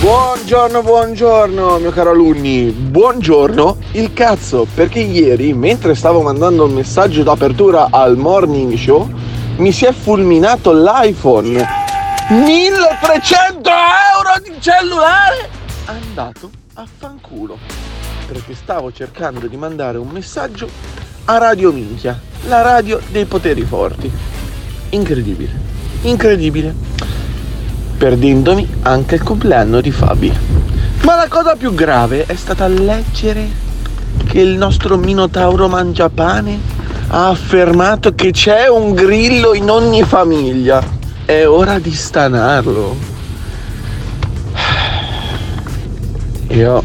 [0.00, 3.78] Buongiorno, buongiorno mio caro alunni, buongiorno.
[3.94, 9.10] Il cazzo perché ieri mentre stavo mandando un messaggio d'apertura al morning show
[9.56, 11.66] mi si è fulminato l'iPhone.
[12.30, 15.50] 1300 euro di cellulare?
[15.86, 17.58] Andato a fanculo.
[18.28, 20.68] Perché stavo cercando di mandare un messaggio
[21.24, 24.08] a Radio Minchia, la radio dei poteri forti.
[24.90, 25.50] Incredibile,
[26.02, 26.98] incredibile
[27.98, 30.32] perdendomi anche il compleanno di Fabi.
[31.02, 33.66] Ma la cosa più grave è stata leggere
[34.26, 36.58] che il nostro Minotauro Mangiapane
[37.08, 40.82] ha affermato che c'è un grillo in ogni famiglia.
[41.24, 42.96] È ora di stanarlo.
[46.48, 46.82] Io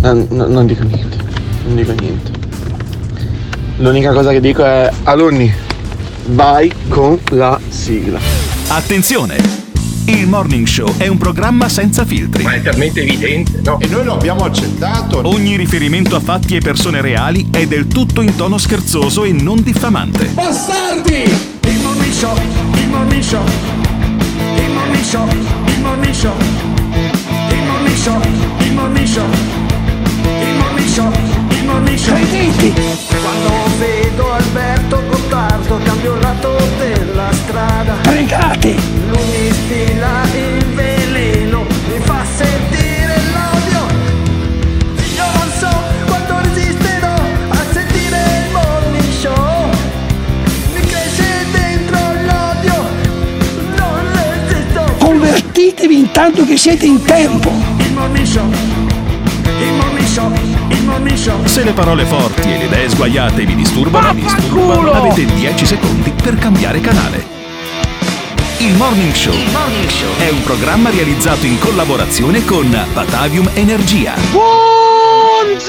[0.00, 1.16] non, non- dico niente,
[1.64, 2.30] non dico niente.
[3.78, 5.52] L'unica cosa che dico è alunni,
[6.26, 8.47] vai con la sigla.
[8.70, 9.36] Attenzione!
[10.04, 12.42] Il Morning Show è un programma senza filtri.
[12.42, 13.80] Ma è talmente evidente, no?
[13.80, 15.26] E noi lo abbiamo accettato.
[15.26, 19.62] Ogni riferimento a fatti e persone reali è del tutto in tono scherzoso e non
[19.62, 20.26] diffamante.
[20.26, 21.22] Bastardi!
[21.62, 22.36] Il morning show,
[22.74, 26.36] il morning show, il morning show, il morning show,
[27.48, 28.20] il morning show,
[28.58, 29.26] il morning show,
[30.24, 31.37] il morning show,
[31.78, 32.14] morning show.
[33.22, 37.94] Quando vedo Alberto Gottardo cambio il lato della strada.
[38.02, 38.74] Pregate!
[39.08, 43.86] Lui mi stila il veleno, mi fa sentire l'odio.
[45.14, 45.68] Io non so
[46.06, 47.14] quanto resisterò
[47.48, 49.70] a sentire il morning show.
[50.74, 52.86] Mi cresce dentro l'odio,
[53.76, 54.96] non resisto.
[54.98, 57.50] Convertitevi intanto che siete in tempo.
[57.78, 60.57] Il morning show, il morning show, il morning show.
[61.44, 66.10] Se le parole forti e le idee sguaiate vi disturbano, vi disturbano, avete 10 secondi
[66.10, 67.36] per cambiare canale.
[68.58, 69.34] Il Morning Show
[70.18, 74.14] è un programma realizzato in collaborazione con Batavium Energia.
[74.30, 75.66] Buongiorno!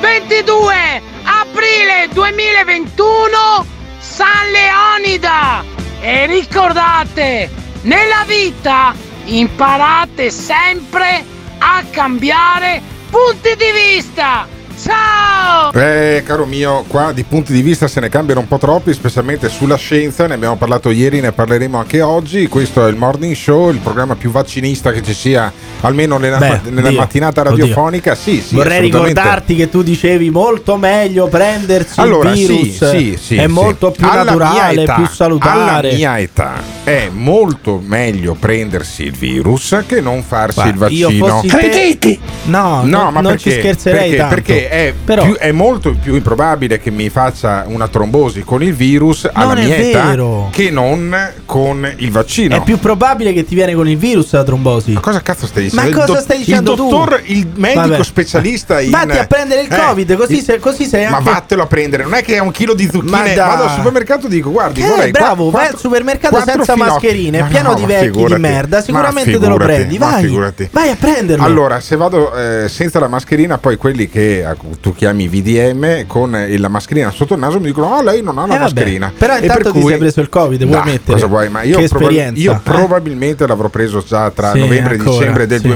[0.00, 3.66] 22 aprile 2021
[3.98, 5.64] San Leonida!
[6.00, 7.50] E ricordate,
[7.82, 8.94] nella vita
[9.26, 11.33] imparate sempre
[11.66, 14.53] a cambiare punti di vista!
[14.82, 15.72] Ciao!
[15.72, 19.48] Eh, caro mio, qua di punti di vista se ne cambiano un po' troppi, specialmente
[19.48, 22.46] sulla scienza, ne abbiamo parlato ieri, ne parleremo anche oggi.
[22.48, 26.60] Questo è il Morning Show, il programma più vaccinista che ci sia, almeno nella, Beh,
[26.70, 28.14] nella oddio, mattinata radiofonica.
[28.14, 32.90] Sì, sì, Vorrei ricordarti che tu dicevi molto meglio prendersi Allora, il sì, virus.
[32.90, 33.46] sì, sì, è sì.
[33.46, 35.88] molto più Alla naturale, età, più salutare.
[35.88, 41.06] Alla mia età è molto meglio prendersi il virus che non farsi Guarda, il io
[41.08, 41.26] vaccino.
[41.26, 42.18] fossi te-!
[42.44, 43.50] No, no, non- ma non perché?
[43.50, 44.34] ci scherzerei perché, tanto.
[44.34, 48.74] perché è, Però- più- è molto più improbabile che mi faccia una trombosi con il
[48.74, 50.48] virus alla mia età vero.
[50.52, 52.56] che non con il vaccino.
[52.56, 54.92] È più probabile che ti viene con il virus la trombosi.
[54.92, 55.88] Ma cosa cazzo stai Ma dicendo?
[55.90, 57.32] Il cosa dott- stai dicendo il dottor, tu?
[57.32, 58.02] il medico Vabbè.
[58.04, 61.62] specialista in Vatti a prendere il Eh, Covid, così, se- così sei Ma anche vattelo
[61.62, 63.34] a prendere, non è che è un chilo di Ma zucchine.
[63.34, 63.36] dai.
[63.36, 66.76] Vado al supermercato e dico: Guardi, Eh, vorrei bravo, qua- vai al supermercato quattro senza
[66.76, 68.40] mascherine, Ma pieno no, di ma vecchi di figurati.
[68.40, 70.22] merda, Ma sicuramente te lo figurati, prendi, ma vai.
[70.22, 70.68] figurati.
[70.72, 71.44] Vai a prenderlo.
[71.44, 76.30] Allora, se vado eh, senza la mascherina, poi quelli che eh, tu chiami VDM con
[76.56, 78.62] la mascherina sotto il naso mi dicono: Ah, lei non ha la Eh, vabbè.
[78.74, 79.12] mascherina.
[79.16, 81.12] Però intanto per ti cui- sei preso il Covid, vuoi Dai, mettere?
[81.12, 81.48] Cosa vuoi?
[81.48, 82.58] Ma io, Che proba- esperienza, io eh?
[82.62, 85.66] probabilmente l'avrò preso già tra Sì, novembre e dicembre del sì.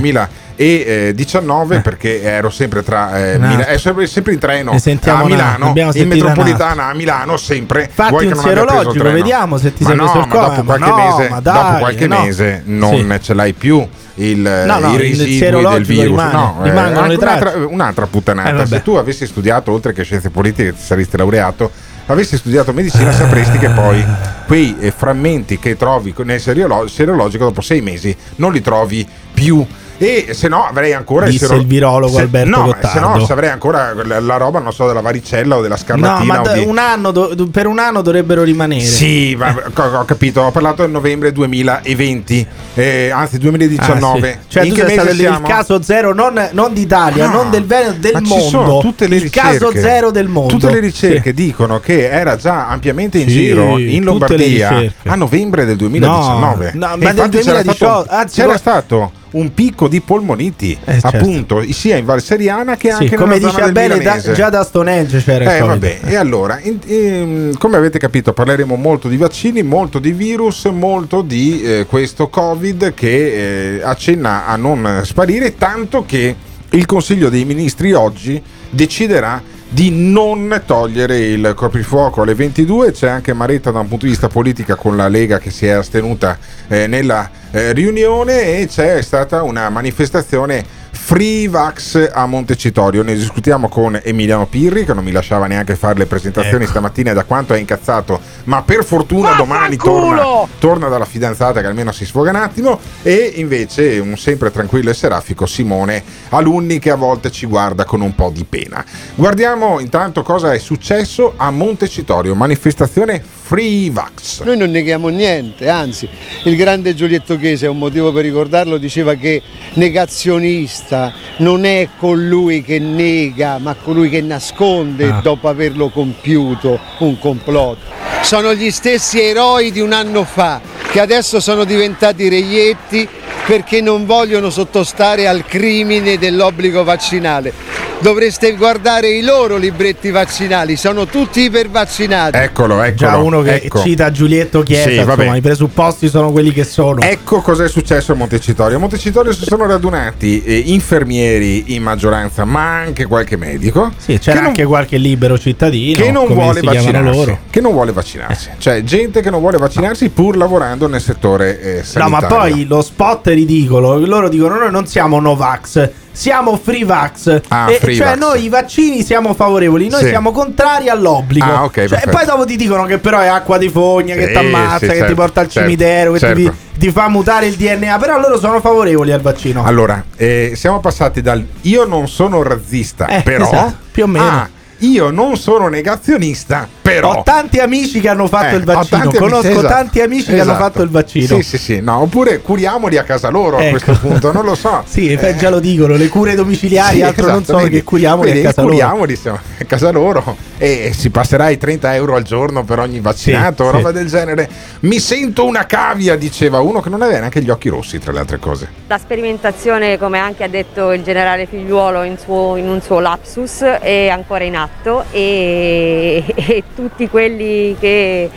[0.59, 3.47] 2019 perché ero sempre tra eh, No.
[3.47, 7.89] Mila- eh, sempre, sempre in treno a Milano, in metropolitana a Milano, sempre.
[7.93, 10.49] Fatti Vuoi un serologico, vediamo se ti ma sei no, preso il Covid.
[10.49, 14.93] dopo qualche no, mese, dai, dopo qualche mese non ce l'hai più il, No, no,
[14.93, 16.05] i residui del virus.
[16.07, 18.63] rimane, no, eh, rimangono anche le un'altra, un'altra puttanata.
[18.63, 18.67] Eh.
[18.67, 21.71] Se tu avessi studiato, oltre che scienze politiche, ti saresti laureato.
[22.07, 24.03] Avessi studiato medicina, sapresti che poi
[24.47, 29.65] quei eh, frammenti che trovi nel seriolo- serologico dopo sei mesi non li trovi più
[30.01, 33.19] E se no avrei ancora Disse sero- il virologo se- Alberto no, ma se Gottardo.
[33.19, 36.33] no se avrei ancora la, roba, non so, della varicella o della No, scarlatina.
[36.35, 38.85] ma o da- di- un anno do- per un anno dovrebbero rimanere.
[38.85, 44.31] Sì, ma, ho, capito, ho parlato del novembre 2020, eh, anzi 2019.
[44.31, 44.47] Ah, sì.
[44.49, 45.47] Cioè, In che mese il, il siamo?
[45.49, 48.45] caso zero, non, non d'Italia, No, non del Veneto, del ma mondo.
[48.45, 49.59] ci sono tutte le il ricerche.
[49.59, 50.53] caso zero del mondo.
[50.55, 51.35] Tutte le ricerche Sì.
[51.35, 56.71] dicono che era già ampiamente in Sì, giro in Lombardia a novembre del 2019.
[56.75, 57.75] No, no, ma del infatti c'era 2018,
[58.05, 61.17] stato- anzi, c'era stato un picco di polmoniti, Eh, certo.
[61.19, 64.33] appunto, sia in Val Seriana che Sì, anche come nella diceva zona del bene, da-
[64.33, 69.09] già da Stonehenge c'era Eh, vabbè, e allora, in- in- come avete capito, parleremo molto
[69.09, 75.03] di vaccini, molto di virus, molto di eh, questo Covid che eh, accenna a non
[75.05, 76.35] sparire, tanto che
[76.71, 82.23] il Consiglio dei Ministri oggi deciderà di non togliere il coprifuoco.
[82.23, 85.51] Alle 22 c'è anche Maretta da un punto di vista politica con la Lega che
[85.51, 86.39] si è astenuta
[86.69, 90.65] eh, nella eh, riunione e c'è stata una manifestazione
[91.09, 93.03] Free Vax a Montecitorio.
[93.03, 96.73] Ne discutiamo con Emiliano Pirri che non mi lasciava neanche fare le presentazioni Ecco.
[96.73, 100.17] stamattina da quanto è incazzato, ma per fortuna domani Vaffanculo!
[100.21, 104.91] torna, torna dalla fidanzata che almeno si sfoga un attimo e invece un sempre tranquillo
[104.91, 108.85] e serafico Simone Alunni che a volte ci guarda con un po' di pena.
[109.15, 114.43] Guardiamo intanto cosa è successo a Montecitorio, manifestazione Free Vax.
[114.43, 116.07] Noi non neghiamo niente, anzi,
[116.45, 119.41] il grande Giulietto Chiesa, è un motivo per ricordarlo, diceva che
[119.73, 120.97] negazionista
[121.39, 125.21] non è colui che nega, ma colui che nasconde Ah.
[125.23, 127.97] dopo averlo compiuto un complotto.
[128.23, 130.61] Sono gli stessi eroi di un anno fa
[130.91, 133.09] che adesso sono diventati reietti
[133.47, 137.53] perché non vogliono sottostare al crimine dell'obbligo vaccinale.
[138.01, 142.37] Dovreste guardare i loro libretti vaccinali, sono tutti ipervaccinati.
[142.37, 142.95] Eccolo, eccolo.
[143.11, 143.81] Già uno che ecco.
[143.83, 147.01] cita Giulietto Chiesa, Sì, insomma, i presupposti sono quelli che sono.
[147.01, 148.77] Ecco cosa è successo a Montecitorio.
[148.77, 153.91] A Montecitorio si sono radunati eh, infermieri in maggioranza, ma anche qualche medico.
[153.97, 157.17] Sì, c'era che non- anche qualche libero cittadino che non vuole vaccinarsi.
[157.17, 157.31] loro.
[157.33, 157.39] Eh.
[157.51, 158.49] Che non vuole vaccinarsi.
[158.59, 162.09] Cioè, gente che non vuole vaccinarsi pur lavorando nel settore eh, No, sanitario.
[162.29, 163.99] ma poi lo spot è ridicolo.
[163.99, 167.43] Loro dicono: Noi non siamo Novax, siamo free vax.
[167.47, 168.19] Ah, E- free cioè, vax.
[168.19, 170.09] noi i vaccini siamo favorevoli, noi Sì.
[170.09, 171.45] siamo contrari all'obbligo.
[171.47, 174.27] Ah, ok, Cioè, e poi dopo ti dicono che però è acqua di fogna, che
[174.27, 176.57] Sì, ti ammazza, sì, che ti certo, porta al certo, cimitero, che ti, certo.
[176.77, 177.97] ti fa mutare il DNA.
[177.99, 179.65] Però loro sono favorevoli al vaccino.
[179.65, 184.27] Allora, eh, siamo passati dal io non sono razzista, Eh, però esatto, più o meno.
[184.27, 189.01] a io non sono negazionista, però Ho tanti amici che hanno fatto Eh, il vaccino.
[189.01, 190.63] tanti Conosco amici- esatto, tanti amici che hanno esatto.
[190.65, 191.27] fatto il vaccino.
[191.37, 193.71] Sì, sì, sì, no, oppure curiamoli a casa loro a Ecco.
[193.83, 194.83] questo punto, non lo so.
[194.89, 197.77] Sì, eh, già lo dicono, le cure domiciliari, Sì, altro non esatto, sono vedi?
[197.77, 198.73] che curiamoli Vedi, a casa loro.
[198.75, 203.01] curiamoli, siamo a casa loro e si passerà i 30 euro al giorno per ogni
[203.01, 203.95] vaccinato, Sì, roba sì.
[203.95, 204.49] del genere.
[204.81, 208.21] Mi sento una cavia, diceva uno che non aveva neanche gli occhi rossi, tra le
[208.21, 208.69] altre cose.
[208.87, 213.61] La sperimentazione, come anche ha detto il generale Figliuolo in, suo- in un suo lapsus,
[213.61, 214.67] è ancora in atto
[215.11, 218.31] e, e tutti quelli che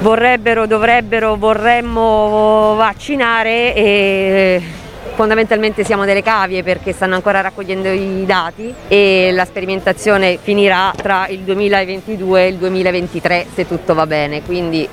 [0.00, 4.62] vorrebbero, dovrebbero, vorremmo vaccinare e
[5.18, 11.26] fondamentalmente siamo delle cavie perché stanno ancora raccogliendo i dati e la sperimentazione finirà tra
[11.26, 14.88] il 2022 e il 2023 se tutto va bene, quindi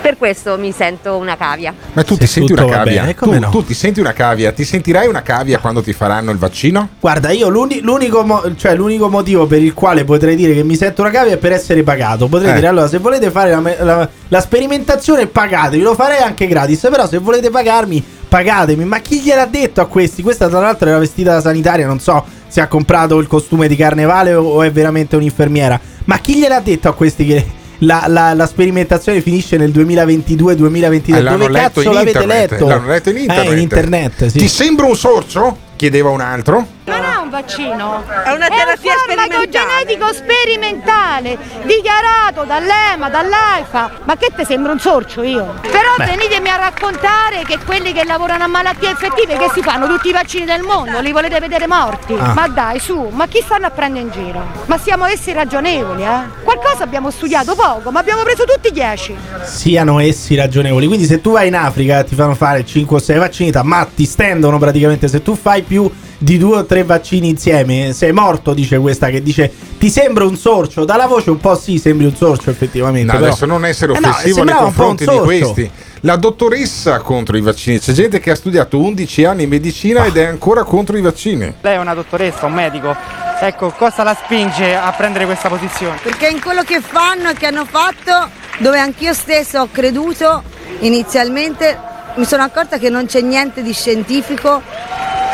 [0.00, 1.72] per questo mi sento una cavia.
[1.92, 3.02] Ma tu Se ti senti una cavia?
[3.02, 3.48] bene, tu, no?
[3.50, 4.50] tu ti senti una cavia?
[4.50, 6.88] Ti sentirai una cavia quando ti faranno il vaccino?
[6.98, 10.74] Guarda, io l'uni- l'unico, mo- cioè, l'unico motivo per il quale potrei dire che mi
[10.74, 12.26] sento una cavia è per essere pagato.
[12.26, 12.54] Potrei Eh.
[12.54, 15.80] dire, allora, se volete fare la, la- la sperimentazione, pagatevi.
[15.82, 16.80] Lo farei anche gratis.
[16.90, 18.84] Però, se volete pagarmi, pagatemi.
[18.86, 20.22] Ma chi gliel'ha detto a questi?
[20.22, 21.86] Questa, tra l'altro, era vestita da sanitaria.
[21.86, 25.78] Non so se ha comprato il costume di carnevale o, è veramente un'infermiera.
[26.04, 27.46] Ma chi gliel'ha detto a questi che.
[27.82, 31.14] La, la- la sperimentazione finisce nel 2022-2023.
[31.16, 32.66] Eh, Dove cazzo l'avete internet, letto?
[32.66, 33.46] L'hanno letto in internet.
[33.48, 34.38] Eh, in internet, sì.
[34.38, 35.56] Ti sembra un sorcio?
[35.76, 36.66] Chiedeva un altro.
[36.90, 43.90] Non è un vaccino, È una terapia un farmaco genetico sperimentale dichiarato dall'EMA, dall'AIFA.
[44.04, 45.54] Ma che te sembra un sorcio io?
[45.62, 50.08] Però venitemi a raccontare che quelli che lavorano a malattie infettive che si fanno tutti
[50.08, 52.14] i vaccini del mondo, li volete vedere morti?
[52.18, 52.32] Ah.
[52.34, 54.42] Ma dai, su, ma chi stanno a prendere in giro?
[54.66, 56.42] Ma siamo essi ragionevoli, eh?
[56.42, 59.16] Qualcosa abbiamo studiato poco, ma abbiamo preso tutti 10.
[59.44, 60.86] siano essi ragionevoli.
[60.86, 64.04] Quindi, se tu vai in Africa ti fanno fare 5 o 6 vaccini, ma ti
[64.04, 65.06] stendono praticamente.
[65.06, 65.88] Se tu fai più
[66.22, 68.52] di due o tre vaccini insieme, sei morto.
[68.52, 70.84] Dice questa che dice: Ti sembra un sorcio?
[70.84, 73.10] Dalla voce un po' sì, sembri un sorcio, effettivamente.
[73.10, 75.70] No, però- adesso non essere Eh no, offensivo nei confronti di questi.
[76.00, 77.78] La dottoressa contro i vaccini.
[77.78, 81.54] C'è gente che ha studiato 11 anni in medicina ed è ancora contro i vaccini.
[81.60, 82.94] Lei è una dottoressa, un medico.
[83.40, 85.98] Ecco, cosa la spinge a prendere questa posizione?
[86.02, 90.42] Perché in quello che fanno e che hanno fatto, dove anch'io stesso ho creduto
[90.80, 91.78] inizialmente,
[92.16, 94.60] mi sono accorta che non c'è niente di scientifico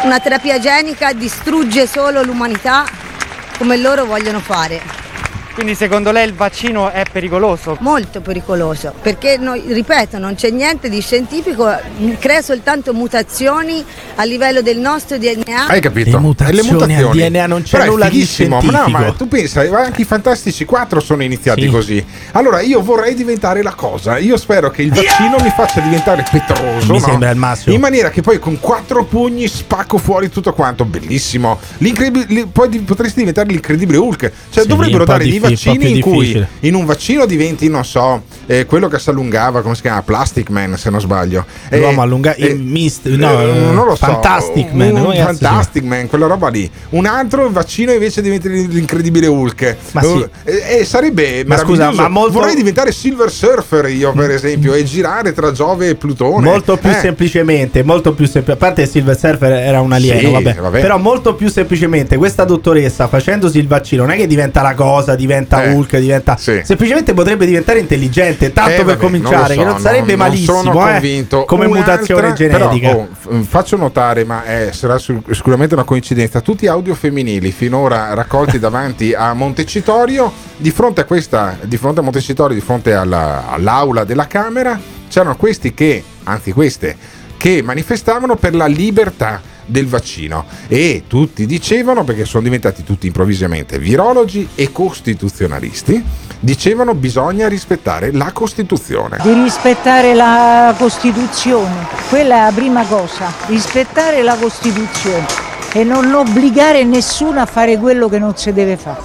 [0.07, 2.87] una terapia genica distrugge solo l'umanità
[3.59, 5.06] come loro vogliono fare.
[5.57, 7.79] Quindi secondo lei il vaccino è pericoloso?
[7.81, 11.75] Molto pericoloso, perché noi, ripeto, non c'è niente di scientifico,
[12.19, 13.83] crea soltanto mutazioni
[14.17, 15.67] a livello del nostro DNA.
[15.69, 16.11] Hai capito?
[16.11, 17.23] Le mutazioni le mutazioni.
[17.23, 18.19] al DNA non c'è Però nulla di.
[18.19, 18.91] Ma no, scientifico.
[18.91, 21.69] ma tu pensa, anche i Fantastici 4 sono iniziati Sì.
[21.69, 22.05] così.
[22.33, 24.19] Allora io vorrei diventare la cosa.
[24.19, 26.93] Io spero che il vaccino mi faccia diventare petroso.
[26.93, 27.05] Mi no?
[27.07, 27.75] sembra il massimo.
[27.75, 30.85] In maniera che poi con quattro pugni spacco fuori tutto quanto.
[30.85, 31.59] Bellissimo.
[31.79, 34.31] L'incredibile- poi potresti diventare l'incredibile Hulk.
[34.51, 38.65] Cioè Sì, dovrebbero dare dei vaccini in cui in un vaccino diventi, non so, eh,
[38.67, 40.03] quello che si allungava, come si chiama?
[40.03, 41.45] Plastic Man, se non sbaglio.
[41.69, 44.07] Eh, L'uomo allunga- eh, il mist- no, eh, non lo so.
[44.07, 46.71] Fantastic Man, Un si Fantastic Man, quella roba lì.
[46.91, 49.77] Un altro vaccino invece diventa l'incredibile Hulk.
[49.93, 50.27] Ma sì.
[50.45, 54.85] Eh, eh, sarebbe Ma scusa, ma molto- Vorrei diventare Silver Surfer io, per esempio, e
[54.85, 56.45] girare tra Giove e Plutone.
[56.49, 58.53] Molto più Eh, semplicemente, molto più semplice.
[58.53, 60.55] A parte Silver Surfer era un alieno, Sì, vabbè.
[60.55, 60.81] vabbè.
[60.81, 65.15] Però molto più semplicemente, questa dottoressa facendosi il vaccino non è che diventa la cosa,
[65.15, 66.37] diventa Eh, Hulk, diventa.
[66.37, 66.61] sì.
[66.65, 68.36] Semplicemente potrebbe diventare intelligente.
[68.37, 70.89] Tanto Eh, per vabbè, cominciare, non lo che so, non sarebbe non- non malissimo, sono
[70.89, 71.45] eh, convinto.
[71.45, 72.89] come Un'altra- mutazione genetica.
[72.89, 76.41] Però, oh, faccio notare, ma è- sarà sicuramente una coincidenza.
[76.41, 80.33] Tutti audio femminili finora raccolti davanti a Montecitorio.
[80.57, 84.79] Di fronte a questa, di fronte a Montecitorio, di fronte alla- all'aula della Camera,
[85.09, 86.97] c'erano questi che, anzi queste,
[87.37, 93.79] che manifestavano per la libertà del vaccino e tutti dicevano perché sono diventati tutti improvvisamente
[93.81, 96.05] virologi e costituzionalisti
[96.41, 104.23] dicevano bisogna rispettare la Costituzione Di rispettare la Costituzione, quella è la prima cosa, rispettare
[104.23, 105.27] la Costituzione
[105.73, 109.01] e non obbligare nessuno a fare quello che non si deve fare.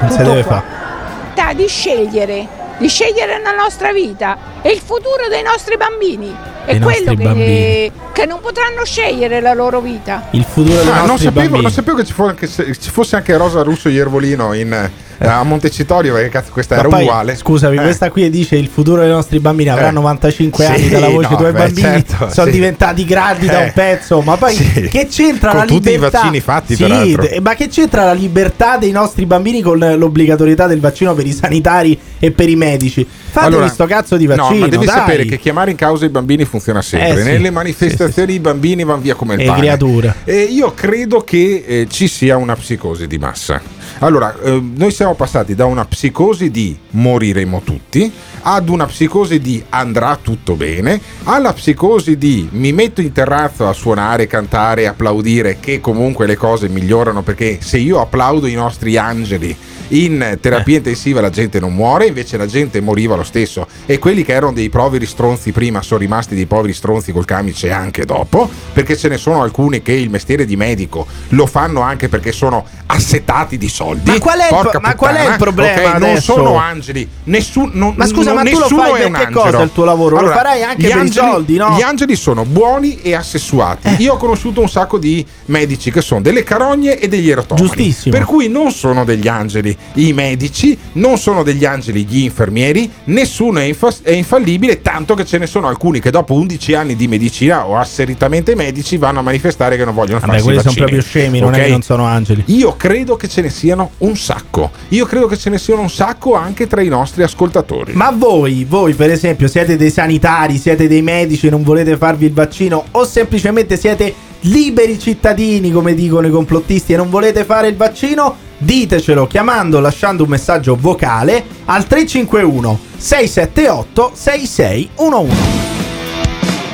[0.00, 1.54] Non si deve fare.
[1.54, 2.46] di scegliere,
[2.78, 6.34] di scegliere la nostra vita e il futuro dei nostri bambini.
[6.64, 10.28] È quello che, che non potranno scegliere la loro vita.
[10.30, 11.62] Il futuro dei Ah, non, nostri sapevo, bambini.
[11.64, 15.26] non sapevo che ci, fu- che se- ci fosse anche Rosa Russo Iervolino in, eh,
[15.26, 17.82] a Montecitorio perché cazzo questa Ma era poi, uguale Scusami, Eh.
[17.82, 19.92] questa qui dice il futuro dei nostri bambini avrà Eh.
[19.92, 22.52] 95 Sì, anni dalla voce no, dei tuoi beh, bambini certo, sono sì.
[22.52, 23.64] diventati grandi da Eh.
[23.64, 24.88] un pezzo ma poi Sì.
[24.88, 27.28] che c'entra Con la tutti i libertà vaccini fatti, Sì, peraltro.
[27.42, 31.98] ma che c'entra la libertà dei nostri bambini con l'obbligatorietà del vaccino per i sanitari
[32.18, 33.06] e per i medici
[33.40, 34.94] fate questo cazzo di vaccino No, ma devi dai.
[34.94, 37.20] sapere che chiamare in causa i bambini funziona sempre.
[37.20, 37.30] Eh, sì.
[37.30, 39.58] Nelle manifestazioni i bambini vanno via come il E pane.
[39.60, 40.14] creature.
[40.24, 43.60] E io credo che eh, ci sia una psicosi di massa.
[43.98, 48.10] Allora, eh, noi siamo passati da una psicosi di moriremo tutti
[48.46, 53.72] ad una psicosi di andrà tutto bene, alla psicosi di mi metto in terrazzo a
[53.72, 59.56] suonare, cantare, applaudire che comunque le cose migliorano perché se io applaudo i nostri angeli
[59.88, 60.40] in Eh.
[60.40, 64.32] terapia intensiva la gente non muore, invece la gente moriva lo stesso e quelli che
[64.32, 68.96] erano dei poveri stronzi prima sono rimasti dei poveri stronzi col camice anche dopo, perché
[68.96, 73.58] ce ne sono alcuni che il mestiere di medico lo fanno anche perché sono assetati
[73.58, 74.10] di soldi.
[74.10, 75.98] Ma qual è il pro- ma qual è il problema ok?
[75.98, 79.14] Non sono angeli, nessun, non, Ma scusa, non- ma tu lo nessuno fai è un
[79.14, 79.40] angelo.
[79.40, 80.20] cosa il tuo lavoro?
[80.20, 81.72] Lo farai anche per i angeli- soldi, no?
[81.74, 81.78] Eh.
[81.78, 83.96] Gli angeli sono buoni e assessuati.
[83.98, 87.66] Io ho conosciuto un sacco di medici che sono delle carogne e degli erotomani.
[87.66, 88.14] Giustissimo.
[88.16, 93.58] Per cui non sono degli angeli i medici, non sono degli angeli gli infermieri, nessuno
[93.60, 97.08] è, infa- è infallibile, tanto che ce ne sono alcuni che dopo 11 anni di
[97.08, 100.86] medicina o asseritamente medici vanno a manifestare che non vogliono Vabbè, farsi quelli sono vaccini.
[100.90, 101.64] proprio scemi, non è Ok?
[101.64, 102.42] che non sono angeli.
[102.46, 104.70] Io credo che ce ne siano un sacco.
[104.88, 107.92] Io credo che ce ne siano un sacco anche tra i nostri ascoltatori.
[107.94, 112.32] Ma voi, voi per esempio, siete dei sanitari, siete dei medici, non volete farvi il
[112.32, 114.12] vaccino o semplicemente siete
[114.44, 118.36] liberi cittadini, come dicono i complottisti, e non volete fare il vaccino?
[118.58, 125.36] Ditecelo chiamando lasciando un messaggio vocale al 351 678 6611.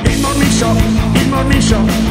[0.03, 2.10] Il morning show, il morning show, il morning show,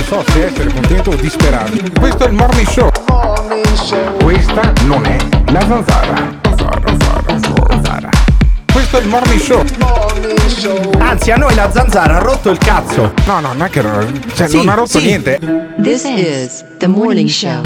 [0.00, 1.72] Non so se essere contento o disperato.
[1.98, 2.90] Questo è il morning show.
[4.22, 5.16] Questa non è
[5.52, 6.38] la zanzara.
[6.42, 8.08] Zanzara, zanzara, zanzara.
[8.72, 9.62] Questo è il morning show.
[10.98, 13.12] Anzi, a noi la zanzara ha rotto il cazzo.
[13.26, 15.04] No, no, non è che non, cioè, Sì, non ha rotto sì.
[15.04, 15.38] niente.
[15.82, 17.60] This is the morning show.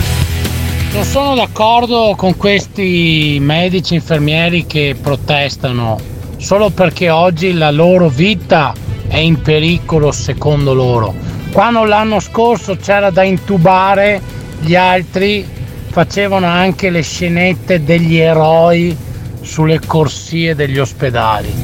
[0.93, 5.99] Non sono d'accordo con questi medici infermieri che protestano
[6.37, 8.73] solo perché oggi la loro vita
[9.07, 11.34] è in pericolo secondo loro.
[11.55, 14.21] Quando l'anno scorso c'era da intubare,
[14.59, 15.47] gli altri
[15.89, 18.97] facevano anche le scenette degli eroi
[19.41, 21.55] sulle corsie degli ospedali.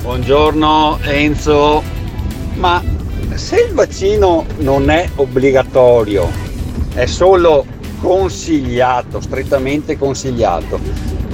[0.00, 1.82] Buongiorno Enzo,
[2.54, 2.82] ma
[3.34, 6.26] se il vaccino non è obbligatorio,
[6.94, 7.66] è solo
[8.00, 10.80] consigliato, strettamente consigliato,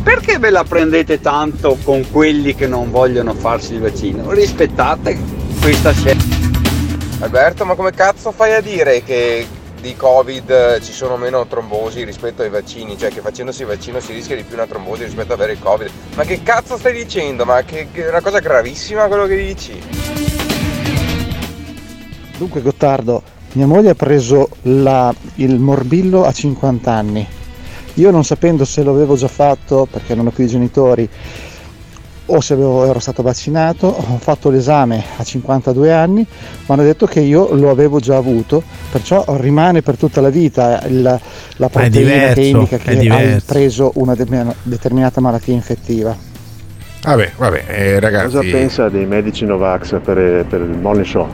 [0.02, 4.32] perché ve la prendete tanto con quelli che non vogliono farsi il vaccino?
[4.32, 5.16] Rispettate
[5.60, 6.43] questa scelta.
[7.20, 9.46] Alberto, ma come cazzo fai a dire che
[9.80, 12.98] di Covid eh, ci sono meno trombosi rispetto ai vaccini?
[12.98, 15.58] Cioè che facendosi il vaccino si rischia di più una trombosi rispetto ad avere il
[15.60, 15.90] Covid?
[16.16, 17.44] Ma che cazzo stai dicendo?
[17.44, 19.80] Ma che, che è una cosa gravissima quello che dici?
[22.36, 27.26] Dunque Gottardo, mia moglie ha preso la- il morbillo a 50 anni.
[27.94, 31.08] Io non sapendo se lo avevo già fatto perché non ho più i genitori
[32.26, 36.26] o se avevo- ero stato vaccinato, ho fatto l'esame a 52 anni, mi
[36.66, 41.02] hanno detto che io lo avevo già avuto, perciò rimane per tutta la vita il-
[41.56, 42.96] la proteina diverso, che indica che hai
[43.44, 44.26] preso una de-
[44.62, 46.16] determinata malattia infettiva.
[47.02, 48.24] Vabbè, vabbè, eh, ragazzi.
[48.26, 51.28] Cosa pensa dei medici Novax per, per il morning show?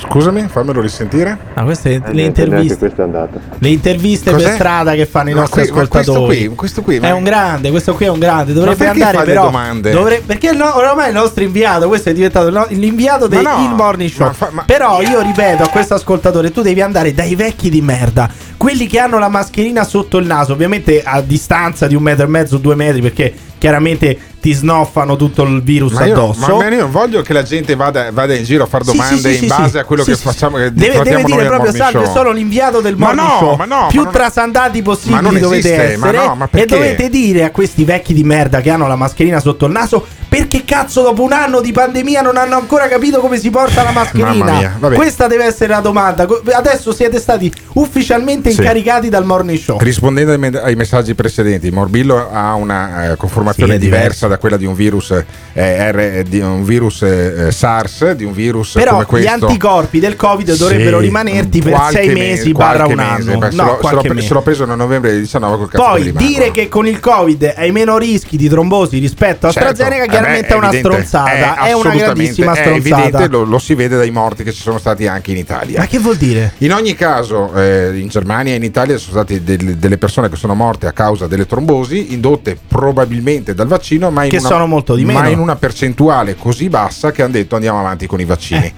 [0.00, 1.36] Scusami, fammelo risentire.
[1.54, 2.76] Ah, queste Eh, le interviste.
[2.78, 3.38] questa è andata.
[3.58, 4.44] Le interviste Cos'è?
[4.44, 6.46] per strada che fanno i Ma nostri qui- ma questo ascoltatori.
[6.46, 8.52] qui- questo qui, è ma- un grande, questo qui è un grande.
[8.52, 9.42] Dovrebbe perché andare fa le però.
[9.44, 9.90] domande?
[9.90, 13.64] dovre- perché no, ormai il nostro inviato, questo è diventato no- l'inviato del Ma no,
[13.68, 14.26] il morning show.
[14.26, 17.80] ma fa- ma- Però io ripeto a questo ascoltatore, tu devi andare dai vecchi di
[17.80, 22.24] merda, quelli che hanno la mascherina sotto il naso, ovviamente a distanza di un metro
[22.24, 26.56] e mezzo, due metri, perché chiaramente ti snoffano tutto il virus Ma io, addosso.
[26.56, 29.20] ma io non voglio che la gente vada, vada in giro a fare domande sì,
[29.20, 30.58] sì, in sì, base a quello che facciamo.
[30.58, 32.14] Che Deve, deve dire proprio salve, show.
[32.14, 33.56] sono l'inviato del Ma morning no, show.
[33.56, 36.24] ma no, Più ma trasandati Ma possibili non dovete esiste, ma essere.
[36.26, 39.66] no, ma e dovete dire a questi vecchi di merda che hanno la mascherina sotto
[39.66, 43.50] il naso perché cazzo dopo un anno di pandemia non hanno ancora capito come si
[43.50, 44.52] porta la mascherina.
[44.52, 44.78] Mia.
[44.94, 46.28] Questa deve essere la domanda.
[46.52, 49.78] Adesso siete stati ufficialmente incaricati dal morning show.
[49.80, 54.26] Rispondendo ai, me- ai messaggi precedenti, il morbillo ha una eh, conformazione Sì, è diversa
[54.26, 55.10] da quella di un virus,
[55.52, 59.46] eh, R- di un virus eh, SARS, di un virus Però come gli questo.
[59.46, 63.30] anticorpi del Covid dovrebbero Sì, rimanerti per sei mesi barra un mese.
[63.32, 63.50] anno.
[63.50, 66.12] Se, No, l'ho, se l'ho se l'ho preso nel novembre del 19 col cazzo Poi
[66.12, 70.08] dire che con il Covid hai meno rischi di trombosi rispetto a Certo, AstraZeneca eh
[70.08, 73.02] chiaramente è una evidente, stronzata, è, una assolutamente, grandissima è stronzata.
[73.02, 75.78] evidente, lo, lo si vede dai morti che ci sono stati anche in Italia.
[75.80, 76.52] Ma che vuol dire?
[76.58, 80.36] In ogni caso, eh, in Germania e in Italia sono state del- delle persone che
[80.36, 84.66] sono morte a causa delle trombosi, indotte probabilmente dal vaccino, ma in, Che una, sono
[84.66, 85.20] molto di meno.
[85.20, 88.72] ma in una percentuale così bassa che hanno detto andiamo avanti con i vaccini.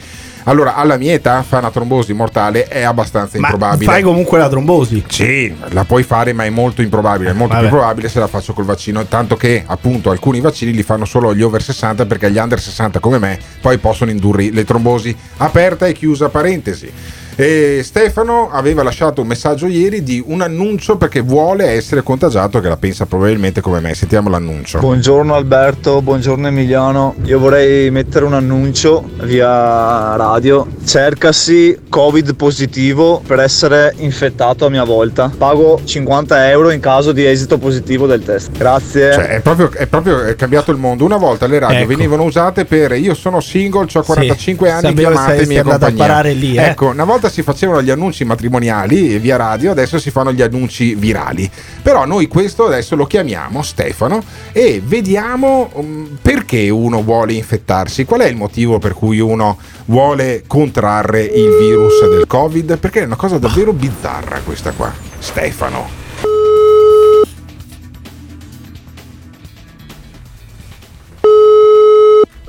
[0.44, 3.90] Allora, alla mia età fare una trombosi mortale è abbastanza Ma improbabile.
[3.90, 5.04] fai comunque la trombosi.
[5.06, 7.30] Sì, la puoi fare, ma è molto improbabile.
[7.30, 7.68] È molto Vabbè.
[7.68, 9.04] più probabile se la faccio col vaccino.
[9.04, 13.00] Tanto che, appunto, alcuni vaccini li fanno solo gli over 60 perché gli under 60
[13.00, 15.14] come me poi possono indurre le trombosi.
[15.36, 16.90] Aperta e chiusa parentesi.
[17.36, 22.68] E Stefano aveva lasciato un messaggio ieri di un annuncio perché vuole essere contagiato, che
[22.68, 23.94] la pensa probabilmente come me.
[23.94, 24.78] Sentiamo l'annuncio.
[24.78, 27.14] Buongiorno Alberto, buongiorno Emiliano.
[27.24, 30.66] Io vorrei mettere un annuncio via radio.
[30.84, 35.30] Cercasi Covid positivo per essere infettato a mia volta.
[35.36, 38.50] Pago 50 euro in caso di esito positivo del test.
[38.52, 39.12] Grazie.
[39.12, 41.04] Cioè, è proprio, è proprio è cambiato il mondo.
[41.06, 41.88] Una volta le radio Ecco.
[41.88, 45.96] venivano usate per io sono single, ho 45 Sì, anni, chiamatemi e compagnia.
[45.96, 46.64] parare lì, eh.
[46.64, 50.94] Ecco, una volta si facevano gli annunci matrimoniali via radio, adesso si fanno gli annunci
[50.94, 51.50] virali.
[51.82, 58.20] Però noi questo adesso lo chiamiamo Stefano e vediamo um, perché uno vuole infettarsi, qual
[58.20, 63.16] è il motivo per cui uno vuole contrarre il virus del Covid, perché è una
[63.16, 64.92] cosa davvero bizzarra questa qua.
[65.18, 65.99] Stefano.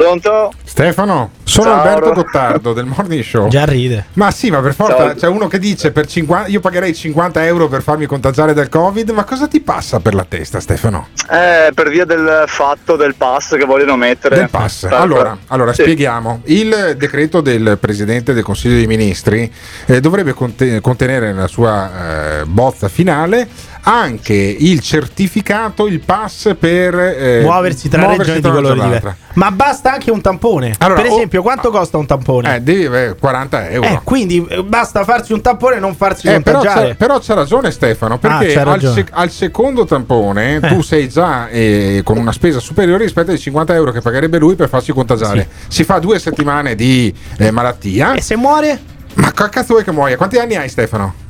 [0.02, 0.52] Pronto?
[0.64, 1.80] Stefano, sono Ciao.
[1.82, 3.48] Alberto Gottardo del Morning Show.
[3.50, 4.06] Già ride.
[4.14, 5.14] Ma sì, ma per forza Ciao.
[5.14, 9.10] c'è uno che dice per 50, io pagherei 50 euro per farmi contagiare dal Covid,
[9.12, 11.10] ma cosa ti passa per la testa, Stefano?
[11.30, 14.36] Eh, per via del fatto del pass che vogliono mettere.
[14.38, 14.80] Del pass.
[14.82, 14.96] Certo.
[14.96, 15.84] Allora, allora Sì.
[15.84, 16.42] spieghiamo.
[16.46, 19.52] Il decreto del Presidente del Consiglio dei Ministri
[19.86, 23.48] eh, dovrebbe conte- contenere nella sua eh, bozza finale
[23.84, 28.90] anche il certificato, il pass per eh, muoversi tra muoversi regioni tra di e diversi.
[28.92, 29.16] l'altra.
[29.34, 30.76] Ma basta anche un tampone.
[30.80, 32.56] Allora, per o- esempio, quanto costa un tampone?
[32.56, 33.88] Eh, devi avere 40 euro.
[33.88, 36.88] Eh, quindi eh, basta farsi un tampone e non farsi Eh, però, contagiare.
[36.90, 38.94] c'ha, però c'ha ragione Stefano, perché Ah, c'ha al, ragione.
[38.94, 40.68] sec- al secondo tampone Eh.
[40.68, 44.56] tu sei già eh, con una spesa superiore rispetto ai 50 euro che pagherebbe lui
[44.56, 45.48] per farsi contagiare.
[45.68, 48.14] Si fa due settimane di eh, malattia.
[48.14, 48.80] E se muore?
[49.16, 50.18] Ma che cazzo vuoi che muoia?
[50.18, 51.30] Quanti anni hai Stefano?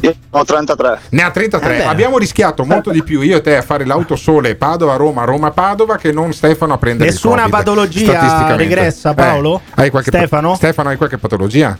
[0.00, 0.98] Io ho 33.
[1.10, 1.78] Ne ha 33.
[1.78, 1.82] Eh.
[1.84, 6.32] Abbiamo rischiato molto di più io e te a fare l'autosole Padova-Roma, Roma-Padova che non
[6.32, 9.60] Stefano a prendere Nessuna il Covid, patologia regressa, Eh, Paolo?
[9.74, 10.54] hai qualche Stefano?
[10.54, 11.78] Stefano, hai qualche patologia?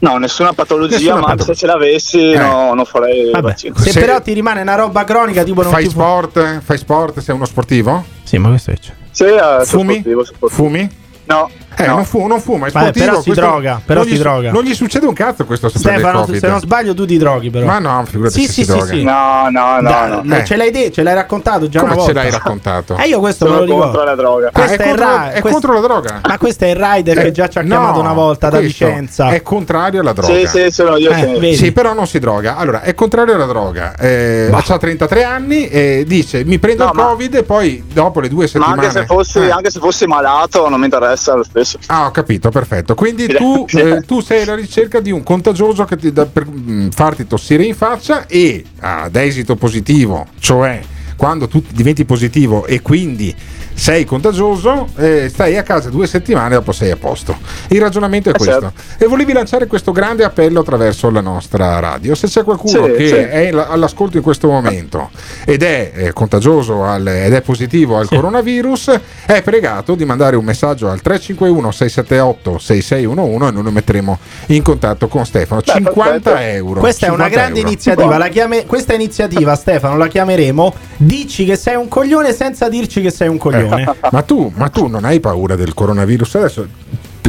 [0.00, 1.44] No, nessuna patologia, Nessuna ma patologia.
[1.52, 2.38] se ce l'avessi Eh.
[2.38, 3.76] no, non farei Vabbè, vaccino.
[3.76, 6.60] se, però ti rimane una roba cronica, tipo non Fai ti fu- sport?
[6.60, 7.18] Fai sport?
[7.18, 8.04] Sei uno sportivo?
[8.22, 8.92] Sì, ma questo è c'è.
[9.10, 9.94] Sì, eh, Fumi?
[9.94, 10.48] sportivo, sportivo.
[10.62, 10.88] Fumi?
[11.24, 11.50] No.
[11.78, 11.94] Eh, no.
[11.94, 13.04] non, fu- non fuma, è Vabbè, sportivo.
[13.06, 14.50] però si questo- droga, però non si gli, droga.
[14.50, 17.66] Non gli succede un cazzo questo se Stefano, se non sbaglio, tu ti droghi, però.
[17.66, 18.86] Ma no, figurati Sì, se sì, si sì, droga.
[18.86, 19.02] sì.
[19.04, 20.36] No, no, no, Dai, no.
[20.36, 20.44] Eh.
[20.44, 22.22] Ce l'hai detto, ce l'hai raccontato già Come una ce volta.
[22.22, 22.96] l'hai raccontato?
[22.96, 24.10] Eh, io questo Sono me lo contro ricordo.
[24.10, 24.50] la droga.
[24.52, 26.20] Ah, è è, contro, Ra- è questo- contro la droga.
[26.26, 28.86] Ma questo è il rider che già ci ha No, chiamato una volta da questo
[28.86, 29.28] Vicenza.
[29.30, 30.34] È contrario alla droga.
[30.34, 31.10] Sì, sì, sono io.
[31.10, 31.24] Eh, sì.
[31.38, 31.54] vedi?
[31.56, 32.56] Sì, però non si droga.
[32.56, 33.94] Allora, è contrario alla droga.
[33.96, 38.20] Eh, ha 33 anni e dice mi prendo No, il ma- Covid e poi dopo
[38.20, 38.86] le due Ma settimane.
[38.86, 39.50] anche se, fossi, Eh.
[39.50, 41.92] anche se fossi malato non mi interessa lo stesso.
[41.92, 42.94] Ah, ho capito, perfetto.
[42.94, 46.88] Quindi tu, eh, tu sei alla ricerca di un contagioso che ti dà per mm,
[46.88, 50.80] farti tossire in faccia e ad esito positivo, cioè
[51.16, 53.34] quando tu diventi positivo e quindi
[53.78, 57.36] sei contagioso, eh, stai a casa due settimane e dopo sei a posto.
[57.68, 58.60] Il ragionamento è Eh, questo.
[58.60, 59.04] certo.
[59.04, 62.16] E volevi lanciare questo grande appello attraverso la nostra radio.
[62.16, 63.14] Se c'è qualcuno Sì, che sì.
[63.14, 65.10] è la- all'ascolto in questo momento
[65.44, 70.44] ed è eh, contagioso al- ed è positivo al coronavirus, è pregato di mandare un
[70.44, 75.62] messaggio al 351 678 6611 e noi lo metteremo in contatto con Stefano.
[75.62, 76.80] 50 euro.
[76.80, 77.70] Questa è una 50 grande euro.
[77.70, 78.18] iniziativa.
[78.18, 83.12] La chiame- questa iniziativa, Stefano, la chiameremo Dici che sei un coglione senza dirci che
[83.12, 83.67] sei un coglione.
[84.10, 86.34] ma, tu, ma tu non hai paura del coronavirus?
[86.36, 86.68] Adesso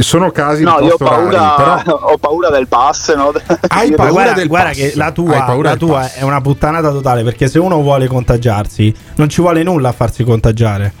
[0.00, 3.14] sono casi No, io ho piuttosto rari, paura, però ho paura del pass.
[3.14, 3.32] No?
[3.68, 4.76] hai paura guarda, del guarda pass.
[4.78, 8.94] che la tua, paura la tua è una puttanata totale perché se uno vuole contagiarsi
[9.16, 10.92] non ci vuole nulla a farsi contagiare.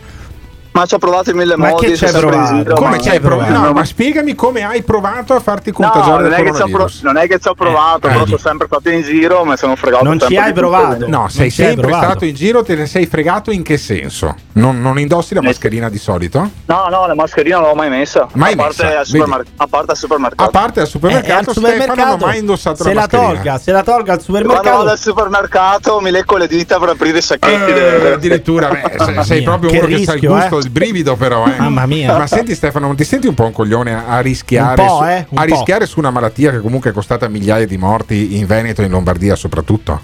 [0.72, 1.92] Ma ci ho provato in mille Ma modi.
[1.92, 2.54] che in provato?
[2.54, 3.52] giro, Come ma- ci hai provato?
[3.52, 6.48] No, No, ma spiegami come hai provato a farti contagiare non del è, che ci
[6.48, 7.02] ho pro- coronavirus.
[7.02, 9.74] non è che ci ho provato, Eh, però sono sempre stato in giro, mi sono
[9.74, 10.04] fregato.
[10.04, 11.08] Non ci hai provato?
[11.08, 12.04] No, sei sempre provato.
[12.04, 14.34] stato in giro, te ne sei fregato in che senso?
[14.52, 16.48] Non, non indossi la mascherina di solito?
[16.66, 18.28] No, no, la mascherina non l'ho mai messa.
[18.34, 20.42] Mai a, parte messa, al supermer- a parte al supermercato.
[20.44, 23.06] A parte al Eh, supermercato, al Stefano non ha supermercato mai indossato se la la
[23.08, 24.88] tolga, se la tolga al Quando vado supermercato.
[24.90, 27.70] al supermercato mi lecco le dita per aprire i sacchetti.
[27.72, 28.70] Eh, addirittura
[29.24, 30.59] sei proprio uno che sa il gusto, eh.
[30.66, 31.56] Il brivido però eh.
[31.58, 32.16] Mamma mia.
[32.16, 34.96] ma senti Stefano non ti senti un po' un coglione a, a rischiare Un po',
[34.98, 35.54] su, eh, un a po'.
[35.54, 38.90] rischiare su una malattia che comunque è costata migliaia di morti in Veneto e in
[38.90, 40.00] Lombardia soprattutto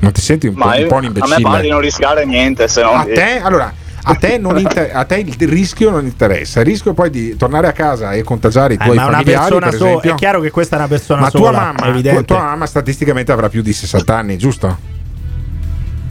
[0.00, 1.80] non ti senti un po', Ma un po' un a me pare di imbecille non
[1.80, 2.68] rischiare niente.
[2.68, 3.72] Se non a te allora
[4.10, 7.66] a te, non inter- a te il rischio non interessa il rischio poi di tornare
[7.66, 10.14] a casa e contagiare i Eh, tuoi ma una familiari persona per sola, esempio è
[10.14, 12.24] chiaro che questa è una persona ma tua sola, mamma, è evidente.
[12.24, 14.78] tua mamma statisticamente avrà più di 60 anni giusto?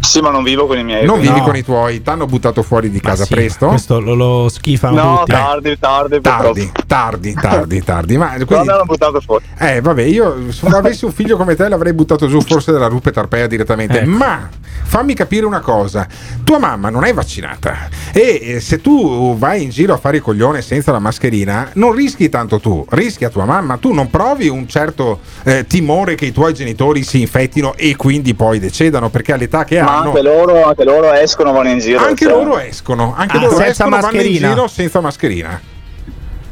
[0.08, 1.06] Sì, ma non vivo con i miei.
[1.06, 1.46] non quindi- vivi No.
[1.46, 4.50] con i tuoi ti hanno buttato fuori di Ma casa sì, presto Questo lo, lo
[4.50, 5.32] schifano No, tutti.
[5.32, 8.18] tardi, tardi, tardi, tardi, tardi, tardi.
[8.18, 9.44] Ma quindi, mi hanno buttato fuori.
[9.60, 13.12] eh, vabbè, io se avessi un figlio come te l'avrei buttato giù forse dalla rupe
[13.12, 14.00] tarpea direttamente.
[14.00, 14.10] Ecco.
[14.10, 14.50] Ma
[14.84, 16.08] fammi capire una cosa:
[16.44, 20.24] tua mamma non è vaccinata e eh, se tu vai in giro a fare il
[20.24, 23.78] coglione senza la mascherina, non rischi tanto tu, rischia tua mamma.
[23.78, 28.34] Tu non provi un certo eh, timore che i tuoi genitori si infettino e quindi
[28.34, 29.97] poi decedano perché all'età che Ma hanno.
[30.00, 32.00] Anche loro, anche loro escono, vanno in giro.
[32.06, 34.48] Anche cioè- loro escono, anche Ah, loro senza escono, vanno in mascherina?
[34.50, 35.62] giro senza mascherina.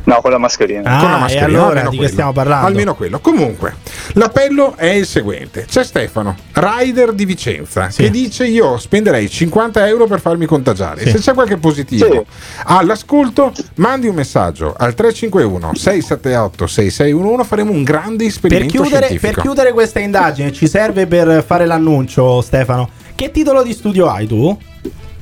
[0.08, 0.88] No, con la mascherina.
[0.88, 1.46] Ah, con la e mascherina.
[1.48, 2.12] allora almeno di che quello.
[2.12, 2.68] stiamo parlando?
[2.68, 3.20] Almeno quello.
[3.22, 3.74] Comunque,
[4.14, 8.04] l'appello è il seguente: c'è Stefano, rider di Vicenza, Sì.
[8.04, 11.02] che dice: Io spenderei 50 euro per farmi contagiare.
[11.02, 11.10] Sì.
[11.10, 12.22] Se c'è qualche positivo Sì.
[12.66, 17.44] all'ascolto, mandi un messaggio al 351 678 6611.
[17.48, 19.34] Faremo un grande Per esperimento chiudere, scientifico.
[19.34, 22.90] per chiudere questa indagine ci serve per fare l'annuncio, Stefano.
[23.16, 24.58] Che titolo di studio hai tu?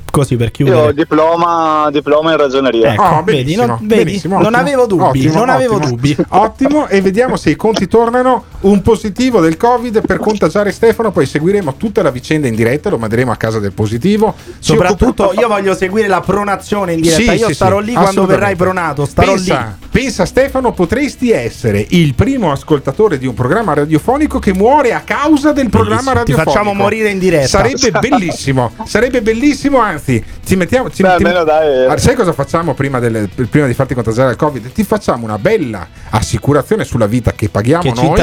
[0.09, 0.93] Così per Io ho chiudere.
[0.93, 2.93] diploma, diploma in ragioneria.
[2.93, 4.03] Ecco, Oh, vedi, benissimo, non- vedi?
[4.03, 5.89] benissimo, Non avevo dubbi, Ottimo, non avevo ottimo.
[5.89, 6.15] dubbi.
[6.29, 8.43] Ottimo, e vediamo se i conti tornano.
[8.61, 11.11] Un positivo del Covid per contagiare Stefano.
[11.11, 12.89] Poi seguiremo tutta la vicenda in diretta.
[12.91, 14.35] Lo manderemo a casa del positivo.
[14.37, 17.31] Ci Soprattutto io voglio seguire la pronazione in diretta.
[17.33, 19.05] Sì, io sì, starò sì, lì quando verrai pronato.
[19.05, 19.82] Starò pensa, lì.
[19.93, 25.51] Pensa, Stefano, potresti essere il primo ascoltatore di un programma radiofonico che muore a causa
[25.51, 26.23] del programma Bellissimo.
[26.23, 26.51] Ti radiofonico.
[26.51, 27.47] facciamo morire in diretta.
[27.47, 28.71] Sarebbe bellissimo.
[28.85, 30.89] Sarebbe bellissimo, anzi, ci mettiamo.
[30.89, 31.85] Ci Beh, ti- almeno dai.
[31.85, 34.71] Ah, Sai cosa facciamo prima, delle- prima di farti contagiare al Covid?
[34.71, 38.21] Ti facciamo una bella assicurazione sulla vita che paghiamo Che noi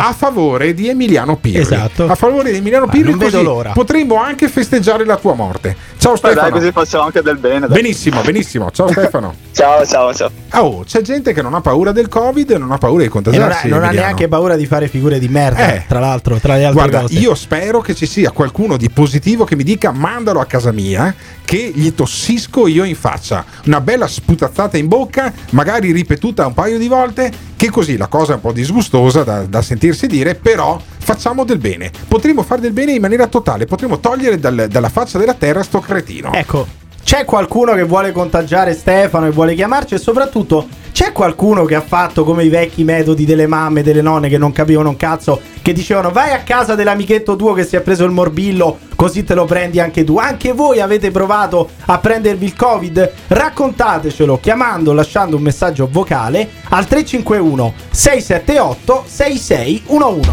[0.00, 1.60] a favore di Emiliano Pirri.
[1.60, 2.06] Esatto.
[2.08, 3.72] A favore di Emiliano Pirri, vedo così l'ora.
[3.72, 5.76] potremmo anche festeggiare la tua morte.
[5.98, 6.52] Ciao Beh, dai, Stefano.
[6.52, 7.66] così facciamo anche del bene.
[7.66, 7.80] dai.
[7.80, 8.70] Benissimo, benissimo.
[8.70, 9.34] Ciao Stefano.
[9.58, 10.30] Ciao, ciao, ciao.
[10.52, 13.10] Oh, c'è gente che non ha paura del Covid e non ha paura di E
[13.12, 13.68] non, ha, contagiarsi.
[13.68, 15.74] non ha neanche paura di fare figure di merda.
[15.74, 15.84] Eh.
[15.88, 17.18] Tra l'altro, tra le altre Guarda, cose.
[17.18, 21.12] io spero che ci sia qualcuno di positivo che mi dica mandalo a casa mia,
[21.58, 23.44] che gli tossisco io in faccia.
[23.66, 28.32] Una bella sputazzata in bocca, magari ripetuta un paio di volte, che così la cosa
[28.32, 31.90] è un po' disgustosa da, da sentirsi dire, però facciamo del bene.
[32.06, 35.80] Potremmo fare del bene in maniera totale, potremmo togliere dal- dalla faccia della terra sto
[35.80, 36.32] cretino.
[36.32, 36.66] Ecco,
[37.02, 41.80] c'è qualcuno che vuole contagiare Stefano e vuole chiamarci e soprattutto c'è qualcuno che ha
[41.80, 45.40] fatto come i vecchi metodi delle mamme e delle nonne che non capivano un cazzo,
[45.62, 49.34] che dicevano vai a casa dell'amichetto tuo che si è preso il morbillo, così te
[49.34, 50.18] lo prendi anche tu.
[50.18, 53.12] Anche voi avete provato a prendervi il Covid?
[53.28, 60.30] Raccontatecelo chiamando lasciando un messaggio vocale al 351 678 6611.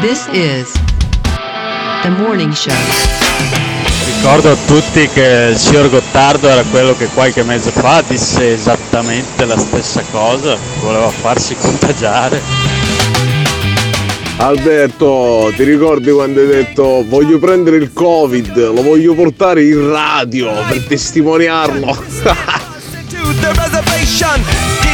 [0.00, 0.72] This is
[2.02, 3.17] the morning show.
[4.20, 9.44] Ricordo a tutti che il signor Gottardo era quello che qualche mese fa disse esattamente
[9.44, 12.42] la stessa cosa, voleva farsi contagiare.
[14.38, 20.50] Alberto, ti ricordi quando hai detto voglio prendere il covid, lo voglio portare in radio
[20.68, 21.96] per testimoniarlo?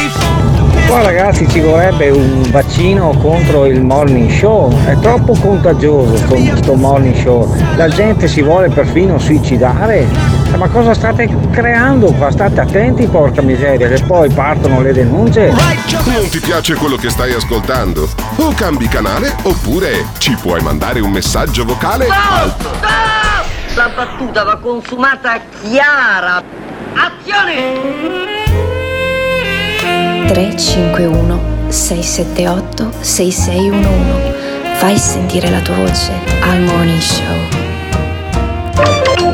[0.87, 6.73] Qua ragazzi ci vorrebbe un vaccino contro il morning show, è troppo contagioso sto, sto
[6.75, 10.07] morning show, la gente si vuole perfino suicidare,
[10.53, 12.31] Eh, ma cosa state creando qua?
[12.31, 15.47] State attenti porca miseria che poi partono le denunce.
[15.49, 18.07] Non ti piace quello che stai ascoltando?
[18.37, 22.55] O cambi canale oppure ci puoi mandare un messaggio vocale al
[23.73, 26.41] La battuta va consumata chiara.
[26.93, 28.34] Azione!
[30.27, 34.33] 351 678 6611.
[34.75, 36.11] Fai sentire la tua voce
[36.41, 37.35] al morning show.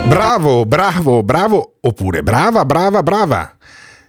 [0.07, 3.55] Bravo, bravo, bravo, oppure brava, brava, brava.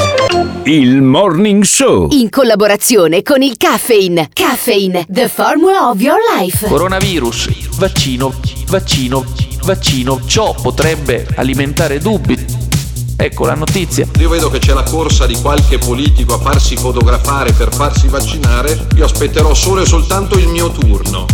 [0.64, 2.08] Il Morning Show.
[2.12, 4.28] In collaborazione con il Caffeine.
[4.32, 6.66] Caffeine, the formula of your life.
[6.66, 8.32] Coronavirus, vaccino,
[8.68, 9.24] vaccino,
[9.64, 10.20] vaccino.
[10.24, 12.69] Ciò potrebbe alimentare dubbi.
[13.22, 14.06] Ecco la notizia.
[14.18, 18.86] Io vedo che c'è la corsa di qualche politico a farsi fotografare per farsi vaccinare.
[18.96, 21.26] Io aspetterò solo e soltanto il mio turno.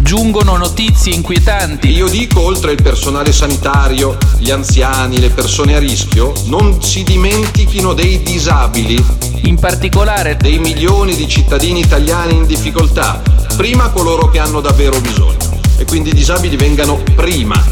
[0.00, 1.90] Giungono notizie inquietanti.
[1.90, 7.92] Io dico, oltre il personale sanitario, gli anziani, le persone a rischio, non si dimentichino
[7.92, 9.04] dei disabili.
[9.42, 13.20] In particolare dei milioni di cittadini italiani in difficoltà.
[13.58, 15.60] Prima coloro che hanno davvero bisogno.
[15.76, 17.62] E quindi i disabili vengano prima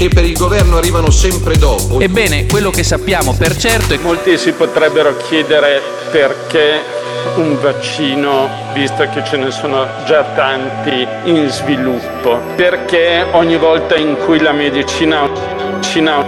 [0.00, 2.00] che per il governo arrivano sempre dopo.
[2.00, 6.80] Ebbene, quello che sappiamo per certo è che Molti si potrebbero chiedere perché
[7.34, 14.16] un vaccino, visto che ce ne sono già tanti in sviluppo, perché ogni volta in
[14.24, 15.28] cui la medicina,
[15.80, 16.24] Cina,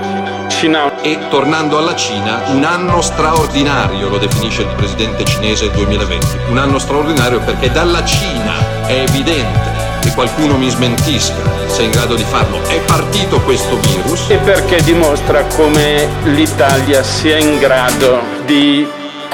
[0.51, 6.27] Cina E tornando alla Cina, un anno straordinario, lo definisce il presidente cinese il 2020.
[6.51, 8.53] Un anno straordinario perché dalla Cina
[8.85, 9.82] è evidente
[10.15, 11.35] qualcuno mi smentisca
[11.67, 12.63] se è in grado di farlo.
[12.63, 14.29] È partito questo virus.
[14.29, 18.87] e perché dimostra come l'Italia sia in grado di,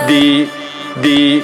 [0.07, 0.49] di,
[1.01, 1.43] di,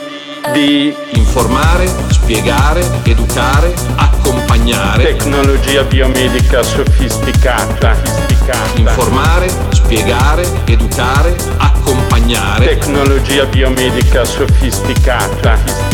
[0.53, 0.95] di
[1.35, 5.03] Informare, spiegare, educare, accompagnare.
[5.03, 8.79] tecnologia biomedica sofisticata, sofisticata.
[8.79, 12.67] Informare, spiegare, educare, accompagnare.
[12.67, 15.94] tecnologia biomedica sofisticata, sofisticata.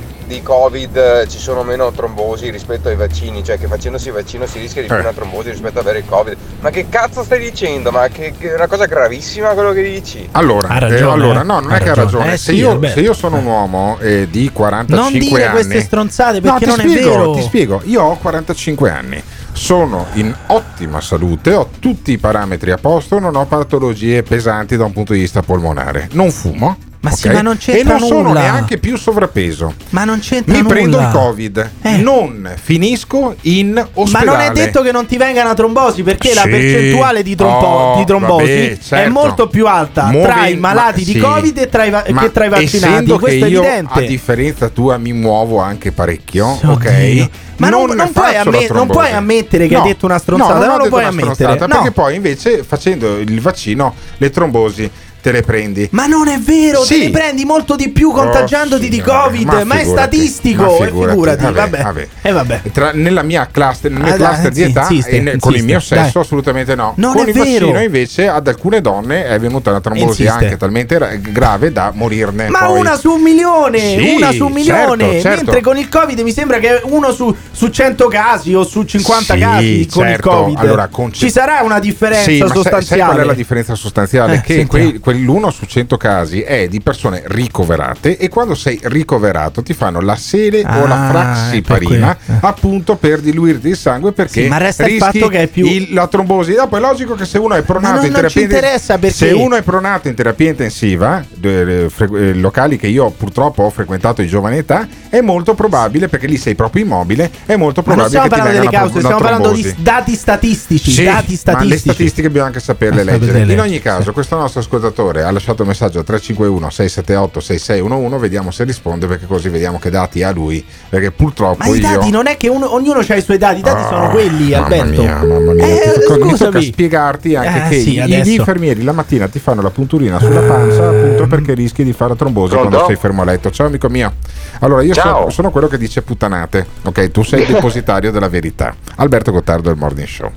[0.31, 3.43] di Covid eh, ci sono meno trombosi rispetto ai vaccini?
[3.43, 4.99] Cioè che facendosi il vaccino si rischia di più Eh.
[5.01, 6.35] una trombosi rispetto ad avere il Covid?
[6.61, 7.91] Ma che cazzo stai dicendo?
[7.91, 10.27] Ma che, che è una cosa gravissima quello che dici.
[10.31, 11.43] Allora, Ha ragione, eh, allora eh.
[11.43, 12.25] no, non Ha è che ha ragione.
[12.25, 12.33] ragione.
[12.33, 15.53] Eh se, sì, io, se io sono un uomo eh, di 45 Non dire anni,
[15.53, 17.31] queste stronzate No, perché ti non è spiego, vero.
[17.33, 22.77] Ti spiego, io ho 45 anni, sono in ottima salute, ho tutti i parametri a
[22.77, 26.77] posto, non ho patologie pesanti da un punto di vista polmonare, non fumo.
[27.03, 27.33] Ma sì, ok?
[27.33, 28.41] ma non E c'entra non sono nulla.
[28.41, 29.73] neanche più sovrappeso.
[29.89, 30.73] Ma non c'entra Mi nulla.
[30.73, 31.69] prendo il Covid,
[32.01, 34.25] non finisco in Ma ospedale.
[34.25, 36.49] non è detto che non ti venga una trombosi perché la Sì.
[36.49, 39.11] percentuale di, trombo- Oh, di trombosi vabbè, è certo.
[39.11, 41.19] molto più alta Muovi- tra i malati ma di sì.
[41.19, 43.05] Covid e tra i va- Ma che tra i vaccinati.
[43.11, 43.93] Questo è evidente.
[43.93, 46.71] a differenza tua, mi muovo anche parecchio, Oddio.
[46.71, 47.29] ok?
[47.57, 50.65] Ma non- non puoi amme- la non puoi ammettere che hai detto una stronzata, No,
[50.65, 51.67] non ho lo puoi ammettere, no.
[51.67, 54.89] Perché poi invece facendo il vaccino le trombosi
[55.21, 55.87] te le prendi.
[55.91, 56.97] Ma non è vero, Sì.
[56.99, 60.63] te ne prendi molto di più contagiandoti di signore, Covid, ma, è figurati, statistico.
[60.63, 61.81] ma e figurati, vabbè.
[61.83, 62.07] vabbè.
[62.21, 62.61] E vabbè.
[62.71, 65.63] Tra- nella mia cluster, nel Ah, cluster di sì, età insiste, e ne- con il
[65.63, 66.21] mio sesso dai.
[66.23, 66.93] assolutamente no.
[66.97, 67.45] Non con è il vero.
[67.67, 70.29] vaccino invece ad alcune donne è venuta una trombosi Insiste.
[70.45, 72.49] anche talmente ra- grave da morirne.
[72.49, 72.79] Ma poi.
[72.79, 75.03] una su un milione, Sì, una su un milione.
[75.03, 75.43] certo, certo.
[75.43, 79.33] Mentre con il Covid mi sembra che uno su, su 100 casi o su 50
[79.33, 80.29] Sì, casi con certo.
[80.29, 80.57] il Covid.
[80.59, 83.01] Allora, con- Ci sarà una differenza ma sai- sostanziale.
[83.01, 84.35] Sai, qual è la differenza sostanziale?
[84.35, 89.61] Eh, che quei- quell'uno su 100 casi è di persone ricoverate e quando sei ricoverato
[89.61, 94.43] ti fanno la sele o la Ah, fraxiparina per appunto per diluirti il sangue perché
[94.43, 96.53] Sì, ma resta il fatto che è più- il- la trombosi.
[96.53, 99.55] Dopo è logico che se uno è pronato non- in terapia interessa perché- se uno
[99.55, 104.27] è pronato in terapia intensiva, eh, fre- eh, locali che io purtroppo ho frequentato di
[104.27, 108.07] giovane età, è molto probabile perché lì sei proprio immobile, è molto Ma non probabile
[108.07, 109.83] stiamo che parlando delle cause, stiamo parlando di trombosi.
[109.83, 110.91] dati statistici.
[110.91, 111.79] Sì, dati ma le statistici.
[111.79, 113.39] statistiche bisogna anche saperle Ah, leggere.
[113.51, 118.19] In ogni caso, questo nostro ascoltatore ha lasciato un messaggio a 351 678 6611.
[118.21, 120.63] Vediamo se risponde, perché così vediamo che dati ha lui.
[120.89, 121.87] Perché purtroppo Ma i io.
[121.89, 124.65] dati non è che uno- ognuno ha i suoi dati, i dati sono quelli, Mamma
[124.65, 125.01] Alberto.
[125.01, 125.65] mia, mamma mia.
[125.65, 126.51] Eh, Ti tocca- mi scusami.
[126.51, 130.19] tocca spiegarti anche Eh, che sì, gli- gli infermieri la mattina ti fanno la punturina
[130.19, 132.69] sulla panza appunto perché rischi di fare la trombosi Pronto?
[132.69, 133.49] quando sei fermo a letto.
[133.51, 134.13] Ciao amico mio.
[134.59, 136.65] Allora, io sono, sono quello che dice puttanate.
[136.83, 138.75] Ok, tu sei il depositario della verità.
[138.97, 140.29] Alberto Gottardo del Morning Show.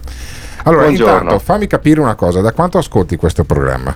[0.66, 1.12] Allora, Buongiorno.
[1.12, 3.94] intanto fammi capire una cosa, da quanto ascolti questo programma?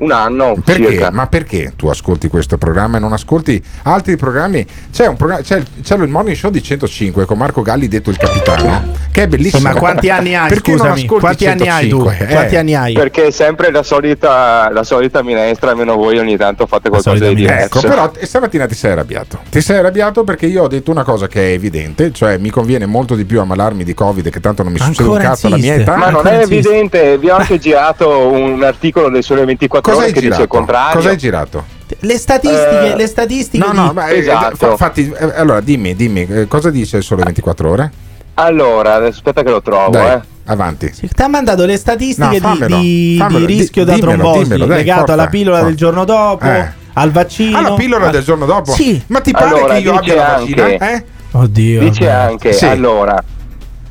[0.00, 0.88] Un anno Perché?
[0.90, 1.10] circa.
[1.10, 4.66] Ma perché tu ascolti questo programma e non ascolti altri programmi?
[4.90, 8.08] C'è, un programma, c'è, il, c'è il morning show di 105 con Marco Galli, detto
[8.08, 9.70] il capitano, che è bellissimo.
[9.70, 10.48] Ma quanti anni hai?
[10.48, 11.98] Perché non Scusami, ascolti quanti anni hai tu?
[11.98, 12.26] 105?
[12.26, 12.92] Eh, Quanti anni hai?
[12.94, 17.34] Perché è sempre la solita, la solita minestra, almeno voi ogni tanto fate qualcosa di
[17.34, 17.78] diverso.
[17.78, 19.40] Ecco, però stamattina ti sei arrabbiato.
[19.50, 22.86] Ti sei arrabbiato perché io ho detto una cosa che è evidente, cioè mi conviene
[22.86, 25.74] molto di più ammalarmi di Covid che tanto non mi succede un cazzo alla mia
[25.74, 25.96] età.
[25.96, 30.12] Ma non è evidente, vi ho anche girato un articolo del Sole 24 Cosa hai
[30.12, 30.42] girato?
[30.42, 30.94] il contrario.
[30.96, 31.64] Cosa hai girato?
[32.00, 34.56] Le statistiche, Eh, le statistiche No, di- no, ma eh, Esatto.
[34.56, 37.90] fa- fatti, eh, allora dimmi, dimmi, eh, cosa dice il sole 24 ore?
[38.34, 40.20] Allora, aspetta che lo trovo, Dai, eh.
[40.46, 40.90] avanti.
[40.90, 44.18] Ti ha mandato le statistiche No, di- fammelo, di, fammelo, di di- rischio da dimmelo,
[44.32, 45.68] trombosi legato forza, alla pillola forza.
[45.68, 46.68] del giorno dopo, Eh.
[46.94, 47.58] al vaccino.
[47.58, 48.72] Ah, la pillola Ah, del giorno dopo?
[48.72, 49.02] Sì.
[49.08, 50.64] Ma ti pare Allora, che io abbia la vaccina?
[50.64, 51.04] anche- Eh?
[51.32, 51.80] Oddio.
[51.80, 52.64] Dice anche, Sì.
[52.66, 53.22] allora,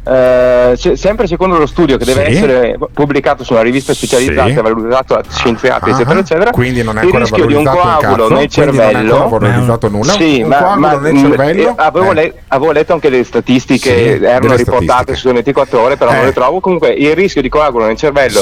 [0.09, 2.31] eh, se- sempre secondo lo studio che deve Sì.
[2.31, 4.53] essere pubblicato su una rivista specializzata, Sì.
[4.61, 7.99] valutato da scienziati, Ah, eccetera, eccetera, quindi non è il rischio di un un coagulo
[7.99, 10.11] cazzo, nel quindi non è cervello, valorizzato nulla.
[10.13, 11.69] Sì, Un ma, coagulo ma- nel mh, cervello?
[11.69, 12.13] eh, avevo, Eh.
[12.15, 15.15] le- avevo letto anche le statistiche, Sì, erano riportate statistiche.
[15.17, 16.25] su 24 ore, però non Eh.
[16.25, 16.59] le trovo.
[16.59, 18.39] Comunque, il rischio di coagulo nel cervello.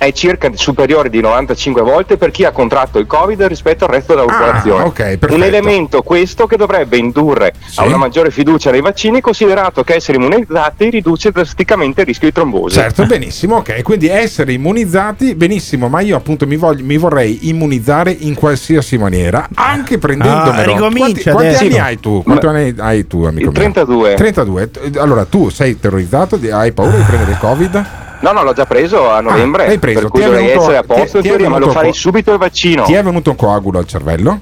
[0.00, 0.06] Sì.
[0.08, 4.14] È circa superiore di 95 volte per chi ha contratto il Covid rispetto al resto
[4.14, 4.82] della popolazione.
[4.82, 5.34] Ah, ok, perfetto.
[5.34, 10.16] Un elemento questo che dovrebbe indurre a una maggiore fiducia nei vaccini, considerato che essere
[10.16, 12.76] immunizzati riduce drasticamente il rischio di trombosi.
[12.76, 13.82] Certo, benissimo, ok.
[13.82, 19.48] Quindi essere immunizzati, benissimo, ma io appunto mi, voglio- mi vorrei immunizzare in qualsiasi maniera,
[19.54, 19.98] anche.
[20.00, 21.64] Ah, ricomincia quanti, quanti adesso.
[21.64, 22.22] anni hai tu?
[22.22, 23.52] Quanti anni hai tu, amico mio?
[23.52, 24.14] 32.
[24.14, 24.70] 32.
[24.70, 26.40] T- Allora, tu sei terrorizzato?
[26.50, 27.86] Hai paura di prendere il Covid?
[28.20, 29.64] No, no, l'ho già preso a novembre.
[29.64, 30.00] Ah, l'hai preso.
[30.00, 31.90] Per cui Ti dovrei venuto- essere a ti- posto ti è teoria, ma lo farei
[31.90, 32.82] co- subito il vaccino.
[32.84, 34.40] Ti è venuto un coagulo al cervello?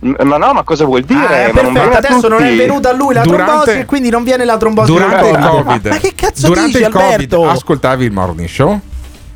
[0.00, 1.46] Ma no, ma cosa vuol dire?
[1.46, 4.22] Ah, ma non adesso non è venuta a lui la Durante- trombosi e quindi non
[4.22, 5.86] viene la trombosi Durante del il Covid.
[5.88, 7.48] Ma che cazzo Durante dici, il Covid Alberto?
[7.48, 8.80] ascoltavi il morning show?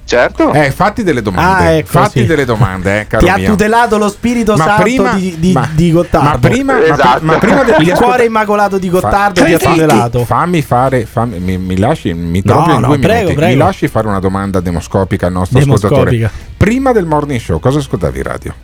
[0.04, 0.52] Certo.
[0.52, 1.64] Eh, fatti delle domande.
[1.64, 2.26] Ah, ecco, fatti sì.
[2.26, 3.50] delle domande, eh, caro Ti ha mio.
[3.50, 6.28] tutelato lo spirito Ma santo prima- di, di, ma- di Gottardo.
[6.28, 7.18] ma prima- ma pri- Esatto.
[7.24, 10.24] ma prima de- di il cuore immacolato di Gottardo Fa- ti ha tutelato.
[10.24, 13.34] Fammi fare, fammi- mi, mi lasci, mi No, no, due prego, minuti.
[13.34, 13.52] prego.
[13.52, 16.00] Mi lasci fare una domanda demoscopica al nostro Demoscopica.
[16.00, 16.30] ascoltatore.
[16.58, 18.54] Prima del morning show, cosa ascoltavi in radio?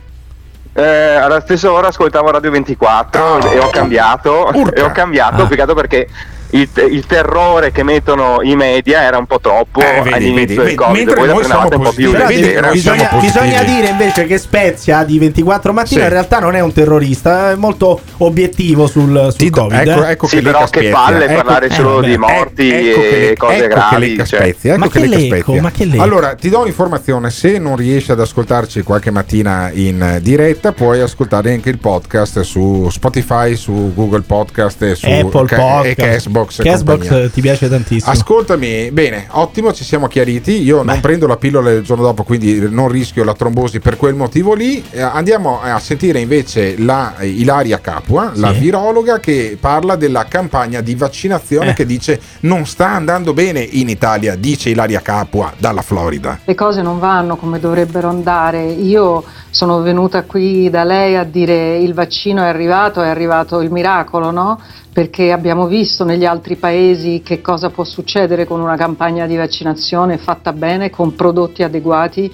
[0.73, 0.83] Eh,
[1.15, 4.51] alla stessa ora ascoltavo Radio 24 e ho cambiato.
[4.53, 5.73] E ho cambiato Ah.
[5.73, 6.07] perché
[6.51, 10.67] il, il terrore che mettono i media era un po' troppo Eh, vedi, all'inizio vedi,
[10.69, 10.95] del Covid.
[10.95, 12.71] mentre Voi la noi siamo prendevate un po' più positivi, Però vedi leggera.
[12.71, 16.05] bisogna, bisogna dire invece che Spezia di 24 mattina Sì.
[16.07, 19.87] in realtà non è un terrorista, è molto obiettivo sul, sul Ti do- Covid.
[19.87, 20.11] ecco, eh.
[20.11, 22.33] ecco Sì, che però che palle Ecco- parlare eh, solo di vabbè.
[22.33, 24.15] morti ecco che e le- cose ecco gravi.
[24.15, 24.39] Che cioè.
[24.39, 25.61] Spezia, ecco Ma che che lecca lecco, Spezia.
[25.61, 26.01] ma che lecco?
[26.03, 31.53] Allora, ti do un'informazione: se non riesci ad ascoltarci qualche mattina in diretta, puoi ascoltare
[31.53, 36.29] anche il podcast su Spotify, su Google Podcast e su Apple Ca- Podcast.
[36.45, 36.63] Cashbox
[37.07, 37.31] Cashbox.
[37.33, 38.11] ti piace tantissimo.
[38.11, 40.61] Ascoltami, bene, ottimo, ci siamo chiariti.
[40.63, 44.13] Io non prendo la pillola il giorno dopo, quindi non rischio la trombosi per quel
[44.15, 44.83] motivo lì.
[44.91, 48.59] Eh, andiamo a sentire invece la eh, Ilaria Capua, la Sì.
[48.59, 51.73] virologa, che parla della campagna di vaccinazione Eh.
[51.73, 56.39] che dice non sta andando bene in Italia, dice Ilaria Capua dalla Florida.
[56.45, 58.63] le cose non vanno come dovrebbero andare.
[58.63, 63.71] Io sono venuta qui da lei a dire il vaccino è arrivato, è arrivato il
[63.71, 64.59] miracolo, no?
[64.99, 70.17] Perché abbiamo visto negli altri paesi che cosa può succedere con una campagna di vaccinazione
[70.17, 72.29] fatta bene, con prodotti adeguati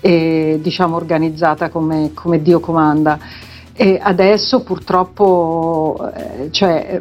[0.00, 3.20] e diciamo organizzata come, come Dio comanda.
[3.72, 7.00] E adesso purtroppo eh, cioè,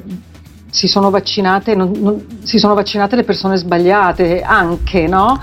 [0.69, 5.41] si sono vaccinate, non- non- si sono vaccinate le persone sbagliate anche, no?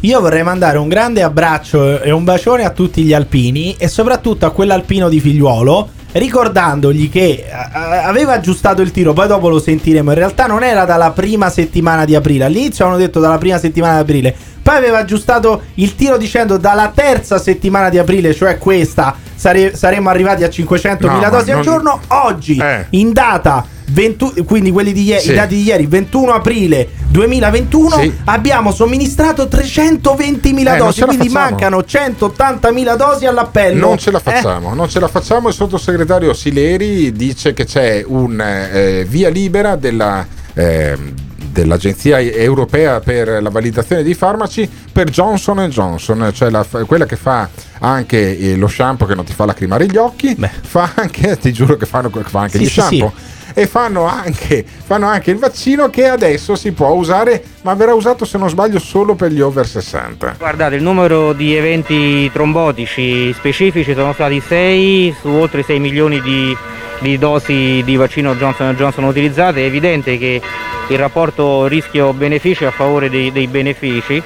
[0.00, 4.44] Io vorrei mandare un grande abbraccio e un bacione a tutti gli alpini e soprattutto
[4.44, 5.95] a quell'alpino di figliuolo.
[6.18, 10.10] Ricordandogli che aveva aggiustato il tiro, poi dopo lo sentiremo.
[10.12, 12.44] In realtà non era dalla prima settimana di aprile.
[12.44, 14.34] All'inizio hanno detto dalla prima settimana di aprile.
[14.62, 20.08] Poi aveva aggiustato il tiro dicendo dalla terza settimana di aprile, cioè questa, sare- saremmo
[20.10, 22.00] arrivati a 500.000 No, dosi al non- giorno.
[22.08, 22.86] Oggi, Eh.
[22.90, 25.30] in data 20 quindi quelli di ieri, Sì.
[25.32, 28.12] i dati di ieri, 21 aprile 2021, Sì.
[28.24, 31.50] abbiamo somministrato 320.000 Eh, dosi, quindi facciamo.
[31.50, 33.86] mancano 180.000 dosi all'appello.
[33.86, 35.48] Non ce la Eh, facciamo, non ce la facciamo.
[35.48, 41.12] Il sottosegretario Sileri dice che c'è un eh, via libera della, ehm,
[41.60, 47.48] dell'Agenzia Europea per la validazione dei farmaci per Johnson Johnson, cioè la- quella che fa
[47.80, 51.76] anche eh, lo shampoo che non ti fa lacrimare gli occhi, fa anche, ti giuro
[51.76, 52.80] che fanno, fa anche Sì, gli sì, sì.
[52.80, 53.12] shampoo.
[53.58, 58.26] E fanno anche, fanno anche il vaccino che adesso si può usare, ma verrà usato
[58.26, 60.34] se non sbaglio solo per gli over 60.
[60.38, 66.54] Guardate, il numero di eventi trombotici specifici sono stati 6 su oltre 6 milioni di,
[67.00, 69.60] di dosi di vaccino Johnson Johnson utilizzate.
[69.62, 70.40] È evidente che
[70.88, 74.22] il rapporto rischio-beneficio è a favore dei, dei benefici.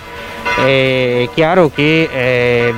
[0.65, 2.75] È chiaro che eh,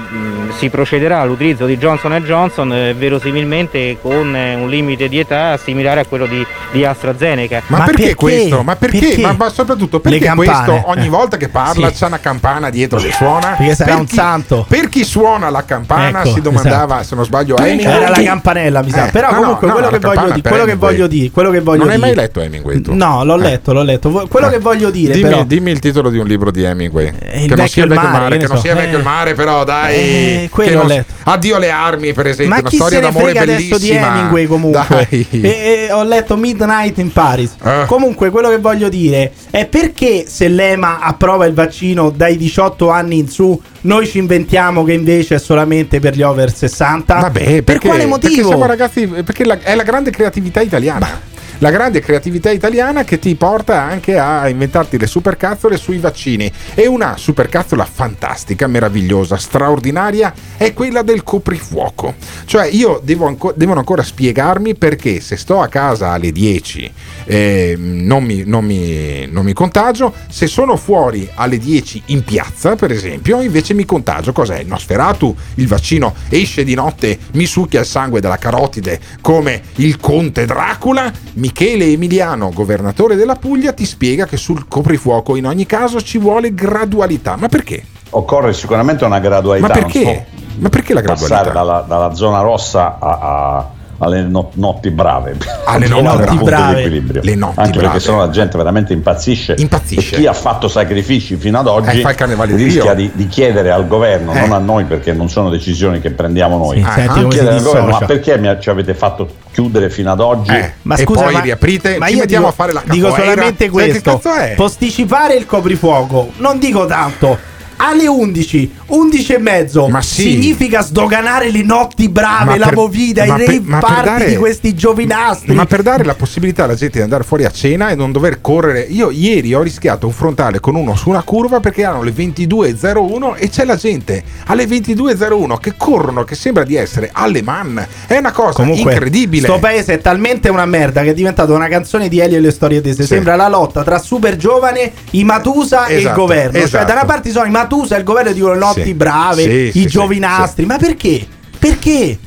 [0.57, 6.01] si procederà all'utilizzo di Johnson Johnson eh, verosimilmente con eh, un limite di età similare
[6.01, 7.63] a quello di, di AstraZeneca.
[7.69, 8.63] Ma, perché, questo?
[8.63, 9.17] Ma perché?
[9.19, 11.95] Ma, ma soprattutto perché questo ogni volta che parla Sì.
[11.95, 13.55] c'è una campana dietro che suona?
[13.57, 14.67] Perché sarà Per un chi- santo.
[14.69, 17.97] Per chi suona la campana Ecco, si domandava, se non sbaglio, Hemingway.
[17.97, 19.09] Era la campanella, mi sa.
[19.09, 21.51] Eh, Però no, comunque no, quello, che voglio di- per quello che voglio dire, quello
[21.51, 22.07] che voglio Non hai dire.
[22.07, 22.95] mai letto Hemingway tu?
[22.95, 23.39] No, l'ho Eh.
[23.39, 24.27] letto, l'ho letto.
[24.29, 25.45] Quello che voglio dire, Dimmi, però.
[25.45, 27.07] dimmi il titolo di un libro di Hemingway.
[27.07, 28.63] il che non vecchio sia il vecchio mare, mare, che non so.
[28.63, 29.95] sia vecchio il Eh, mare, però dai.
[29.95, 31.13] eh, quello ho non- letto.
[31.25, 32.55] Addio le armi, per esempio.
[32.55, 34.15] Ma una chi storia d'amore adesso di bellissima.
[34.19, 35.07] Hemingway comunque?
[35.09, 37.55] E, e ho letto Midnight in Paris.
[37.63, 37.85] Eh.
[37.87, 43.19] Comunque, quello che voglio dire è perché se l'EMA approva il vaccino dai 18 anni
[43.19, 47.15] in su, noi ci inventiamo che invece è solamente per gli over 60?
[47.21, 48.49] Vabbè, per perché, quale Perché motivo?
[48.49, 51.32] siamo ragazzi, perché la- è la grande creatività italiana.
[51.63, 56.53] La grande creatività italiana che ti porta anche a inventarti le supercazzole sui vaccini.
[56.75, 62.17] E una supercazzola fantastica, meravigliosa, straordinaria è quella del coprifuoco.
[62.47, 66.93] Cioè, io devo anco- devono ancora spiegarmi perché se sto a casa alle 10
[67.27, 72.75] eh, non, mi, non mi- non mi contagio, se sono fuori alle 10 in piazza,
[72.75, 74.33] per esempio, invece mi contagio.
[74.33, 74.65] Cos'è?
[74.65, 80.45] Nosferatu, il vaccino esce di notte, mi succhia il sangue dalla carotide come il conte
[80.45, 81.31] Dracula.
[81.53, 86.55] Michele Emiliano, governatore della Puglia, ti spiega che sul coprifuoco in ogni caso ci vuole
[86.55, 87.37] gradualità.
[87.37, 87.85] Ma perché?
[88.11, 89.67] Occorre sicuramente una gradualità.
[89.69, 90.27] Ma perché?
[90.57, 91.37] Ma perché la gradualità?
[91.37, 93.71] Passare dalla, dalla zona rossa a- a-
[94.03, 95.37] alle no- notti brave.
[95.65, 96.75] Alle Per notti brave.
[96.75, 97.21] di equilibrio.
[97.25, 97.87] Le notti Anche brave.
[97.87, 99.55] perché sennò la gente veramente impazzisce.
[99.59, 100.17] Impazzisce.
[100.17, 103.71] E chi ha fatto sacrifici fino ad oggi Eh, carnevale di rischia di, di chiedere
[103.71, 104.41] al governo, Eh.
[104.41, 106.79] non a noi perché non sono decisioni che prendiamo noi.
[106.79, 110.11] Sì, senti come si chiedere al governo, ma perché mi- ci avete fatto chiudere fino
[110.11, 110.51] ad oggi?
[110.53, 112.83] Eh, Ma e scusa, poi ma, riaprite, ma ci io mettiamo dico, a fare la
[112.85, 113.31] dico capoeira.
[113.33, 114.55] solamente Sai che questo: cazzo è?
[114.57, 116.33] posticipare il coprifuoco.
[116.39, 117.39] Non dico tanto.
[117.85, 120.23] Alle 11, 11 e mezzo Ma sì.
[120.23, 124.29] significa sdoganare le notti brave, Ma la per- movida, i per- rave per party dare-
[124.29, 125.53] di questi giovinastri.
[125.53, 128.41] Ma per dare la possibilità alla gente di andare fuori a cena e non dover
[128.41, 128.83] correre.
[128.83, 133.35] Io ieri ho rischiato un frontale con uno su una curva perché erano le 22.01
[133.37, 137.85] e c'è la gente alle 22.01 che corrono, che sembra di essere alle man.
[138.07, 139.49] È una cosa Comunque, incredibile.
[139.49, 142.53] Sto paese è talmente una merda che è diventato una canzone di Elio e le
[142.53, 143.03] storie tese.
[143.03, 143.09] Sì.
[143.09, 146.53] Sembra la lotta tra super giovane, i Matusa e il Esatto, governo.
[146.53, 146.87] Cioè, esatto.
[146.87, 148.95] da una parte sono i Matusa e il governo dicono notti Sì.
[148.95, 150.65] brave, Sì, i sì, giovinastri.
[150.67, 151.27] Ma perché?
[151.59, 152.19] Perché?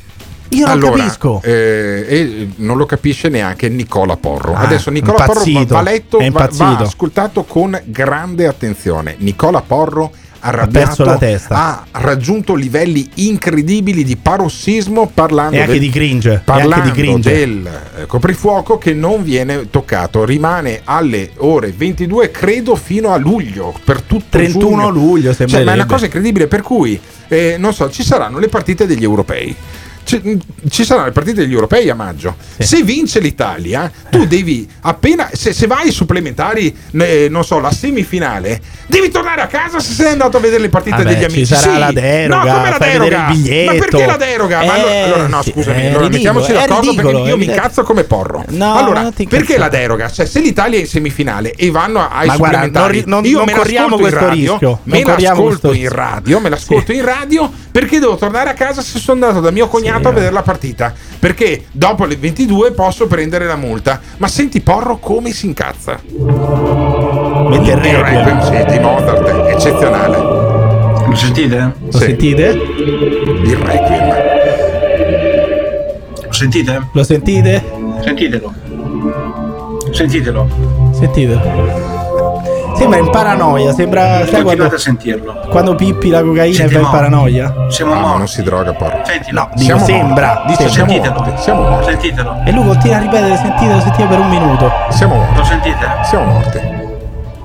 [0.50, 1.40] Io non allora, capisco.
[1.42, 4.54] eh, e non lo capisce neanche Nicola Porro.
[4.54, 9.16] Ah, Adesso Nicola Porro va, va letto, va, va ascoltato con grande attenzione.
[9.18, 10.12] Nicola Porro
[10.48, 11.56] arrabbiato, perso la testa.
[11.56, 17.32] ha raggiunto livelli incredibili di parossismo parlando E anche del- di cringe, parlando di cringe.
[17.32, 17.70] del
[18.00, 24.02] eh, coprifuoco che non viene toccato, rimane alle ore 22 credo fino a luglio, per
[24.02, 24.88] tutto 31 giugno.
[24.90, 28.48] luglio, Cioè, ma è una cosa incredibile per cui eh, non so, ci saranno le
[28.48, 29.54] partite degli europei.
[30.06, 30.38] Ci,
[30.70, 32.36] ci saranno le partite degli europei a maggio.
[32.58, 34.26] Se vince l'Italia, tu Eh.
[34.28, 39.48] devi appena se, se vai ai supplementari, eh, non so, la semifinale, devi tornare a
[39.48, 41.44] casa se sei andato a vedere le partite Vabbè, degli ci amici.
[41.46, 41.78] sarà Sì.
[41.80, 43.18] la deroga, No, come la deroga?
[43.26, 44.64] Ma perché la deroga?
[44.64, 47.44] Ma allora, Eh, allora, no, sì, scusami, è allora mettiamoci d'accordo ridicolo, perché io mi
[47.46, 48.44] incazzo come porro.
[48.50, 50.08] No, allora, non perché la deroga?
[50.08, 53.24] Cioè, se l'Italia è in semifinale e vanno ai Ma guarda, supplementari, non ri- non-
[53.24, 57.04] io non me corriamo questo radio, rischio, me non l'ascolto in radio, me l'ascolto in
[57.04, 60.40] radio perché devo tornare a casa se sono andato da mio cognato a vedere la
[60.40, 60.94] partita.
[61.18, 64.00] Perché dopo le 22 posso prendere la multa.
[64.16, 66.00] Ma senti Porro come si incazza.
[66.02, 70.16] Mette il Il Requiem, sì, di Mozart, eccezionale.
[71.06, 71.74] Lo sentite?
[71.78, 72.44] Lo sentite?
[73.44, 74.14] Il Requiem.
[76.24, 76.88] Lo sentite?
[76.92, 77.64] Lo sentite?
[78.02, 78.54] Sentitelo.
[79.92, 80.48] Sentitelo.
[80.92, 81.95] Sentitelo.
[82.76, 85.40] Sembra in paranoia, sembra sai quando, a sentirlo.
[85.50, 87.54] quando pippi la cocaina e vai in paranoia.
[87.68, 88.18] Siamo No, morti.
[88.18, 89.00] non si droga Porro.
[89.04, 89.40] Sentilo.
[89.40, 90.42] No, dico, sembra.
[90.46, 91.14] Dice, siamo Sentitelo.
[91.22, 91.42] morti.
[91.42, 91.90] Siamo morti.
[91.90, 92.40] Sentitelo.
[92.44, 94.70] E lui continua a ripetere, sentitelo, sentitelo per un minuto.
[94.90, 95.36] Siamo morti.
[95.36, 95.86] Lo sentite?
[96.04, 96.85] Siamo morti.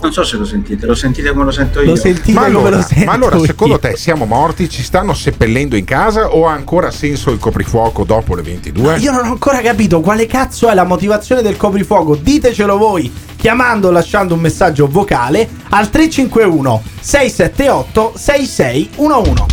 [0.01, 1.91] Non so se lo sentite, lo sentite come lo sento io.
[1.91, 3.45] Lo sentite Ma come allora, lo sento ma allora, io.
[3.45, 4.67] secondo te siamo morti?
[4.67, 8.97] Ci stanno seppellendo in casa o ha ancora senso il coprifuoco dopo le 22?
[8.97, 12.15] Io non ho ancora capito quale cazzo è la motivazione del coprifuoco.
[12.15, 19.45] Ditecelo voi chiamando o lasciando un messaggio vocale al 351 678 6611.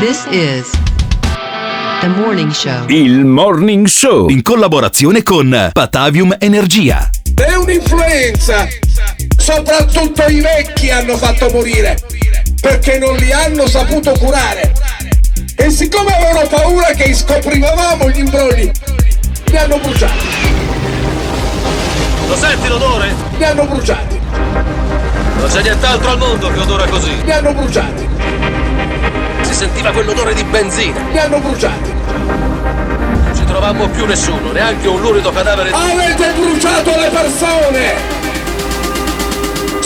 [0.00, 0.70] This is
[2.00, 2.84] the morning show.
[2.88, 7.08] Il Morning Show in collaborazione con Patavium Energia.
[7.34, 8.87] È un'influenza!
[9.50, 11.96] Soprattutto i vecchi hanno fatto morire
[12.60, 14.74] perché non li hanno saputo curare.
[15.56, 18.70] E siccome avevano paura che scoprivamo gli imbrogli,
[19.46, 20.26] li hanno bruciati.
[22.26, 23.14] Lo senti l'odore?
[23.38, 24.20] Li hanno bruciati.
[25.38, 27.24] Non c'è nient'altro al mondo che odora così.
[27.24, 28.06] Li hanno bruciati.
[29.40, 31.00] Si sentiva quell'odore di benzina.
[31.10, 31.90] Li hanno bruciati.
[31.90, 35.70] Non ci trovammo più nessuno, neanche un lurido cadavere.
[35.70, 38.27] Avete bruciato le persone!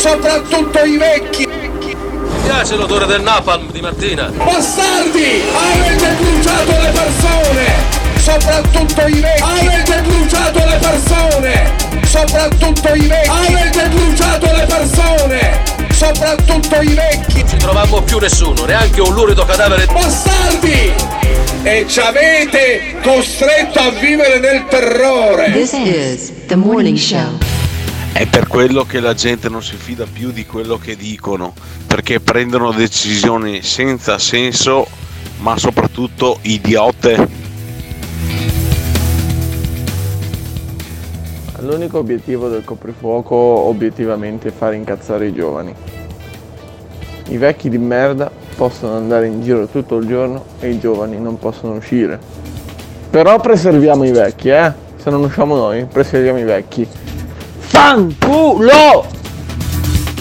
[0.03, 1.47] Soprattutto i vecchi!
[1.47, 1.97] Mi
[2.43, 4.33] piace l'odore del napalm di mattina.
[4.35, 5.43] Bastardi!
[5.55, 7.75] Avete bruciato le persone!
[8.17, 9.43] Soprattutto i vecchi!
[9.43, 11.73] Avete bruciato le persone!
[12.05, 13.29] Soprattutto i vecchi!
[13.29, 15.63] Avete bruciato le persone!
[15.93, 17.39] Soprattutto i vecchi!
[17.39, 19.93] Non ci trovammo più nessuno, neanche un lurido cadavere di...
[19.95, 20.93] Bastardi!
[21.63, 25.53] E ci avete costretto a vivere nel terrore!
[25.53, 27.52] This is the morning show.
[28.13, 31.55] È per quello che la gente non si fida più di quello che dicono,
[31.87, 34.87] perché prendono decisioni senza senso,
[35.39, 37.27] ma soprattutto idiote.
[41.61, 45.75] L'unico obiettivo del coprifuoco obiettivamente è fare incazzare i giovani.
[47.29, 51.39] I vecchi di merda possono andare in giro tutto il giorno e i giovani non
[51.39, 52.21] possono uscire.
[53.09, 54.73] Però preserviamo i vecchi, eh?
[54.97, 56.87] Se non usciamo noi, preserviamo i vecchi.
[57.73, 59.07] Fanculo!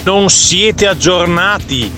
[0.04, 1.92] Non siete aggiornati.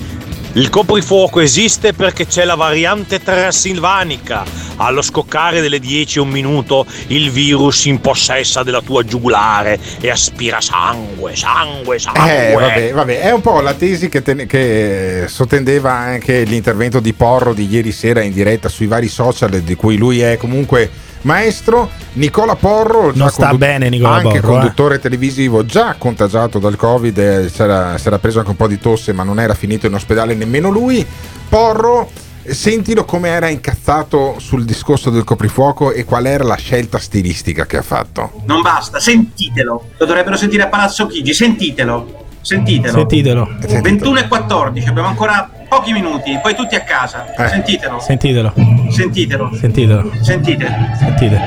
[0.51, 4.43] Il coprifuoco esiste perché c'è la variante transilvanica.
[4.75, 10.09] Allo scoccare delle 10 e un minuto il virus si impossessa della tua giugulare e
[10.09, 12.49] aspira sangue, sangue, sangue.
[12.49, 17.13] Eh, vabbè, vabbè, è un po' la tesi che, ten- che sottendeva anche l'intervento di
[17.13, 21.89] Porro di ieri sera in diretta sui vari social, di cui lui è comunque maestro.
[22.13, 24.59] Nicola Porro, Non sta bene Nicola anche Porro, eh.
[24.59, 28.67] conduttore televisivo, già contagiato dal Covid, eh, si era, si era preso anche un po'
[28.67, 31.05] di tosse, ma non era finito in ospedale nemmeno lui.
[31.49, 32.09] Porro.
[32.47, 37.77] Sentilo come era incazzato sul discorso del coprifuoco e qual era la scelta stilistica che
[37.77, 38.43] ha fatto.
[38.45, 39.89] Non basta, sentitelo.
[39.97, 42.24] Lo dovrebbero sentire a Palazzo Chigi, sentitelo.
[42.45, 42.93] Sentitelo.
[42.99, 43.49] Sentitelo.
[43.81, 47.33] 21 e 14, abbiamo ancora pochi minuti, poi tutti a casa.
[47.35, 47.47] Eh.
[47.47, 47.99] Sentitelo.
[47.99, 48.53] Sentitelo.
[48.91, 49.49] Sentitelo.
[49.59, 50.11] Sentitelo.
[50.21, 50.75] Sentite.
[50.99, 51.41] Sentite.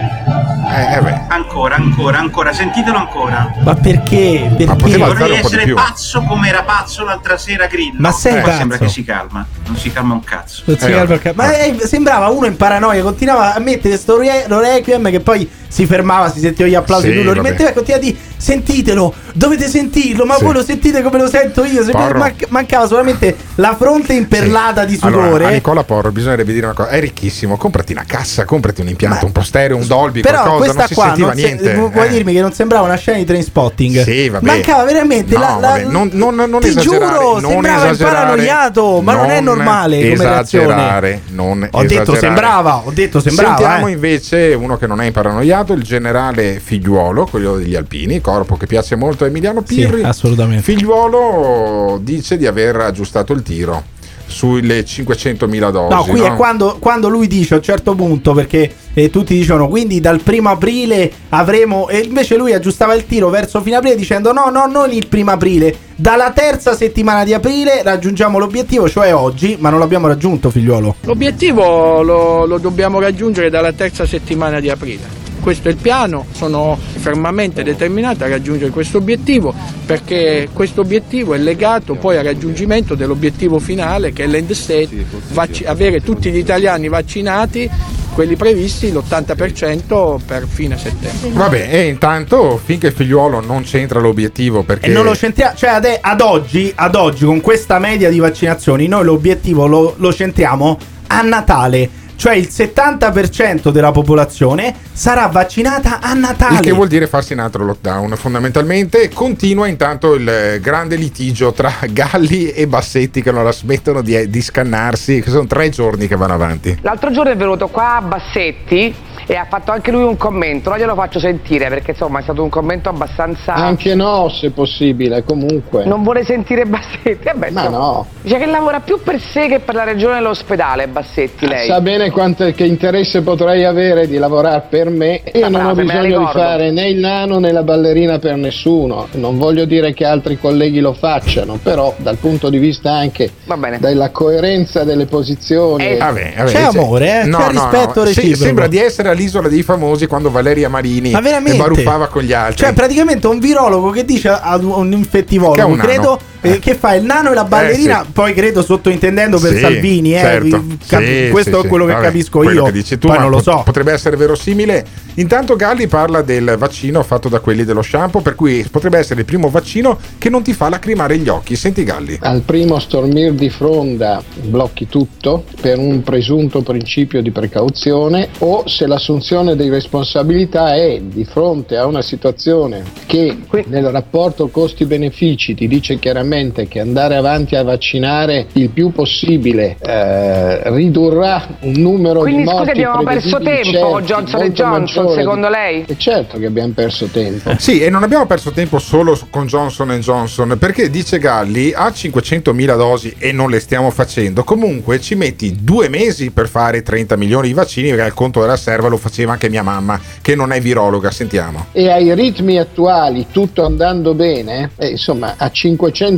[1.29, 3.55] Ancora, ancora, ancora, sentitelo ancora.
[3.63, 4.53] Ma perché?
[4.57, 4.97] Perché?
[4.99, 7.95] Vorrei essere pazzo come era pazzo l'altra sera Grillo.
[7.99, 8.57] Ma sei Eh, pazzo?
[8.57, 9.47] sembra che si calma.
[9.67, 10.63] Non si calma un cazzo.
[10.65, 14.19] Non si calma il ca- Ma eh, sembrava uno in paranoia, continuava a mettere sto
[14.19, 17.43] re- requiem che poi si fermava, si sentiva gli applausi, Sì, lui lo vabbè.
[17.43, 20.45] rimetteva e continuava a dire sentitelo, dovete sentirlo, ma Sì.
[20.45, 21.83] voi lo sentite come lo sento io.
[21.85, 22.19] Se Porro.
[22.19, 25.45] man- mancava solamente la fronte imperlata di Allora, sudore.
[25.47, 27.57] a Nicola Porro bisognerebbe dire una cosa: è ricchissimo.
[27.57, 30.57] Comprati una cassa, comprati un impianto, un po' stereo, un Dolby, Però qualcosa.
[30.59, 31.75] questa Non si qua sentiva non se- niente.
[31.75, 32.11] vu- vuoi Eh.
[32.11, 34.03] dirmi che non sembrava una scena di train spotting?
[34.03, 34.47] Sì, vabbè.
[34.47, 39.15] Mancava veramente No, la, la- vabbè, non, non, non ti giuro, non sembrava paranoiato, ma
[39.15, 41.21] non è normale come reazione.
[41.31, 42.19] non Ho detto esagerare.
[42.19, 43.57] sembrava, ho detto sembrava.
[43.57, 43.93] Sentiamo eh.
[43.93, 48.97] invece uno che non è imparanoiato, il generale Figliuolo, quello degli Alpini, corpo che piace
[48.97, 50.03] molto a Emiliano Sì, Pirri.
[50.03, 50.63] assolutamente.
[50.63, 53.97] Figliuolo dice di aver aggiustato il tiro
[54.29, 55.95] sulle 500.000 dosi.
[55.95, 56.27] No, qui no?
[56.27, 60.21] è quando, quando lui dice a un certo punto, perché eh, tutti dicono quindi dal
[60.21, 61.89] primo aprile avremo.
[61.89, 65.33] E invece lui aggiustava il tiro verso fine aprile dicendo no, no, non il primo
[65.33, 65.75] aprile.
[65.97, 70.97] Dalla terza settimana di aprile raggiungiamo l'obiettivo, cioè oggi, ma non l'abbiamo raggiunto, figliuolo.
[71.01, 75.28] L'obiettivo lo, lo dobbiamo raggiungere dalla terza settimana di aprile.
[75.41, 79.55] Questo è il piano, sono fermamente determinato a raggiungere questo obiettivo
[79.87, 85.65] perché questo obiettivo è legato poi al raggiungimento dell'obiettivo finale che è l'end state, vacci-
[85.65, 87.71] avere tutti gli italiani vaccinati,
[88.19, 91.31] quelli previsti, l'80% per fine settembre.
[91.31, 95.87] Vabbè, e intanto finché Figliuolo non c'entra l'obiettivo perché E non lo centriamo, cioè ad,
[96.01, 101.23] ad oggi, ad oggi, con questa media di vaccinazioni, noi l'obiettivo lo, lo centriamo a
[101.23, 102.07] Natale.
[102.19, 106.57] Cioè il 70% della popolazione sarà vaccinata a Natale.
[106.57, 108.17] Il che vuol dire farsi un altro lockdown.
[108.17, 114.03] Fondamentalmente continua intanto il eh, grande litigio tra Galli e Bassetti che non la smettono
[114.03, 116.77] di, di scannarsi, che sono tre giorni che vanno avanti.
[116.83, 118.93] L'altro giorno è venuto qua Bassetti
[119.27, 122.43] e ha fatto anche lui un commento, non glielo faccio sentire perché insomma è stato
[122.43, 123.55] un commento abbastanza...
[123.55, 125.85] Anche no, se possibile, comunque.
[125.85, 127.25] Non vuole sentire Bassetti?
[127.25, 128.07] Vabbè, Ma insomma, no.
[128.23, 131.67] Dice che lavora più per sé che per la regione e l'ospedale Bassetti lei.
[131.67, 135.15] Sa bene quanto, che interesse potrei avere di lavorare per me.
[135.25, 139.09] Io Questa non ho bisogno di fare né il nano né la ballerina per nessuno.
[139.13, 143.31] Non voglio dire che altri colleghi lo facciano, però dal punto di vista anche
[143.79, 145.87] della coerenza delle posizioni.
[145.87, 147.29] Eh, Vabbè, vabbè, C'è amore, eh?
[147.29, 148.37] C'è rispetto Sì, reciproco.
[148.37, 151.59] sembra di essere all'isola dei famosi quando Valeria Marini Ma veramente?
[151.59, 152.65] baruffava con gli altri.
[152.65, 157.05] Cioè, praticamente un virologo che dice ad un infettivologo, un credo, eh, che fa il
[157.05, 158.11] nano e la ballerina, Eh, sì.
[158.13, 160.65] poi credo sottointendendo per Sì, Salvini, eh, certo.
[160.87, 161.69] cap- Sì, questo sì, è sì.
[161.69, 163.63] quello che Vabbè, capisco quello io, che dici tu, poi ma non lo so.
[163.65, 164.85] Potrebbe essere verosimile.
[165.15, 169.27] Intanto Galli parla del vaccino fatto da quelli dello shampoo, per cui potrebbe essere il
[169.27, 171.57] primo vaccino che non ti fa lacrimare gli occhi.
[171.57, 172.19] Senti Galli.
[172.21, 178.87] Al primo stormir di fronda blocchi tutto per un presunto principio di precauzione o se
[178.87, 183.37] l'assunzione di responsabilità è di fronte a una situazione che
[183.67, 186.27] nel rapporto costi-benefici ti dice chiaramente
[186.69, 192.71] che andare avanti a vaccinare il più possibile eh, ridurrà un numero Quindi di morti
[192.71, 195.85] scusa abbiamo perso tempo certi, Johnson e Johnson maggiore secondo lei?
[195.87, 197.55] E certo che abbiamo perso tempo.
[197.59, 202.77] Sì, e non abbiamo perso tempo solo con Johnson Johnson, perché dice Galli a 500.000
[202.77, 204.45] dosi e non le stiamo facendo.
[204.45, 208.57] Comunque ci metti due mesi per fare 30 milioni di vaccini, perché al conto della
[208.57, 211.11] serva lo faceva anche mia mamma, che non è virologa.
[211.11, 211.67] Sentiamo.
[211.73, 215.51] e ai ritmi attuali tutto andando bene, eh, insomma a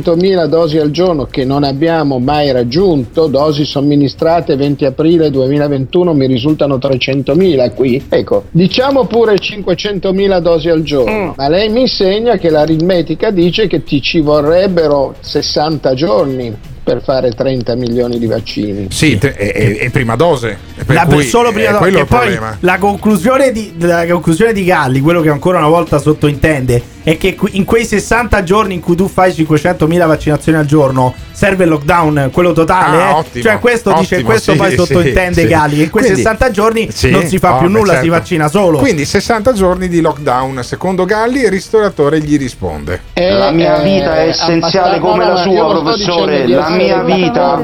[0.01, 6.25] 500.000 dosi al giorno che non abbiamo mai raggiunto, dosi somministrate 20 aprile 2021 mi
[6.27, 12.49] risultano 300.000 qui, ecco diciamo pure 500.000 dosi al giorno, ma lei mi insegna che
[12.49, 18.87] l'aritmetica dice che ti ci vorrebbero 60 giorni per fare 30 milioni di vaccini.
[18.89, 20.57] Sì, te- è, è- è prima dose.
[20.83, 22.57] Per La- cui solo prima è do- quello che il poi problema.
[22.59, 27.37] la conclusione, di, la conclusione di Galli, quello che ancora una volta sottointende, è che
[27.51, 32.29] in quei 60 giorni in cui tu fai 500.000 vaccinazioni al giorno serve il lockdown,
[32.31, 33.01] quello totale.
[33.01, 33.13] Ah, eh?
[33.13, 35.47] ottimo, cioè, questo dice, ottimo, questo sì, poi sì, sottointende sì.
[35.47, 35.75] Galli.
[35.77, 38.11] Che in quei Quindi- 60 giorni Sì, non si fa oh, più nulla, si certo.
[38.11, 38.77] vaccina solo.
[38.77, 40.63] Quindi 60 giorni di lockdown.
[40.63, 43.01] Secondo Galli, il ristoratore gli risponde.
[43.13, 46.47] La mia vita è essenziale come la sua, professore.
[46.47, 47.63] La mia vita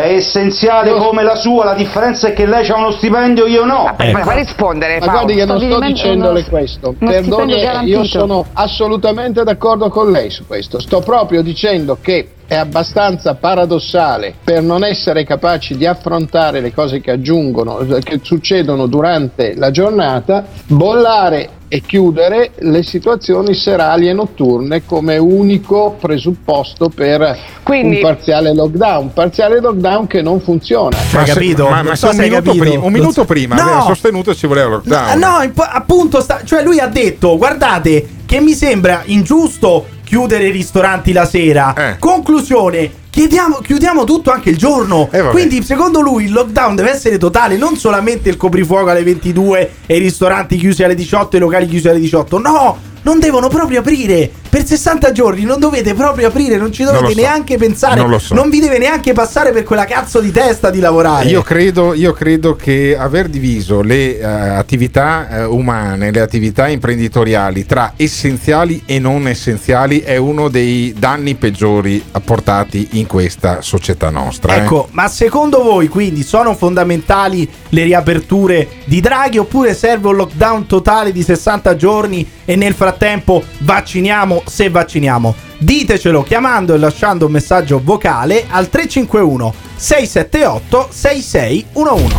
[0.00, 1.64] è essenziale come la sua.
[1.64, 3.94] La differenza è che lei ha uno stipendio, io no.
[3.96, 6.94] Ma fa rispondere Ma guardi che non sto dicendole questo.
[6.98, 8.39] Perdoni, io garantito.
[8.52, 10.80] Assolutamente d'accordo con lei su questo.
[10.80, 17.00] Sto proprio dicendo che è abbastanza paradossale per non essere capaci di affrontare le cose
[17.00, 24.84] che aggiungono, che succedono durante la giornata, bollare e chiudere le situazioni serali e notturne
[24.84, 30.96] come unico presupposto per Quindi- un parziale lockdown, parziale lockdown che non funziona.
[31.12, 32.64] Ma se- Ma, ma so un, minuto capito.
[32.64, 33.62] prima, un minuto prima No!
[33.62, 35.18] aveva sostenuto ci voleva lockdown.
[35.20, 40.50] No, imp- appunto, sta- cioè lui ha detto, guardate, che mi sembra ingiusto chiudere i
[40.50, 41.72] ristoranti la sera.
[41.72, 41.96] Eh.
[42.00, 42.90] Conclusione.
[43.10, 45.08] Chiediamo, chiudiamo tutto anche il giorno.
[45.12, 45.22] Eh.
[45.28, 49.96] Quindi, secondo lui, il lockdown deve essere totale, non solamente il coprifuoco alle 22 e
[49.96, 52.38] i ristoranti chiusi alle 18 e i locali chiusi alle 18.
[52.40, 54.30] No, non devono proprio aprire.
[54.50, 57.26] per 60 giorni non dovete proprio aprire, non ci Non dovete lo so.
[57.26, 58.42] neanche pensare, Non so.
[58.48, 61.28] vi deve neanche passare per quella cazzo di testa di lavorare.
[61.28, 67.64] Io credo, io credo che aver diviso le eh, attività eh, umane, le attività imprenditoriali
[67.64, 74.54] tra essenziali e non essenziali è uno dei danni peggiori apportati in questa società nostra.
[74.56, 74.58] eh.
[74.58, 80.66] Ecco, ma secondo voi quindi sono fondamentali le riaperture di Draghi oppure serve un lockdown
[80.66, 85.36] totale di 60 giorni e nel frattempo vacciniamo se vacciniamo?
[85.58, 92.16] Ditecelo chiamando e lasciando un messaggio vocale al 351 678 6611.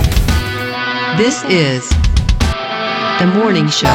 [1.17, 2.11] This is
[3.22, 3.89] the morning show.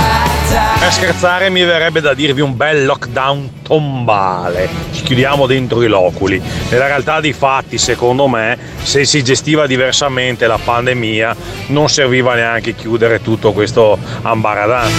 [0.78, 4.68] Per scherzare mi verrebbe da dirvi un bel lockdown tombale.
[4.92, 6.40] Ci chiudiamo dentro i loculi.
[6.70, 11.34] Nella realtà dei fatti, secondo me, se si gestiva diversamente la pandemia,
[11.68, 14.90] non serviva neanche chiudere tutto questo ambaradan.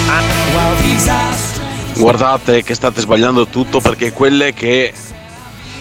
[1.95, 4.93] Guardate che state sbagliando tutto perché quelle che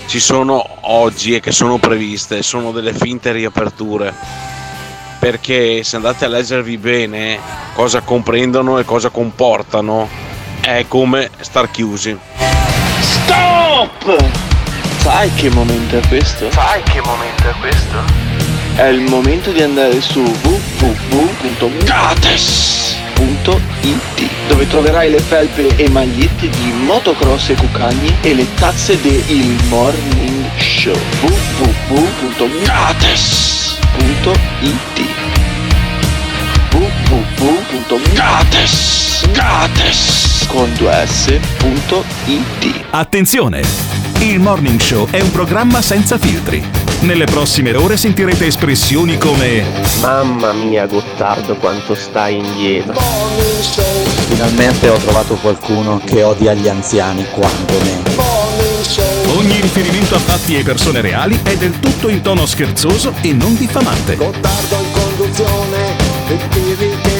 [0.06, 4.55] ci sono oggi e che sono previste sono delle finte riaperture.
[5.26, 7.40] Perché se andate a leggervi bene
[7.74, 10.08] cosa comprendono e cosa comportano,
[10.60, 12.16] è come star chiusi.
[13.00, 14.24] Stop!
[14.98, 16.48] Sai che momento è questo?
[16.52, 17.96] Sai che momento è questo?
[18.76, 20.22] È il momento di andare su
[23.16, 29.56] www.gates.it dove troverai le felpe e magliette di motocross e cucagni e le tazze del
[29.68, 32.64] Morning Show www.gates.it
[36.72, 37.94] www.gates
[40.48, 43.62] con 2s.it Attenzione!
[44.20, 46.85] Il Morning Show è un programma senza filtri.
[47.00, 49.64] Nelle prossime ore sentirete espressioni come
[50.00, 52.94] Mamma mia Gottardo quanto stai indietro
[54.28, 58.02] Finalmente ho trovato qualcuno che odia gli anziani quanto me.
[59.36, 63.56] Ogni riferimento a fatti e persone reali è del tutto in tono scherzoso e non
[63.56, 64.16] diffamante.
[64.16, 65.96] Gottardo in conduzione,
[66.28, 66.48] il che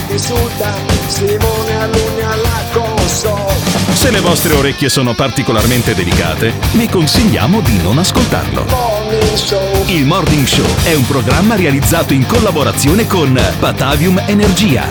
[0.09, 0.75] ti insulta,
[1.07, 1.67] Simone
[2.27, 2.46] console.
[4.07, 8.65] Se le vostre orecchie sono particolarmente delicate, vi consigliamo di non ascoltarlo.
[9.87, 14.85] Il Morning Show è un programma realizzato in collaborazione con Patavium Energia.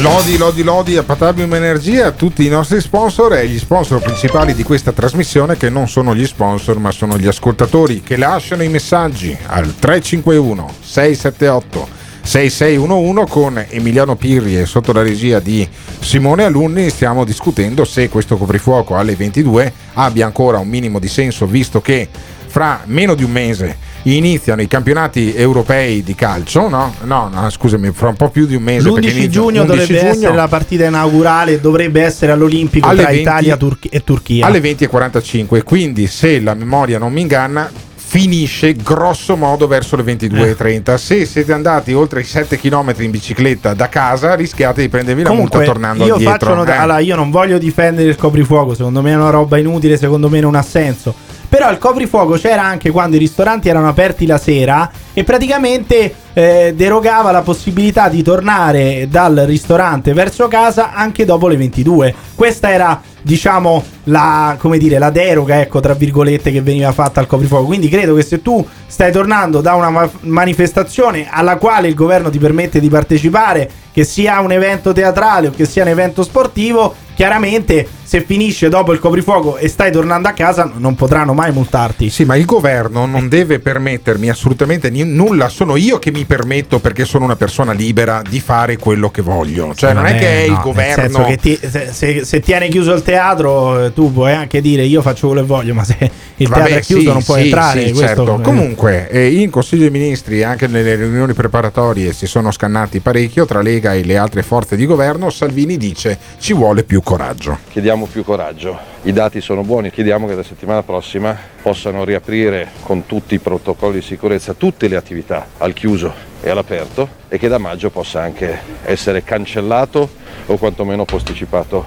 [0.00, 4.54] Lodi, lodi, lodi a Patavium Energia, a tutti i nostri sponsor e gli sponsor principali
[4.54, 8.68] di questa trasmissione che non sono gli sponsor ma sono gli ascoltatori che lasciano i
[8.68, 11.95] messaggi al 351 678
[12.26, 15.66] 6611 con Emiliano Pirri e sotto la regia di
[16.00, 21.46] Simone Alunni stiamo discutendo se questo coprifuoco alle 22 abbia ancora un minimo di senso
[21.46, 22.08] visto che
[22.48, 26.94] fra meno di un mese iniziano i campionati europei di calcio, no?
[27.04, 28.90] No, no scusami, fra un po' più di un mese.
[28.90, 33.04] perché L'11 inizia- giugno 11 dovrebbe giugno essere la partita inaugurale, dovrebbe essere all'Olimpico tra
[33.06, 34.46] 20 Italia Turchi- e Turchia.
[34.46, 37.70] alle 20.45 quindi se la memoria non mi inganna
[38.08, 40.98] finisce grosso modo verso le 22.30 Eh.
[40.98, 45.28] se siete andati oltre i 7 km in bicicletta da casa rischiate di prendervi la
[45.30, 46.78] Comunque, multa tornando io indietro faccio nota- eh.
[46.78, 50.38] allora, io non voglio difendere il coprifuoco, secondo me è una roba inutile, secondo me
[50.38, 51.12] non ha senso.
[51.48, 54.88] Però il coprifuoco c'era anche quando i ristoranti erano aperti la sera
[55.18, 61.56] e praticamente eh, derogava la possibilità di tornare dal ristorante verso casa anche dopo le
[61.56, 62.14] 22.
[62.34, 67.64] Questa era, diciamo, la, dire, la deroga, ecco, tra virgolette, che veniva fatta al coprifuoco.
[67.64, 72.28] Quindi credo che se tu stai tornando da una ma- manifestazione alla quale il governo
[72.28, 76.94] ti permette di partecipare, che sia un evento teatrale o che sia un evento sportivo,
[77.16, 82.08] chiaramente se finisce dopo il coprifuoco e stai tornando a casa non potranno mai multarti.
[82.08, 86.78] Sì, ma il governo non deve permettermi assolutamente ni- nulla, sono io che mi permetto
[86.78, 89.74] perché sono una persona libera di fare quello che voglio.
[89.74, 91.24] Cioè, non, è che è il no, nel governo.
[91.24, 95.02] che ti- se, se- se tiene chiuso il teatro, eh, tu puoi anche dire io
[95.02, 95.96] faccio quello che voglio, ma se
[96.36, 97.86] il Vabbè, teatro è chiuso sì, non puoi sì, entrare.
[97.86, 98.38] sì, questo- certo.
[98.38, 98.42] eh.
[98.42, 103.62] Comunque, eh, in Consiglio dei Ministri, anche nelle riunioni preparatorie, si sono scannati parecchio tra
[103.62, 105.28] Lega e le altre forze di governo.
[105.30, 107.56] Salvini dice ci vuole più coraggio.
[107.70, 108.76] Chiediamo più coraggio.
[109.02, 114.00] I dati sono buoni, chiediamo che la settimana prossima possano riaprire con tutti i protocolli
[114.00, 118.58] di sicurezza tutte le attività al chiuso e all'aperto e che da maggio possa anche
[118.82, 120.10] essere cancellato
[120.46, 121.84] o quantomeno posticipato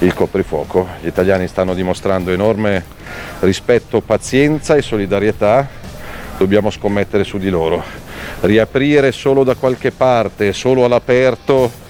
[0.00, 0.86] il coprifuoco.
[1.00, 2.84] Gli italiani stanno dimostrando enorme
[3.40, 5.66] rispetto, pazienza e solidarietà,
[6.36, 7.82] dobbiamo scommettere su di loro.
[8.40, 11.80] Riaprire solo da qualche parte, solo all'aperto,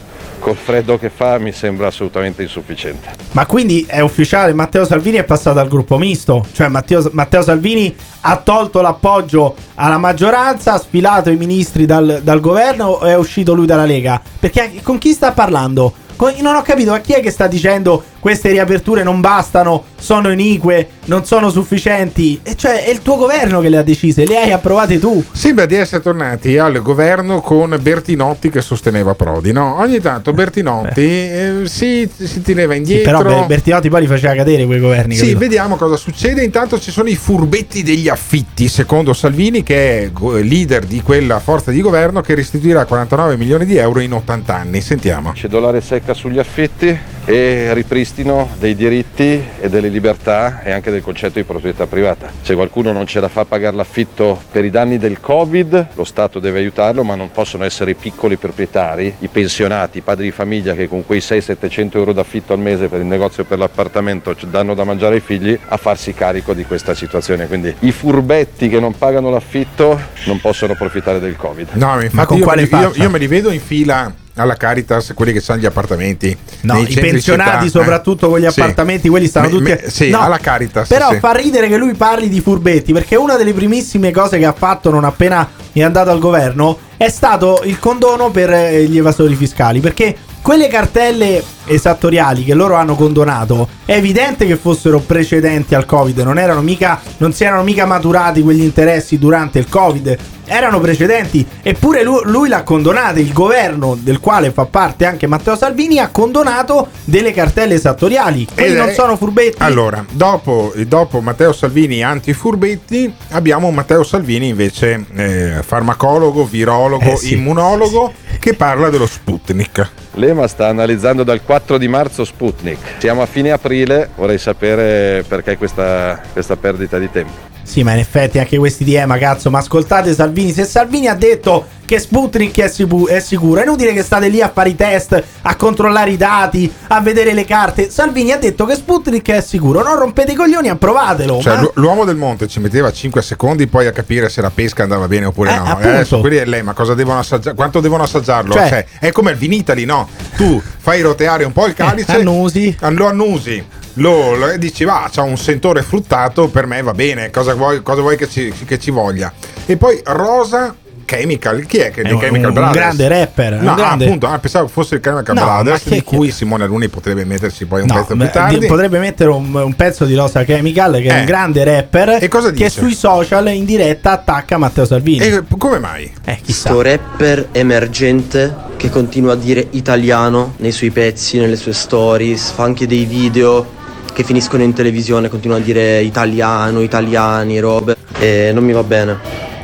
[0.43, 3.11] col freddo che fa, mi sembra assolutamente insufficiente.
[3.30, 7.95] Ma quindi è ufficiale, Matteo Salvini è passato al gruppo misto, cioè Matteo, Matteo Salvini
[8.22, 13.55] ha tolto l'appoggio alla maggioranza, ha sfilato i ministri dal, dal governo o è uscito
[13.55, 14.20] lui dalla Lega?
[14.38, 15.95] Perché con chi sta parlando?
[16.38, 20.86] Non ho capito, a chi è che sta dicendo queste riaperture non bastano, sono inique,
[21.06, 22.38] non sono sufficienti.
[22.44, 25.24] E cioè è il tuo governo che le ha decise, le hai approvate tu.
[25.32, 29.50] Sembra di essere tornati al governo con Bertinotti che sosteneva Prodi.
[29.50, 29.76] No?
[29.80, 33.22] Ogni tanto Bertinotti eh, si, si teneva Sì, indietro.
[33.22, 35.16] però Be- Bertinotti poi li faceva cadere quei governi.
[35.16, 35.38] Sì, capito?
[35.40, 36.44] vediamo cosa succede.
[36.44, 40.10] Intanto ci sono i furbetti degli affitti, secondo Salvini, che è
[40.42, 44.80] leader di quella forza di governo che restituirà 49 milioni di euro in 80 anni.
[44.80, 45.32] Sentiamo.
[45.34, 51.38] Cedolare secca sugli affitti e ripristino dei diritti e delle libertà e anche del concetto
[51.38, 52.30] di proprietà privata.
[52.42, 56.38] Se qualcuno non ce la fa pagare l'affitto per i danni del Covid, lo Stato
[56.38, 60.74] deve aiutarlo, ma non possono essere i piccoli proprietari, i pensionati, i padri di famiglia
[60.74, 64.74] che con quei 600-700 euro d'affitto al mese per il negozio o per l'appartamento danno
[64.74, 67.46] da mangiare ai figli a farsi carico di questa situazione.
[67.46, 71.70] Quindi i furbetti che non pagano l'affitto non possono approfittare del Covid.
[71.74, 73.02] No, ma infatti con io, quale io- faccia?
[73.02, 76.37] io me li vedo in fila alla Caritas, quelli che hanno gli appartamenti.
[76.62, 77.68] No, i pensionati, città, eh.
[77.68, 78.61] soprattutto con gli Sì.
[78.61, 79.62] appartamenti, quelli stanno Me- tutti.
[79.70, 80.89] me- sì, No, alla Caritas.
[80.89, 81.18] Però sì.
[81.18, 84.91] fa ridere che lui parli di furbetti, perché una delle primissime cose che ha fatto
[84.91, 89.80] non appena è andato al governo è stato il condono per eh, gli evasori fiscali.
[89.80, 96.18] Perché quelle cartelle esattoriali che loro hanno condonato è evidente che fossero precedenti al Covid,
[96.20, 100.18] non erano mica, non si erano mica maturati quegli interessi durante il Covid.
[100.44, 103.18] Erano precedenti, eppure lui, lui l'ha condonata.
[103.20, 108.46] Il governo del quale fa parte anche Matteo Salvini ha condonato delle cartelle esattoriali.
[108.54, 109.56] Ed non è- sono furbetti.
[109.58, 117.34] Allora, dopo, dopo Matteo Salvini anti-furbetti, abbiamo Matteo Salvini invece eh, farmacologo, virologo, Eh sì,
[117.34, 119.88] immunologo, che parla dello Sputnik.
[120.14, 122.78] L'EMA sta analizzando dal 4 di marzo Sputnik.
[122.96, 127.51] Siamo a fine aprile, vorrei sapere perché questa, questa perdita di tempo.
[127.64, 131.14] Sì, ma in effetti anche questi di Ema, cazzo, ma ascoltate Salvini, se Salvini ha
[131.14, 134.76] detto che Sputnik è, sicu- è sicuro, è inutile che state lì a fare i
[134.76, 137.90] test, a controllare i dati, a vedere le carte.
[137.90, 141.40] Salvini ha detto che Sputnik è sicuro, non rompete i coglioni, approvatelo.
[141.40, 144.50] Cioè, ma- l'u- l'uomo del monte ci metteva 5 secondi poi a capire se la
[144.50, 145.64] pesca andava bene oppure Eh, no.
[145.64, 145.88] appunto.
[145.88, 147.54] adesso quelli è lei, ma cosa devono assaggiare?
[147.54, 148.52] Quanto devono assaggiarlo?
[148.52, 150.08] Cioè- Cioè, è come il Vinitali, no?
[150.36, 152.76] Tu fai roteare un po' il calice, annusi.
[152.80, 153.64] lo annusi.
[153.95, 158.01] Lo, lo- dici va, c'ha un sentore fruttato, per me va bene, cosa vuoi, cosa
[158.01, 159.30] vuoi che, ci, che ci voglia?
[159.66, 160.74] E poi Rosa
[161.05, 162.74] Chemical, chi è che È dei un- Chemical un Brothers?
[162.78, 166.03] grande rapper, un No, grande- appunto, ah, pensavo fosse il Chemical No, Brothers, di che-
[166.05, 168.59] cui Simone Aluni potrebbe metterci poi un No, pezzo beh, più tardi.
[168.61, 171.18] di- potrebbe mettere un, un pezzo di Rosa Chemical che è Eh.
[171.18, 172.70] un grande rapper E cosa che dice?
[172.70, 175.22] sui social in diretta attacca Matteo Salvini.
[175.26, 176.11] E come mai?
[176.24, 176.70] Eh, chissà.
[176.70, 182.62] Sto rapper emergente che continua a dire italiano nei suoi pezzi, nelle sue stories, fa
[182.64, 183.80] anche dei video
[184.12, 187.96] che finiscono in televisione, continua a dire italiano, italiani, robe.
[188.18, 189.18] E non mi va bene,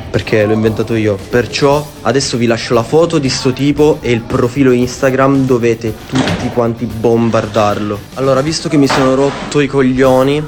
[0.09, 1.17] perché l'ho inventato io.
[1.29, 6.49] Perciò adesso vi lascio la foto di sto tipo e il profilo Instagram, dovete tutti
[6.53, 7.97] quanti bombardarlo.
[8.15, 10.43] Allora, visto che mi sono rotto i coglioni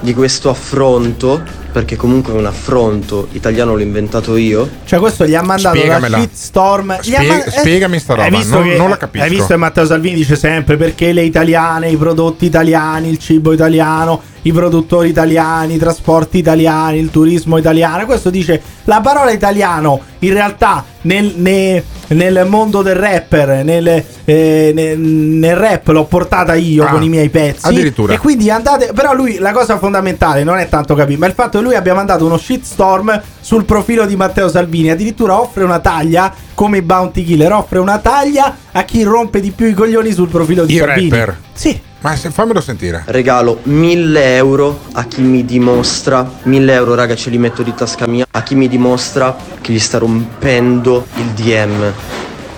[0.00, 1.42] di questo affronto,
[1.72, 4.68] perché comunque è un affronto, italiano l'ho inventato io.
[4.84, 6.18] Cioè, questo gli ha mandato Spiegamela.
[6.18, 6.98] la shitstorm.
[7.00, 9.24] Spie- ma- eh, spiegami sta roba, non- che- non la capisco.
[9.24, 13.52] Hai visto che Matteo Salvini dice sempre perché le italiane, i prodotti italiani, il cibo
[13.52, 18.04] italiano, i produttori italiani, i trasporti italiani, il turismo italiano.
[18.06, 21.82] Questo dice la parola italiano in realtà nel, ne-
[22.14, 23.86] nel mondo del rapper, nel,
[24.24, 27.66] eh, ne- nel rap l'ho portata io Ah, con i miei pezzi.
[27.66, 28.12] addirittura.
[28.14, 28.90] E quindi andate.
[28.94, 31.94] Però lui la cosa fondamentale non è tanto capire, ma il fatto che lui abbia
[31.94, 34.88] mandato uno shitstorm sul profilo di Matteo Salvini.
[34.90, 39.50] Addirittura offre una taglia come i Bounty Killer, offre una taglia a chi rompe di
[39.50, 41.10] più i coglioni sul profilo di I Salvini.
[41.10, 41.36] rapper.
[41.52, 41.78] Sì.
[42.00, 43.02] Ma se- fammelo sentire.
[43.06, 48.08] Regalo 1000 euro a chi mi dimostra, 1000 euro raga ce li metto di tasca
[48.08, 51.92] mia, a chi mi dimostra che gli sta rompendo il DM.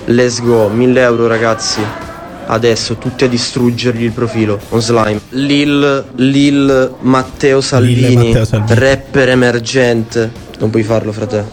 [0.06, 1.80] Let's go, 1000 euro ragazzi.
[2.46, 4.58] Adesso tutti a distruggergli il profilo.
[4.70, 5.18] On slime.
[5.30, 8.78] Lil, Lil Matteo Salvini, Matteo Salvini.
[8.80, 10.30] rapper emergente.
[10.64, 11.44] Non puoi farlo, frate.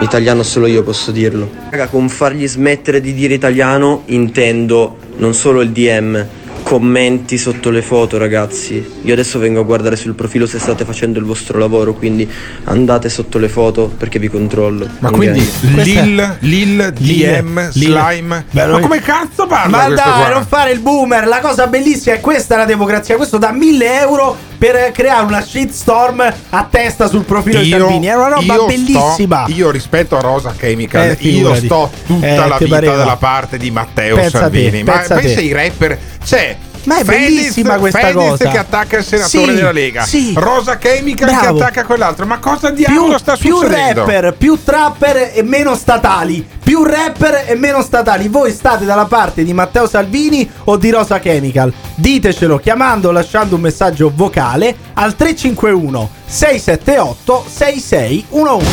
[0.00, 1.48] Italiano solo io posso dirlo.
[1.70, 6.22] Raga, con fargli smettere di dire italiano intendo non solo il DM,
[6.62, 8.86] commenti sotto le foto, ragazzi.
[9.04, 12.28] Io adesso vengo a guardare sul profilo se state facendo il vostro lavoro, quindi
[12.64, 14.86] andate sotto le foto perché vi controllo.
[14.98, 15.14] Ma Ok?
[15.14, 18.44] quindi Lil, Lil, DM, Slime.
[18.50, 20.28] Beh, ma come cazzo parla Ma dai, qua?
[20.34, 21.26] non fare il boomer.
[21.26, 23.16] La cosa bellissima è questa è la democrazia.
[23.16, 28.06] Questo da 1000 euro per creare una shitstorm a testa sul profilo di Salvini.
[28.06, 29.42] È una roba bellissima.
[29.46, 32.94] sto- io rispetto a Rosa Chemical, Eh, io sto tutta Eh, la vita pareva.
[32.94, 34.82] dalla parte di Matteo Pensa a te, Salvini.
[34.84, 38.48] Ma pensa pensa ai rapper, c'è Ma è Fedez- bellissima questa Fedez cosa.
[38.50, 40.02] che attacca il senatore Sì, della Lega.
[40.04, 40.32] sì.
[40.36, 42.26] Rosa Chemical che attacca quell'altro.
[42.26, 44.00] Ma cosa diavolo più, sta più succedendo?
[44.04, 46.46] rapper, più trapper e meno statali.
[46.62, 48.28] Più rapper e meno statali.
[48.28, 51.72] Voi state dalla parte di Matteo Salvini o di Rosa Chemical?
[51.94, 58.66] Ditecelo chiamando o lasciando un messaggio vocale al 351 678 6611.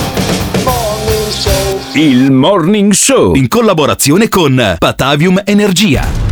[1.93, 6.28] Il Morning Show in collaborazione con Patavium Energia.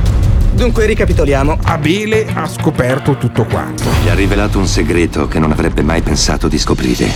[0.57, 1.59] Dunque ricapitoliamo.
[1.65, 3.83] Abele ha scoperto tutto quanto.
[4.03, 7.07] Gli ha rivelato un segreto che non avrebbe mai pensato di scoprire.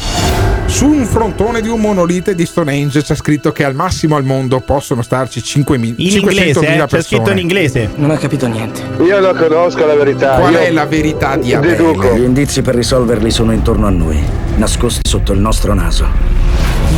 [0.68, 4.60] Su un frontone di un monolite di Stonehenge c'è scritto che al massimo al mondo
[4.60, 6.86] possono starci 5.000 In inglese, eh?
[6.86, 7.90] c'è scritto in inglese.
[7.96, 8.82] Non ho capito niente.
[9.04, 10.36] Io non conosco la verità.
[10.36, 11.76] Qual io è la verità di Abele?
[11.76, 12.16] deduco.
[12.16, 14.24] Gli indizi per risolverli sono intorno a noi,
[14.58, 16.41] nascosti sotto il nostro naso.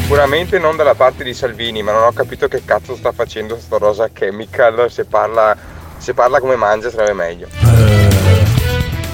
[0.00, 3.78] Sicuramente non dalla parte di Salvini, ma non ho capito che cazzo sta facendo sto
[3.78, 4.88] Rosa Chemical.
[4.90, 5.56] Se parla,
[5.96, 7.48] se parla come mangia sarebbe meglio.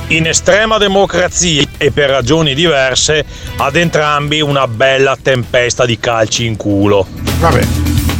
[0.08, 3.24] In estrema democrazia e per ragioni diverse,
[3.56, 7.06] ad entrambi una bella tempesta di calci in culo.
[7.38, 7.66] Vabbè,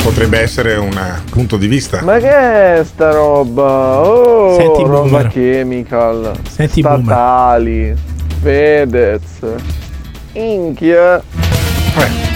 [0.03, 2.01] potrebbe essere un eh, punto di vista.
[2.03, 2.31] Ma che
[2.79, 4.01] è sta roba?
[4.01, 5.29] Oh, Senti, roba boomer.
[5.29, 6.33] chemical.
[6.49, 7.95] Senti, statali.
[8.41, 9.21] Fedez.
[10.33, 11.23] Inchia.
[11.95, 12.32] Vabbè,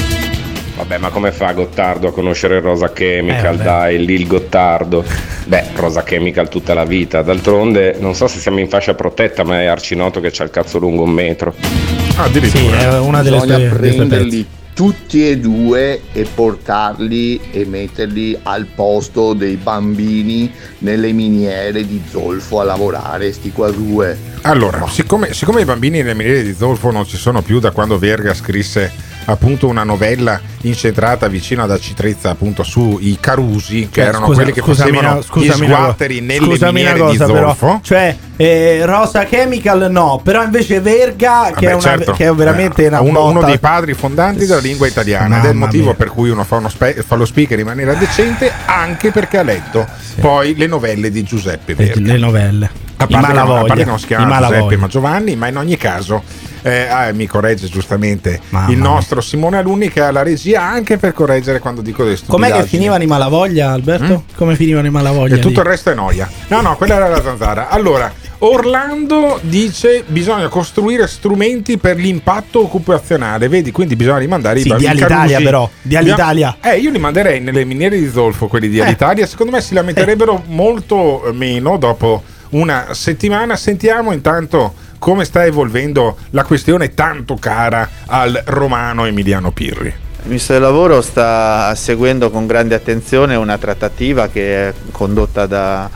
[0.98, 3.56] ma come fa Gottardo a conoscere Rosa Eh, Chemical?
[3.56, 5.04] dai, lì il Gottardo.
[5.46, 7.22] Beh, Rosa Chemical tutta la vita.
[7.22, 10.78] D'altronde, non so se siamo in fascia protetta, ma è arcinoto che c'ha il cazzo
[10.78, 11.54] lungo un metro.
[11.56, 14.46] Sì, è una delle Bisogna sue prenderli
[14.76, 22.60] tutti e due e portarli e metterli al posto dei bambini nelle miniere di zolfo
[22.60, 24.18] a lavorare, sti qua due.
[24.42, 27.98] Allora, siccome, siccome i bambini nelle miniere di zolfo non ci sono più da quando
[27.98, 28.92] Verga scrisse
[29.26, 34.52] appunto una novella incentrata vicino ad Acitrezza appunto sui Carusi che Cioè, erano scusa- quelli
[34.52, 37.46] che facevano gli sguatteri nelle scusami miniere di cosa, però.
[37.54, 42.12] zolfo Cioè, eh, Rosa Chemical no, però invece Verga, che, Vabbè, è, una, certo.
[42.12, 45.44] che è veramente Eh, una uno, uno botta- dei padri fondanti della lingua italiana ed
[45.44, 45.94] è il Mamma motivo mia.
[45.94, 49.42] per cui uno fa, uno spe- fa lo speaker in maniera decente anche perché ha
[49.42, 49.86] letto
[50.20, 52.70] poi le novelle di Giuseppe Verga le novelle.
[52.98, 53.66] a I parte, che non, a Malavoglia.
[53.66, 54.38] parte che non si I chiama.
[54.40, 56.22] Giuseppe ma Giovanni, ma in ogni caso
[56.66, 60.96] eh, ah, mi corregge giustamente Mamma il nostro Simone Alunni che ha la regia anche
[60.96, 62.68] per correggere quando dico delle Com'è che stupidaggini.
[62.68, 64.24] finivano i Malavoglia, Alberto?
[64.36, 65.36] Come finivano i Malavoglia?
[65.36, 65.66] E tutto lì?
[65.66, 66.28] il resto è noia.
[66.48, 67.68] No, no, quella era la zanzara.
[67.68, 73.48] Allora, Orlando dice bisogna costruire strumenti per l'impatto occupazionale.
[73.48, 76.56] Vedi, quindi bisogna rimandare Sì, i di i Alitalia però, di Alitalia.
[76.60, 78.82] Eh, io li manderei nelle miniere di zolfo, quelli di Eh.
[78.82, 79.26] Alitalia.
[79.26, 83.56] Secondo me si lamenterebbero molto meno dopo una settimana.
[83.56, 89.88] Sentiamo intanto come sta evolvendo la questione tanto cara al romano Emiliano Pirri.
[89.88, 95.88] Il Ministro del Lavoro sta seguendo con grande attenzione una trattativa che è condotta da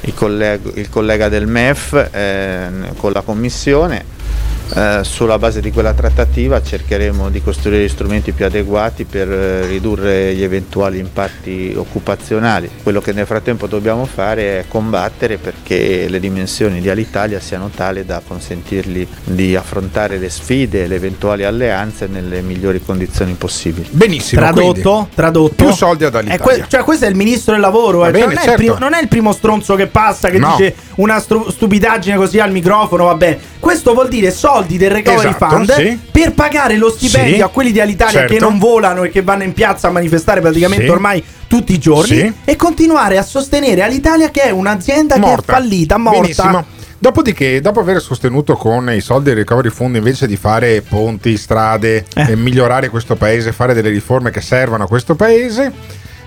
[0.00, 4.14] il collega, collega del MEF eh, con la Commissione.
[4.74, 9.66] Eh, sulla base di quella trattativa cercheremo di costruire gli strumenti più adeguati per eh,
[9.66, 12.68] ridurre gli eventuali impatti occupazionali.
[12.82, 18.04] Quello che nel frattempo dobbiamo fare è combattere perché le dimensioni di Alitalia siano tali
[18.04, 23.86] da consentirgli di affrontare le sfide e le eventuali alleanze nelle migliori condizioni possibili.
[23.90, 24.40] Benissimo.
[24.40, 25.54] Tradotto, quindi, tradotto.
[25.64, 26.42] Più soldi ad È Alitalia.
[26.42, 28.04] que- cioè, questo è il ministro del lavoro.
[28.04, 28.10] Eh.
[28.10, 28.50] Cioè, bene, non, è certo.
[28.50, 30.54] il primo, non è il primo stronzo che passa che No.
[30.56, 33.04] dice una stru- stupidaggine così al microfono.
[33.04, 35.98] Vabbè, questo vuol dire soldi del recovery Esatto, fund sì.
[36.12, 38.32] per pagare lo stipendio Sì, a quelli di Alitalia certo.
[38.34, 40.90] che non volano e che vanno in piazza a manifestare praticamente Sì.
[40.90, 45.34] ormai tutti i giorni e continuare a sostenere Alitalia che è un'azienda Morta.
[45.34, 46.20] che è fallita, morta.
[46.20, 46.64] Benissimo.
[47.00, 52.04] Dopodiché, dopo aver sostenuto con i soldi del Recovery Fund invece di fare ponti, strade,
[52.14, 52.30] Eh.
[52.30, 55.72] e migliorare questo paese, fare delle riforme che servono a questo paese,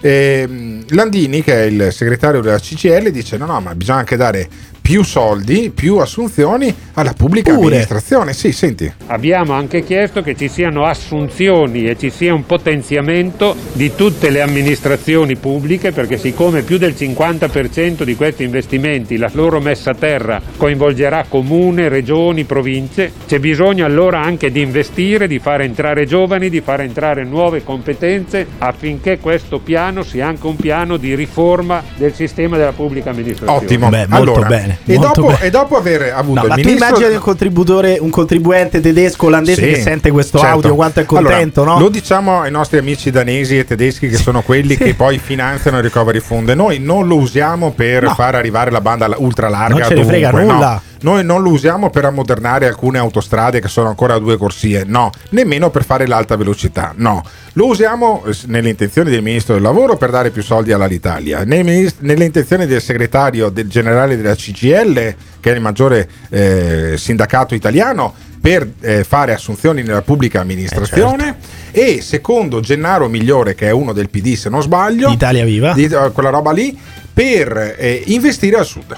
[0.02, 4.48] ehm, Landini, che è il segretario della CCL, dice: No, no, ma bisogna anche dare
[4.82, 7.66] più soldi, più assunzioni alla pubblica Pure.
[7.68, 8.34] amministrazione.
[8.34, 8.92] Sì, senti.
[9.08, 14.42] Abbiamo anche chiesto che ci siano assunzioni e ci sia un potenziamento di tutte le
[14.42, 20.42] amministrazioni pubbliche perché siccome più del 50% di questi investimenti, la loro messa a terra
[20.58, 26.62] coinvolgerà comune, regioni, province, c'è bisogno allora anche di investire, di fare entrare giovani, di
[26.62, 32.58] fare entrare nuove competenze affinché questo piano sia anche un piano di riforma del sistema
[32.58, 33.64] della pubblica amministrazione.
[33.64, 33.90] Ottimo.
[33.90, 35.42] Beh, molto allora, bene, E molto dopo, bene.
[35.42, 36.88] e dopo aver avuto No, il ma tu ministro.
[36.88, 40.54] immagini un contributore, un contribuente tedesco olandese Sì, che sente questo certo.
[40.56, 41.82] audio, quanto è contento, Allora, no?
[41.84, 45.84] Lo diciamo ai nostri amici danesi e tedeschi che sono quelli che poi finanziano il
[45.84, 46.50] recovery fund.
[46.50, 48.14] Noi non lo usiamo per No.
[48.14, 49.74] far arrivare la banda ultra larga.
[49.80, 50.82] Non ce ne frega dovunque, no.
[51.02, 55.12] Noi non lo usiamo per ammodernare alcune autostrade che sono ancora a due corsie, no,
[55.30, 57.24] nemmeno per fare l'alta velocità, no.
[57.54, 62.26] Lo usiamo eh, nelle intenzioni del ministro del lavoro per dare più soldi all'Alitalia, nelle
[62.26, 68.68] intenzioni del segretario del generale della CGL, che è il maggiore eh, sindacato italiano, per
[68.82, 71.38] eh, fare assunzioni nella pubblica amministrazione.
[71.72, 75.74] E secondo Gennaro Migliore che è uno del PD se non sbaglio Italia Viva.
[75.74, 76.78] di, eh, quella roba lì
[77.14, 78.98] per eh, investire al sud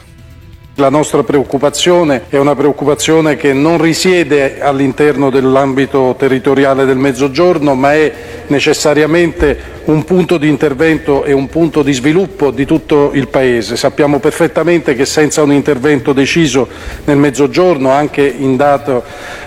[0.82, 7.94] La nostra preoccupazione è una preoccupazione che non risiede all'interno dell'ambito territoriale del Mezzogiorno, ma
[7.94, 8.12] è
[8.48, 13.76] necessariamente un punto di intervento e un punto di sviluppo di tutto il Paese.
[13.76, 16.68] Sappiamo perfettamente che senza un intervento deciso
[17.06, 19.04] nel Mezzogiorno, anche in dato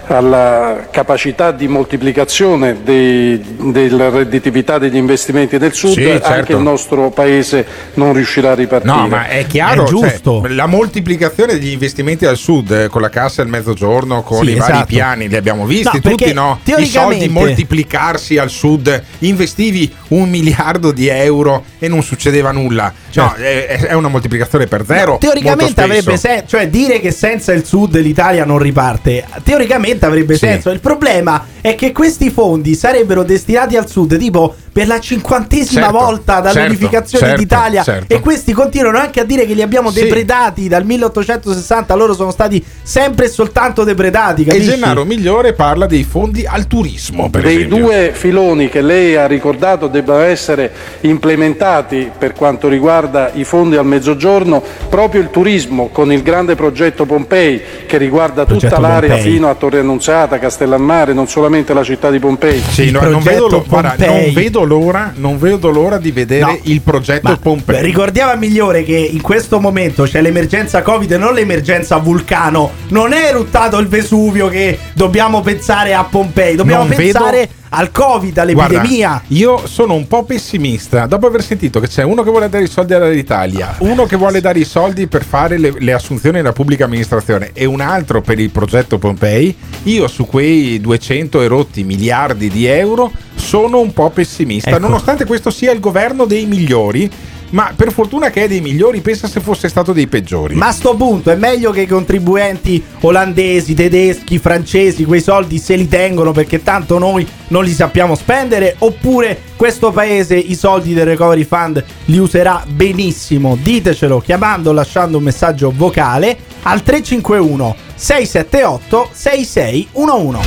[0.07, 6.28] alla capacità di moltiplicazione dei- della redditività degli investimenti del Sud, Sì, certo.
[6.28, 8.94] anche il nostro Paese non riuscirà a ripartire.
[8.94, 13.42] No, ma è chiaro, cioè, la moltiplicazione degli investimenti al sud eh, con la cassa
[13.42, 14.86] del mezzogiorno, con Sì, i vari esatto.
[14.86, 16.59] piani, li abbiamo visti No, tutti, no?
[16.61, 22.92] I teoricamente- soldi moltiplicarsi al sud, investivi un miliardo di euro e non succedeva nulla.
[23.14, 25.18] No, è, è una moltiplicazione per zero.
[25.18, 25.98] Teoricamente molto spesso.
[25.98, 30.47] avrebbe senso, cioè dire che senza il sud l'Italia non riparte, teoricamente avrebbe Sì.
[30.47, 30.70] senso.
[30.70, 35.97] Il problema è che questi fondi sarebbero destinati al sud tipo per la cinquantesima Certo,
[35.99, 38.12] volta dall'unificazione certo, d'Italia certo.
[38.12, 40.01] e questi continuano anche a dire che li abbiamo Sì.
[40.03, 44.70] depredati dal 1860, loro sono stati sempre e soltanto depredati, E capisci?
[44.70, 47.77] Gennaro Migliore parla dei fondi al turismo, per dei esempio.
[47.79, 50.72] due filoni che lei ha ricordato debbano essere
[51.03, 57.07] implementati per quanto riguarda i fondi al mezzogiorno, proprio il turismo con il grande progetto
[57.07, 59.33] Pompei che riguarda Progetto tutta l'area Pompei.
[59.33, 62.61] fino a Torre Annunziata, Castellammare, non solamente la città di Pompei.
[62.68, 66.59] Sì, no, non, vedo lo- guarda, non vedo l'ora, non vedo l'ora di vedere No.
[66.65, 67.83] il progetto Ma Pompei.
[67.83, 72.71] Ricordiamo a Migliore che in questo momento c'è l'emergenza Covid e non l'emergenza vulcano.
[72.89, 77.91] Non è eruttato il Vesuvio che dobbiamo pensare a Pompei, dobbiamo Non pensare vedo- al
[77.91, 79.09] Covid, all'epidemia.
[79.09, 82.62] Guarda, io sono un po' pessimista dopo aver sentito che c'è uno che vuole dare
[82.65, 86.53] i soldi all'Italia, uno che vuole dare i soldi per fare le, le assunzioni nella
[86.53, 89.57] pubblica amministrazione e un altro per il progetto Pompei.
[89.85, 93.11] Io su quei 200 erotti miliardi di euro
[93.45, 94.78] sono un po' pessimista, Ecco.
[94.78, 97.11] nonostante questo sia il governo dei migliori.
[97.51, 100.57] Ma per fortuna che è dei migliori, pensa se fosse stato dei peggiori.
[100.57, 105.76] Ma a sto punto è meglio che i contribuenti olandesi, tedeschi, francesi quei soldi se
[105.76, 111.05] li tengono perché tanto noi non li sappiamo spendere oppure questo paese i soldi del
[111.05, 113.57] Recovery Fund li userà benissimo.
[113.62, 120.38] Ditecelo chiamando o lasciando un messaggio vocale al 351 678 6611.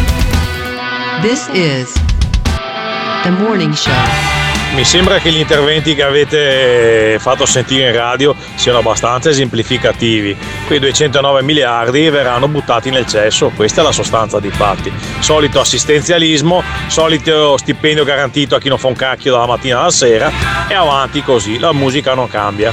[1.22, 2.17] This is.
[4.74, 10.38] Mi sembra che gli interventi che avete fatto sentire in radio siano abbastanza esemplificativi.
[10.68, 14.92] Quei 209 miliardi verranno buttati nel cesso, questa è la sostanza dei fatti.
[15.20, 20.32] Solito assistenzialismo, solito stipendio garantito a chi non fa un cacchio dalla mattina alla sera
[20.68, 22.72] e avanti così, la musica non cambia.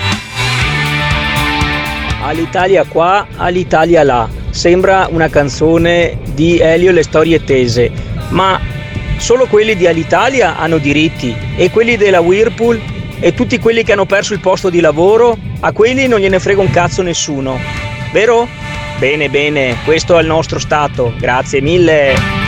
[2.22, 4.28] All'Italia qua, all'Italia là.
[4.50, 7.90] Sembra una canzone di Elio e le storie tese,
[8.28, 8.60] ma
[9.24, 12.78] solo quelli di Alitalia hanno diritti e quelli della Whirlpool
[13.20, 16.60] e tutti quelli che hanno perso il posto di lavoro, a quelli non gliene frega
[16.60, 17.58] un cazzo nessuno.
[18.12, 18.46] Vero?
[18.98, 21.14] Bene, bene, questo è il nostro Stato.
[21.18, 22.43] Grazie mille.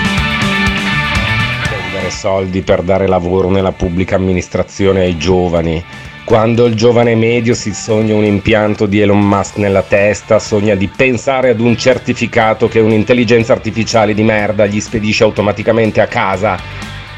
[2.07, 5.83] Spendere soldi per dare lavoro nella pubblica amministrazione ai giovani.
[6.25, 10.89] Quando il giovane medio si sogna un impianto di Elon Musk nella testa, sogna di
[10.89, 16.59] pensare ad un certificato che un'intelligenza artificiale di merda gli spedisce automaticamente a casa.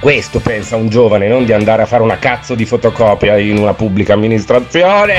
[0.00, 3.74] Questo pensa un giovane, non di andare a fare una cazzo di fotocopia in una
[3.74, 5.16] pubblica amministrazione.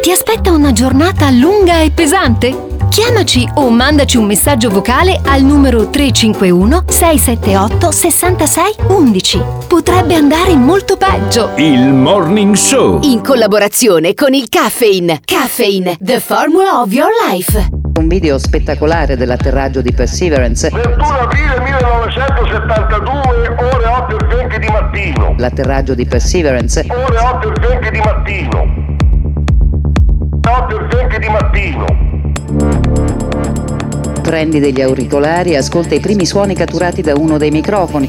[0.00, 2.69] Ti aspetta una giornata lunga e pesante?
[2.90, 9.42] Chiamaci o mandaci un messaggio vocale al numero 351 678 66 11.
[9.68, 11.52] Potrebbe andare molto peggio.
[11.54, 12.98] Il Morning Show.
[13.04, 15.20] In collaborazione con il Caffeine.
[15.24, 17.68] Caffeine, the formula of your life.
[17.96, 20.68] Un video spettacolare dell'atterraggio di Perseverance.
[20.68, 25.34] 21 aprile 1972, ore 8 e 20 di mattino.
[25.38, 26.84] L'atterraggio di Perseverance.
[26.88, 28.88] Ore 8 e 20 di mattino.
[30.44, 32.09] 8 e 20 di mattino.
[34.22, 38.08] Prendi degli auricolari e ascolta i primi suoni catturati da uno dei microfoni.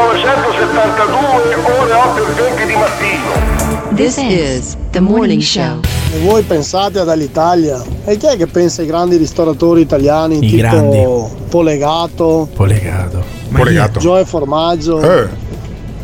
[0.11, 3.95] ore 8 e 20 di mattino.
[3.95, 5.79] This is the morning show.
[6.13, 7.81] E voi pensate ad Alitalia?
[8.03, 11.07] E chi è che pensa ai grandi ristoratori italiani I tipo grandi.
[11.49, 13.23] Polegato, Polegato.
[13.51, 13.99] Polegato.
[13.99, 15.01] Gioia Formaggio?
[15.01, 15.27] Eh.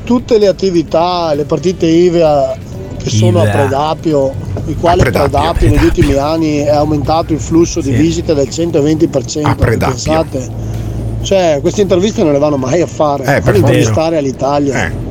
[0.04, 2.56] Tutte le attività, le partite IVA
[2.98, 3.50] che sono a.
[3.50, 4.34] Predapio,
[4.68, 8.48] i quali A Predapio, Predapio, negli ultimi anni è aumentato il flusso di visite del
[8.48, 9.42] 120%.
[9.44, 9.94] A Predapio.
[9.94, 10.76] Pensate?
[11.22, 14.86] Cioè, queste interviste non le vanno mai a fare, Eh, per intervistare all'Italia.
[14.86, 15.06] Eh.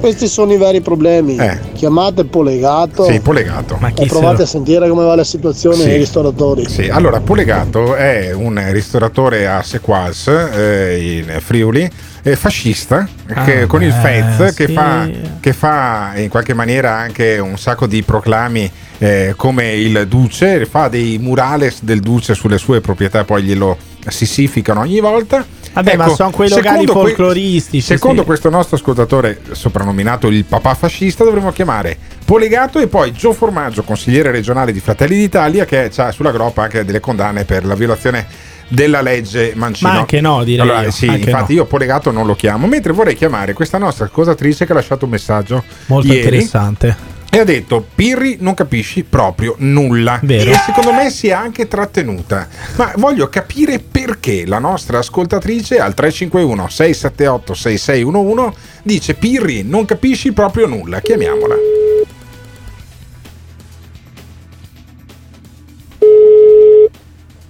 [0.00, 1.36] Questi sono i veri problemi.
[1.36, 1.58] Eh.
[1.72, 3.78] Chiamate Polegato Sì, Polegato.
[3.96, 5.86] e provate a sentire come va la situazione Sì.
[5.86, 6.68] nei ristoratori.
[6.68, 11.90] Sì, allora Polegato è un ristoratore a Sequals eh, in Friuli,
[12.22, 13.08] eh, fascista,
[13.44, 14.72] che- Ah, con il beh, Fez, che, sì.
[14.72, 15.08] fa,
[15.40, 20.86] che fa in qualche maniera anche un sacco di proclami eh, come il Duce, fa
[20.86, 23.76] dei murales del Duce sulle sue proprietà, poi glielo
[24.06, 25.44] sissificano ogni volta.
[25.72, 28.26] Vabbè, ma sono quei locali secondo que- folcloristici, secondo sì.
[28.26, 34.30] questo nostro ascoltatore soprannominato il papà fascista, dovremmo chiamare Polegato e poi Gio Formaggio, consigliere
[34.30, 38.26] regionale di Fratelli d'Italia, che ha sulla groppa anche delle condanne per la violazione
[38.68, 39.90] della legge Mancino.
[39.90, 41.60] Ma anche no, direi Allora, io, sì, infatti no.
[41.60, 45.12] io Polegato non lo chiamo, mentre vorrei chiamare questa nostra ascoltatrice che ha lasciato un
[45.12, 47.17] messaggio Molto ieri interessante.
[47.30, 50.50] E ha detto Pirri non capisci proprio nulla Vero.
[50.50, 55.94] e secondo me si è anche trattenuta ma voglio capire perché la nostra ascoltatrice al
[55.94, 61.54] 351 678 6611 dice Pirri non capisci proprio nulla chiamiamola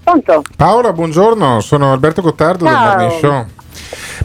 [0.03, 0.43] Pronto?
[0.57, 2.87] Paola buongiorno sono Alberto Gottardo del Ciao.
[2.89, 3.47] Morning Show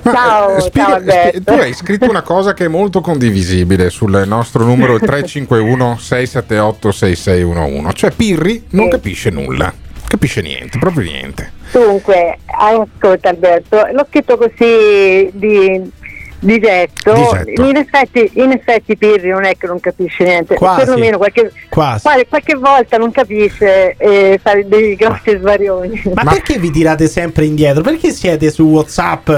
[0.04, 1.28] Ciao, eh, spiega- ciao, Alberto.
[1.40, 6.92] spie- tu hai scritto una cosa che è molto condivisibile sul nostro numero 351 678
[6.92, 9.74] 6611 cioè Pirri non capisce nulla
[10.08, 15.82] capisce niente proprio niente Dunque, ascolta Alberto, l'ho scritto così di,
[16.38, 17.14] di getto.
[17.14, 17.66] Di getto.
[17.68, 20.86] In, effetti, in effetti Pirri non è che non capisce niente, Quasi.
[20.86, 22.04] perlomeno qualche, Quasi.
[22.04, 26.04] quale- qualche volta non capisce e fa dei grossi svarioni.
[26.14, 27.82] Ma, perché vi tirate sempre indietro?
[27.82, 29.32] Perché siete su WhatsApp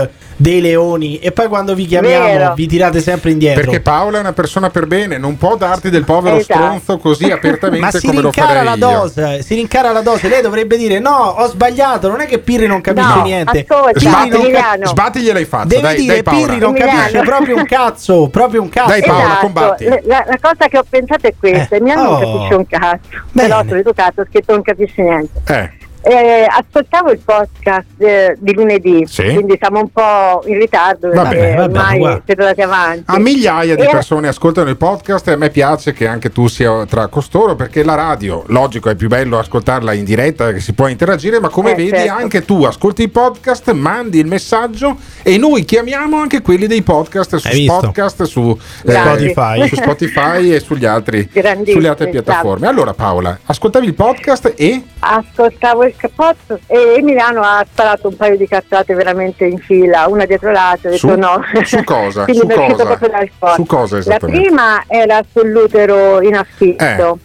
[0.45, 2.53] dei leoni e poi quando vi chiamiamo Vero.
[2.53, 3.61] vi tirate sempre indietro?
[3.63, 6.59] perché Paola è una persona per bene non può darti del povero Esatto.
[6.59, 10.01] stronzo così apertamente Ma si come lo rincara farei la io dose, si rincara la
[10.01, 10.27] dose.
[10.27, 12.07] Lei dovrebbe dire: No, ho sbagliato.
[12.09, 13.65] Non è che Pirri non capisce No, niente.
[13.67, 14.85] ascolta, Pirri non cap- Emiliano.
[14.87, 18.27] sbatti gliel'hai fatta Devi dai, dire dai Paola Pirri non capisce proprio un cazzo.
[18.29, 18.89] Proprio un cazzo.
[18.89, 19.83] Dai, Paola, Esatto, combatti.
[19.85, 22.19] La, la- cosa che ho pensato è questa, mi hanno Oh.
[22.19, 22.99] non capisce un cazzo,
[23.31, 25.41] però solito cazzo ho scritto non capisce niente.
[25.47, 29.23] eh Eh, ascoltavo il podcast eh, di lunedì, Sì.
[29.33, 33.03] quindi siamo un po' in ritardo Va perché bene, ormai siete andati avanti.
[33.07, 36.45] A migliaia di E- persone ascoltano il podcast e a me piace che anche tu
[36.47, 40.73] sia tra costoro perché la radio, logico, è più bello ascoltarla in diretta che si
[40.73, 42.13] può interagire, ma come Eh, vedi certo.
[42.13, 47.37] anche tu ascolti il podcast, mandi il messaggio e noi chiamiamo anche quelli dei podcast
[47.37, 47.79] su Hai visto?
[47.79, 48.55] podcast, su
[48.85, 48.91] eh.
[48.91, 49.67] Spotify.
[49.67, 51.27] su Spotify e sugli altri,
[51.65, 52.67] sulle altre piattaforme.
[52.67, 58.37] Allora Paola, ascoltavi il podcast e Ascoltavo il cappotto e Emiliano ha sparato un paio
[58.37, 61.41] di cazzate veramente in fila, una dietro l'altra, ho detto Su- no.
[61.63, 62.23] su cosa?
[62.25, 62.85] Quindi Su mi è uscito cosa?
[62.85, 63.55] proprio dal cuore.
[63.55, 67.19] Su cosa La prima era sull'utero in affitto.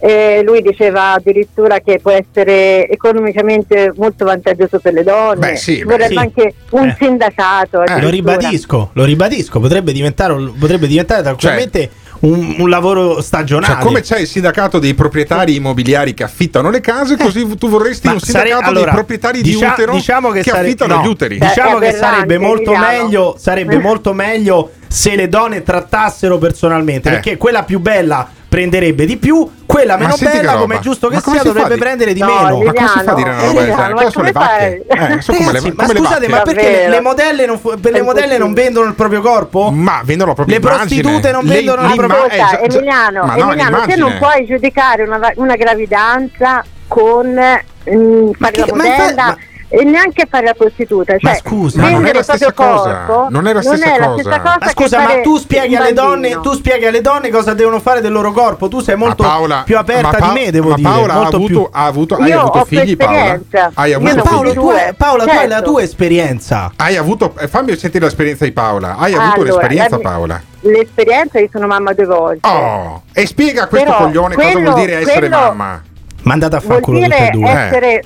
[0.00, 5.50] E lui diceva addirittura che può essere economicamente molto vantaggioso per le donne.
[5.50, 6.18] Beh, sì, vorrebbe sì.
[6.18, 6.96] anche un Eh.
[6.96, 7.78] sindacato.
[7.78, 8.10] Lo addirittura.
[8.10, 9.58] ribadisco, lo ribadisco.
[9.58, 11.90] Potrebbe diventare, potrebbe diventare tranquillamente
[12.20, 13.74] un, un lavoro stagionale.
[13.74, 18.06] Cioè, come c'è il sindacato dei proprietari immobiliari che affittano le case, così tu vorresti
[18.06, 21.02] Ma un sare- sindacato allora, dei proprietari dicia- di utero diciamo che, sare- affittano no,
[21.02, 21.38] gli uteri.
[21.38, 27.08] Diciamo È che sarebbe aberrante, molto meglio, sarebbe molto meglio se le donne trattassero personalmente,
[27.08, 27.12] Eh.
[27.12, 31.16] perché quella più bella prenderebbe di più, quella meno che bella, come è giusto che
[31.16, 32.62] Ma sia, dovrebbe di- prendere di No, meno.
[32.62, 34.84] Ma come si fa a dire una roba del sono le ma come vacche?
[34.88, 36.28] Eh, sono come le, Ragazzi, ma le scusate, vacche.
[36.28, 39.70] ma perché le, le modelle non, le modelle non vendono il proprio corpo?
[39.70, 41.00] Ma vendono proprio Le l'immagine.
[41.02, 44.16] prostitute non Le- vendono il proprio l'imma- Ascolta, eh, Emiliano, ma no, Emiliano te non
[44.18, 45.18] puoi giudicare una,
[45.56, 48.84] gravidanza con mm, fare che- la ma
[49.26, 49.36] ma-
[49.70, 51.12] e neanche fare la prostituta.
[51.18, 53.04] Cioè, Ma scusa, Ma non è la stessa cosa.
[53.06, 54.20] corpo Non è la stessa non è la cosa.
[54.22, 57.28] stessa cosa Ma che scusa, fare ma tu spieghi alle donne, tu spieghi alle donne
[57.30, 58.68] cosa devono fare del loro corpo.
[58.68, 60.88] Tu sei molto Ma Paola- più aperta ma Pa- di me, devo ma dire.
[60.88, 61.68] Paola ha molto avuto, più.
[61.70, 63.40] ha avuto, hai Io avuto ho figli, Paola?
[63.74, 64.60] Hai avuto Ma Paolo, figli?
[64.60, 65.70] tu, hai- Paola, tu hai la Certo.
[65.70, 66.72] tua esperienza.
[66.76, 68.96] Hai avuto, eh, fammi sentire l'esperienza di Paola.
[68.96, 70.42] Hai avuto Allora, un'esperienza, la mia- Paola?
[70.60, 72.48] L'esperienza, io sono mamma due volte.
[72.48, 75.82] Oh, e spiega a questo Però coglione cosa quello- vuol dire essere quello- mamma.
[76.22, 78.04] Mandate a Vuol fanculo tutte e dire due.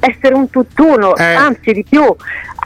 [0.00, 1.22] Essere, un tutt'uno, Eh.
[1.34, 2.02] anzi di più,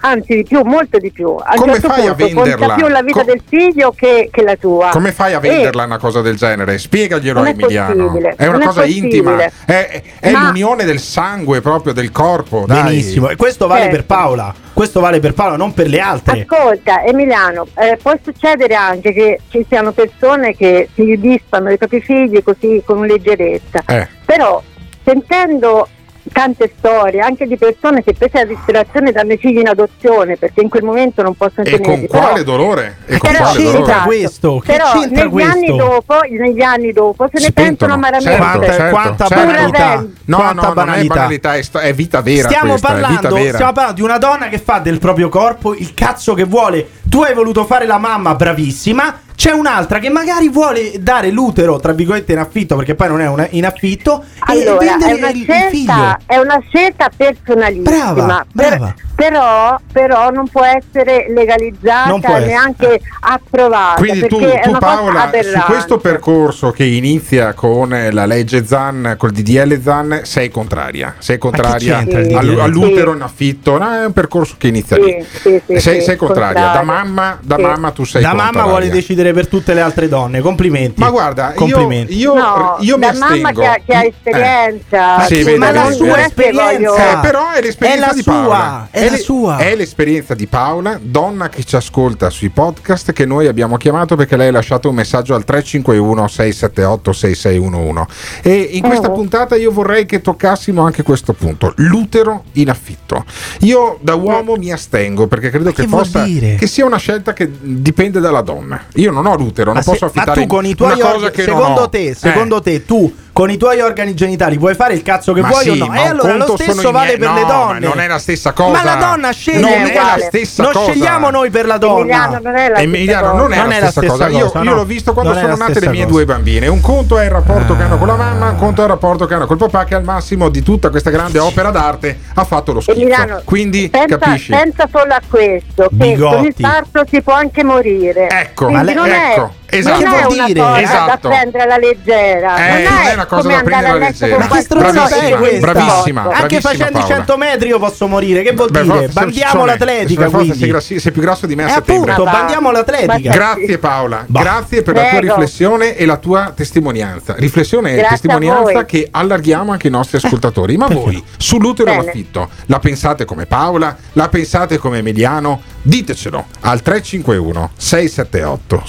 [0.03, 1.35] anzi di più, molto di più.
[1.43, 2.67] A Come certo fai a punto venderla?
[2.67, 4.89] conta più la vita Co- del figlio che, che la tua.
[4.91, 6.79] Come fai a E- venderla una cosa del genere?
[6.79, 8.05] Spiegaglielo Non è Emiliano.
[8.07, 9.07] possibile, È una non è cosa possibile.
[9.17, 12.65] intima, è, è Ma- l'unione del sangue proprio del corpo.
[12.67, 12.83] Dai.
[12.83, 13.97] Benissimo, e questo vale Certo.
[13.97, 14.55] per Paola.
[14.73, 16.47] Questo vale per Paola, non per le altre.
[16.49, 22.01] Ascolta Emiliano, eh, può succedere anche che ci siano persone che si dispano dei propri
[22.01, 24.09] figli così con leggerezza, Eh.
[24.25, 24.63] però
[25.05, 25.89] sentendo
[26.33, 30.61] tante storie anche di persone che prese la disperazione danno i figli in adozione perché
[30.61, 32.07] in quel momento non possono E tenerli.
[32.07, 32.97] con quale però- dolore?
[33.07, 33.83] E con però- quale dolore?
[33.83, 34.07] Esatto.
[34.07, 34.59] questo?
[34.65, 35.51] Che Però negli questo?
[35.53, 37.93] anni dopo, negli anni dopo se Si ne pensano pentono.
[37.95, 38.31] amaramente.
[38.33, 39.45] Certo, Quanta- certo, quanta certo.
[39.45, 40.07] banalità.
[40.25, 41.15] No, Quanta no, non è banalità.
[41.15, 43.53] banalità, è, sto- è vita vera Stiamo questa, è vita parlando, vera.
[43.55, 46.89] stiamo parlando di una donna che fa del proprio corpo il cazzo che vuole.
[47.09, 49.21] Tu hai voluto fare la mamma bravissima.
[49.43, 53.27] C'è un'altra che magari vuole dare l'utero, tra virgolette, in affitto, perché poi non è
[53.27, 54.23] una- in affitto.
[54.23, 56.17] e Allora, vendere è una, il, il scelta, figlio.
[56.27, 58.95] è una scelta personalissima, Brava, per- brava.
[59.17, 62.47] però, però non può essere legalizzata Non può essere.
[62.51, 63.95] neanche approvata.
[64.01, 69.31] Quindi tu, tu Paola, su questo percorso che inizia con eh, la legge Zan, col
[69.33, 71.15] DDL Zan, sei contraria.
[71.19, 72.61] Sei contraria il all- DDL?
[72.61, 73.17] all'utero Sì.
[73.17, 73.79] in affitto.
[73.79, 75.25] No, è un percorso che inizia Sì, lì.
[75.29, 76.61] sì, sì, sei, sì, sei contraria.
[76.61, 76.83] Da contraria.
[77.05, 77.63] mamma, da Sì.
[77.63, 78.53] mamma tu sei Da contraria.
[78.55, 80.41] mamma vuole decidere per tutte le altre donne.
[80.41, 81.01] Complimenti.
[81.01, 82.17] Ma guarda, io, complimenti.
[82.17, 83.61] io, No, io mi da mamma astengo.
[83.61, 84.07] che ha, che ha Eh.
[84.09, 85.21] esperienza.
[85.27, 88.23] Sì, Sì, vedi, ma la vedi, sua esperienza Eh, però è l'esperienza È la di
[88.23, 88.89] sua, Paola.
[88.91, 89.57] è la le- sua.
[89.59, 94.37] è l'esperienza di Paola, donna che ci ascolta sui podcast che noi abbiamo chiamato perché
[94.37, 98.07] lei ha lasciato un messaggio al 351 678 6611
[98.43, 99.13] e in questa Oh.
[99.13, 103.25] puntata io vorrei che toccassimo anche questo punto, l'utero in affitto.
[103.61, 106.55] Io da uomo mi astengo perché credo che che possa dire?
[106.57, 108.81] che sia una scelta che dipende dalla donna.
[108.95, 111.11] Io non ho l'utero, Ma, non se- posso ma affittare tu con i tuoi una
[111.13, 112.15] cosa che secondo te, Eh.
[112.15, 115.63] secondo te, tu con i tuoi organi genitali puoi fare il cazzo che Ma vuoi
[115.63, 115.87] sì, o no?
[115.87, 117.79] ma E allora lo stesso vale miei- per no, le ma donne.
[117.87, 118.71] non è la stessa cosa.
[118.71, 119.61] Ma la donna sceglie.
[119.61, 120.91] Non è la stessa non cosa.
[120.91, 122.03] scegliamo noi per la donna.
[122.03, 123.77] Emiliano, non è la Emiliano stessa non cosa.
[123.77, 124.29] è, la, stessa cosa.
[124.29, 124.75] Io, io no.
[124.75, 126.13] l'ho visto quando Non è sono nate le mie cosa.
[126.15, 126.67] due bambine.
[126.67, 129.27] Un conto è il rapporto che hanno con la mamma, un conto è il rapporto
[129.27, 132.73] che hanno col papà, che al massimo di tutta questa grande opera d'arte ha fatto
[132.73, 132.99] lo schifo.
[132.99, 134.51] Emiliano, Quindi pensa, capisci?
[134.53, 136.37] pensa solo a questo, che Bigotti.
[136.37, 138.29] con il parto si può anche morire.
[138.29, 140.03] Ecco, Quindi ma lei- non è, ecco, esatto.
[140.05, 140.61] non è Che vuol una dire?
[140.61, 141.29] cosa Esatto.
[141.29, 142.57] da prendere alla leggera.
[142.57, 144.37] Eh, non, non è è una cosa da prendere alla leggera.
[144.39, 144.75] Ma che questa?
[144.77, 147.15] bravissima, Anche bravissima facendo Paola.
[147.15, 148.43] 100 metri io posso morire.
[148.43, 149.09] Che vuol Beh, dire?
[149.09, 150.29] Bandiamo l'atletica.
[150.31, 152.13] Sei, grassi- sei più grasso di me a E settembre.
[152.13, 153.13] appunto, bandiamo l'atletica.
[153.13, 154.41] Ma- Grazie Paola, Bah.
[154.43, 155.35] grazie per la tua Prego.
[155.35, 157.35] riflessione e la tua testimonianza.
[157.37, 160.77] Riflessione e Grazie testimonianza che allarghiamo anche ai nostri ascoltatori.
[160.77, 162.09] Ma voi sull'utero in Bene.
[162.11, 163.97] affitto la pensate come Paola?
[164.13, 165.61] La pensate come Emiliano?
[165.85, 168.83] Ditecelo al 351 678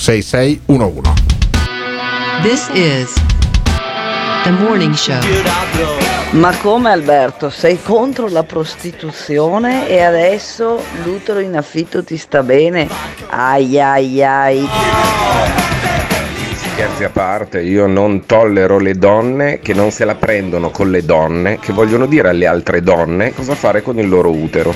[0.74, 2.42] 6611.
[2.42, 3.14] This is
[4.44, 5.20] the morning show.
[6.32, 12.90] Ma come Alberto, sei contro la prostituzione e adesso l'utero in affitto ti sta bene?
[13.30, 14.68] Ai ai ai.
[16.56, 21.06] Scherzi a parte, io non tollero le donne che non se la prendono con le
[21.06, 24.74] donne, che vogliono dire alle altre donne cosa fare con il loro utero.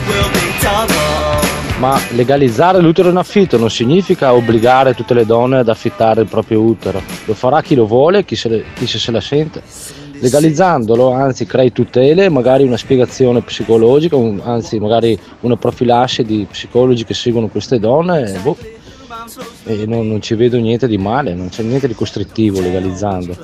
[1.79, 6.59] Ma legalizzare l'utero in affitto non significa obbligare tutte le donne ad affittare il proprio
[6.61, 7.01] utero.
[7.25, 9.61] Lo farà chi lo vuole, chi se, chi se la sente.
[10.19, 17.03] Legalizzandolo, anzi, crei tutele, magari una spiegazione psicologica, un- anzi, magari una profilassi di psicologi
[17.05, 18.33] che seguono queste donne.
[18.33, 18.57] e boh.
[19.65, 23.35] E non, non ci vedo niente di male, non c'è niente di costrittivo legalizzando.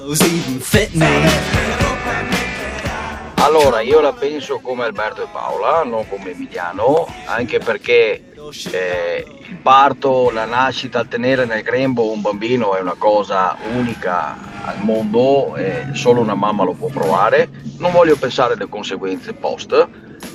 [3.55, 8.33] Allora, io la penso come Alberto e Paola, non come Emiliano, anche perché
[8.71, 14.35] eh, il parto, la nascita, il tenere nel grembo un bambino è una cosa unica
[14.65, 17.47] al mondo, e solo una mamma lo può provare.
[17.77, 19.87] Non voglio pensare alle conseguenze post,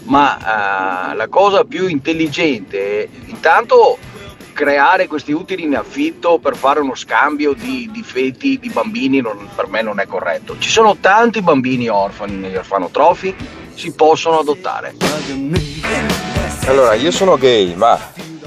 [0.05, 3.99] ma eh, la cosa più intelligente, intanto
[4.59, 9.48] creare questi utili in affitto per fare uno scambio di, di feti di bambini non-
[9.55, 10.59] per me non è corretto.
[10.59, 13.32] Ci sono tanti bambini orfani negli orfanotrofi,
[13.72, 14.97] si possono adottare.
[16.66, 17.97] Allora, io sono gay, ma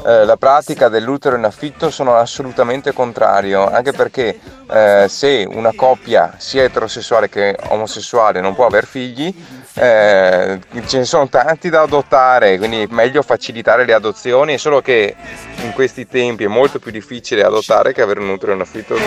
[0.05, 4.37] eh, la pratica dell'utero in affitto sono assolutamente contrario, anche perché
[4.69, 9.33] eh, se una coppia sia eterosessuale che omosessuale non può aver figli,
[9.73, 15.15] eh, ce ne sono tanti da adottare, quindi è meglio facilitare le adozioni, solo che
[15.63, 18.97] in questi tempi è molto più difficile adottare che avere un utero in affitto.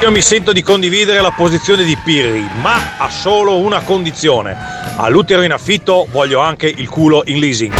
[0.00, 4.56] Io mi sento di condividere la posizione di Pirri, ma ha solo una condizione.
[4.96, 7.72] All'utero in affitto voglio anche il culo in leasing.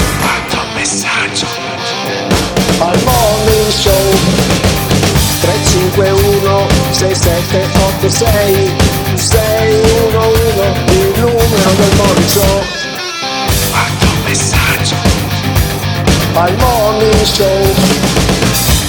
[0.74, 1.46] messaggio
[2.78, 3.92] al morning show
[5.40, 8.70] 351 6786
[9.16, 10.93] 611 il
[11.44, 12.62] numero del morning show
[13.70, 14.94] quanto messaggio
[16.32, 17.74] al morning show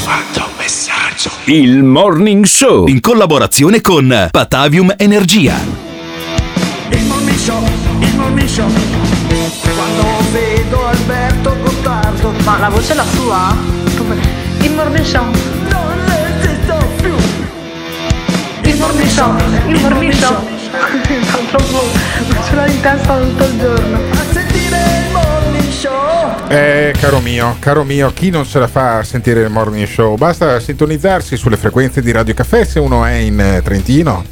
[0.03, 5.55] quanto messaggio Il Morning Show in collaborazione con Patavium Energia.
[6.91, 7.61] il morning show
[7.99, 8.69] il morning show
[9.75, 13.53] quando vedo Alberto Gottardo Ma la voce è la sua?
[13.97, 14.15] Come?
[14.61, 15.25] Il morning show.
[15.69, 17.13] non esisto più
[18.63, 19.35] Il morning show.
[19.67, 20.53] Il morning show.
[22.55, 23.97] Ce l'ho in testa tutto il giorno.
[24.11, 28.99] a sentire il morning show Eh, caro mio, caro mio, chi non se la fa
[28.99, 30.15] a sentire il morning show?
[30.15, 34.23] Basta sintonizzarsi sulle frequenze di Radio Caffè se uno è in eh, Trentino,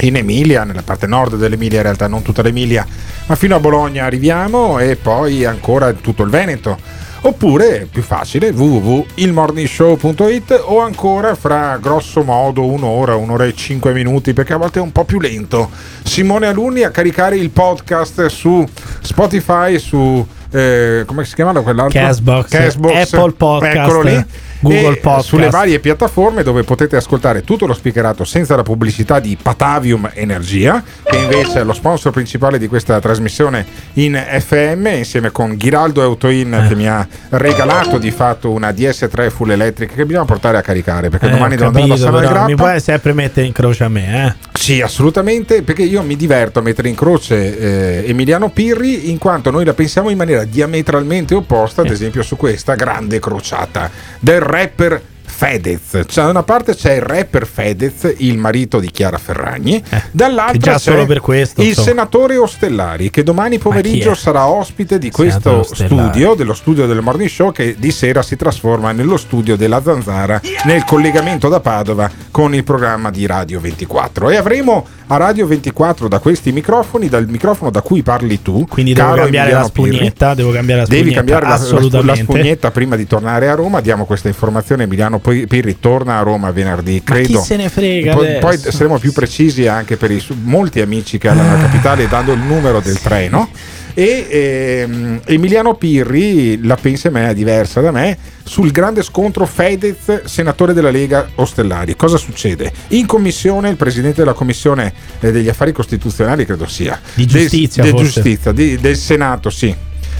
[0.00, 2.84] in Emilia, nella parte nord dell'Emilia, in realtà non tutta l'Emilia,
[3.26, 6.76] ma fino a Bologna arriviamo e poi ancora tutto il Veneto.
[7.22, 14.54] Oppure, più facile, www.ilmorningshow.it o ancora fra grosso modo un'ora, un'ora e cinque minuti, perché
[14.54, 15.68] a volte è un po' più lento.
[16.02, 18.66] Simone Alunni a caricare il podcast su
[19.02, 20.26] Spotify, su...
[20.50, 22.00] eh, come si chiama quell'altro?
[22.00, 24.24] Castbox, Castbox, Apple Podcast, eccolo lì.
[24.60, 25.28] Google E Podcast.
[25.28, 30.82] sulle varie piattaforme dove potete ascoltare tutto lo speakerato senza la pubblicità di Patavium Energia,
[31.02, 33.64] che invece è lo sponsor principale di questa trasmissione
[33.94, 39.50] in FM, insieme con Ghiraldo Autoin che mi ha regalato di fatto una DS3 full
[39.50, 42.28] electric che bisogna portare a caricare perché Eh, domani devo andare a capito, Bassano del
[42.28, 42.50] però Grappa.
[42.50, 44.48] Mi puoi sempre mettere in croce a me, eh?
[44.52, 49.50] Sì, assolutamente, perché io mi diverto a mettere in croce eh, Emiliano Pirri in quanto
[49.50, 55.00] noi la pensiamo in maniera diametralmente opposta, ad esempio su questa grande crociata del rapper
[55.40, 56.02] Fedez.
[56.06, 60.58] Cioè, da una parte c'è il rapper Fedez, il marito di Chiara Ferragni, dall'altra che
[60.58, 61.86] già c'è questo, il insomma.
[61.86, 67.52] senatore Ostellari che domani pomeriggio sarà ospite di questo studio, dello studio del Morning Show
[67.52, 72.62] che di sera si trasforma nello studio della Zanzara nel collegamento da Padova con il
[72.62, 77.82] programma di Radio 24 e avremo a Radio 24 da questi microfoni, dal microfono da
[77.82, 79.94] cui parli tu, Quindi devo cambiare la Pirri.
[79.94, 83.80] spugnetta, devo cambiare la Devi spugnetta, cambiare la, la, spugnetta prima di tornare a Roma.
[83.80, 84.84] Diamo questa informazione.
[84.84, 87.40] Emiliano poi Pirri torna a Roma venerdì, Ma chi credo.
[87.40, 91.44] se ne frega Poi, poi saremo più precisi anche per i molti amici che hanno
[91.44, 93.48] la capitale dando il numero del treno.
[93.94, 100.72] E ehm, Emiliano Pirri la pensa me diversa da me sul grande scontro Fedez, senatore
[100.72, 101.94] della Lega Ostellari.
[101.94, 102.72] Cosa succede?
[102.88, 107.92] In commissione, il presidente della commissione eh, degli affari costituzionali, credo sia Di giustizia, del
[107.92, 108.12] forse.
[108.22, 109.72] giustizia, di- del Senato, sì.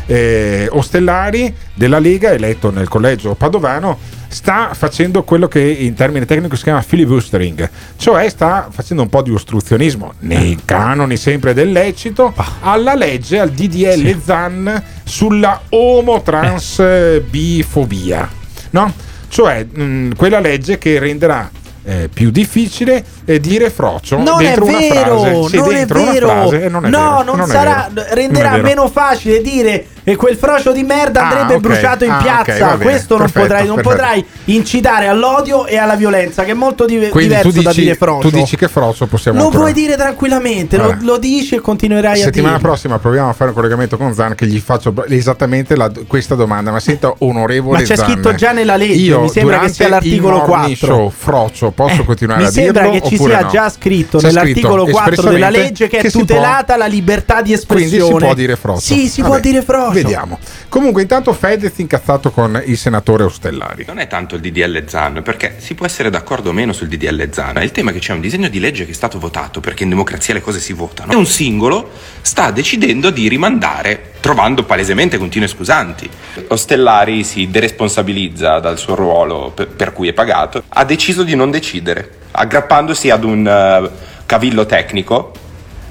[0.07, 3.99] Eh, Ostellari della Lega, eletto nel collegio padovano,
[4.31, 9.23] sta facendo quello che in termini tecnici si chiama filibustering, cioè sta facendo un po'
[9.23, 18.29] di ostruzionismo nei canoni sempre del lecito alla legge, al DDL ZAN sulla omotransbifobia,
[18.71, 18.95] no?
[19.29, 21.51] Cioè mh, quella legge che renderà
[21.83, 25.49] eh, più difficile eh, dire frocio Non è dentro una vero, frase.
[25.49, 26.29] Sì, non è una vero.
[26.29, 29.87] frase, eh, non è no, vero, non, non è sarà, renderà è meno facile dire
[30.03, 31.61] che quel frocio di merda Ah, andrebbe ok.
[31.61, 32.67] bruciato in Ah, piazza.
[32.67, 32.91] va bene.
[32.91, 33.97] Questo non, Perfetto, potrai, non perfetto.
[33.97, 38.29] potrai incitare all'odio e alla violenza, che è molto tu diverso da dici, dire frocio.
[38.29, 40.99] tu dici che frocio possiamo lo ancora- puoi dire tranquillamente, lo, Allora.
[41.03, 42.69] lo dici e continuerai a settimana dirlo.
[42.71, 46.71] prossima proviamo a fare un collegamento con Zan che gli faccio esattamente la- questa domanda
[46.71, 49.89] ma senta onorevole Ma c'è Zan, scritto già nella legge, io mi sembra che sia
[49.89, 50.87] l'articolo il morning 4.
[50.87, 53.49] show frocio posso continuare Mi a sembra dirlo che ci sia no?
[53.49, 57.99] già scritto C'è nell'articolo scritto 4 della legge che, è tutelata la libertà di espressione.
[57.99, 59.90] quindi si può dire frocio Sì, si Vabbè, può dire frocio.
[59.91, 60.39] Vediamo
[60.69, 65.57] comunque intanto Fedez incazzato con il senatore Ostellari Non è tanto il DDL Zan, perché
[65.59, 67.63] si può essere d'accordo o meno sul DDL Zan.
[67.63, 69.89] Il tema è che c'è un disegno di legge che è stato votato, perché in
[69.89, 71.13] democrazia le cose si votano.
[71.13, 71.91] E un singolo
[72.21, 76.09] sta decidendo di rimandare, trovando palesemente continue scusanti.
[76.49, 81.51] Ostellari si deresponsabilizza dal suo ruolo per, per cui è pagato, ha deciso di non
[81.51, 83.91] decidere, aggrappandosi ad un eh,
[84.27, 85.33] cavillo tecnico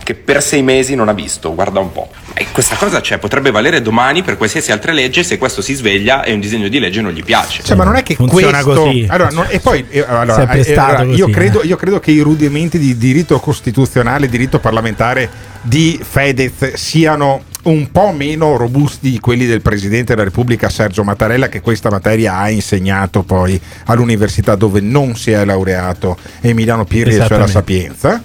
[0.03, 2.09] che per sei mesi non ha visto, guarda un po'.
[2.33, 6.23] E questa cosa cioè, potrebbe valere domani per qualsiasi altra legge se questo si sveglia
[6.23, 7.63] e un disegno di legge non gli piace.
[7.63, 8.83] Cioè, ma non è che Funziona questo.
[8.83, 9.05] così.
[9.09, 11.67] Allora, non- e poi eh, allora, Sempre eh, stato allora, io, così, credo, eh.
[11.67, 15.29] io credo che i rudimenti di diritto costituzionale, diritto parlamentare
[15.61, 21.49] di Fedez siano un po' meno robusti di quelli del Presidente della Repubblica Sergio Mattarella
[21.49, 27.37] che questa materia ha insegnato poi all'università dove non si è laureato Emiliano Pirri, cioè
[27.37, 27.47] la.
[27.47, 28.21] Sapienza.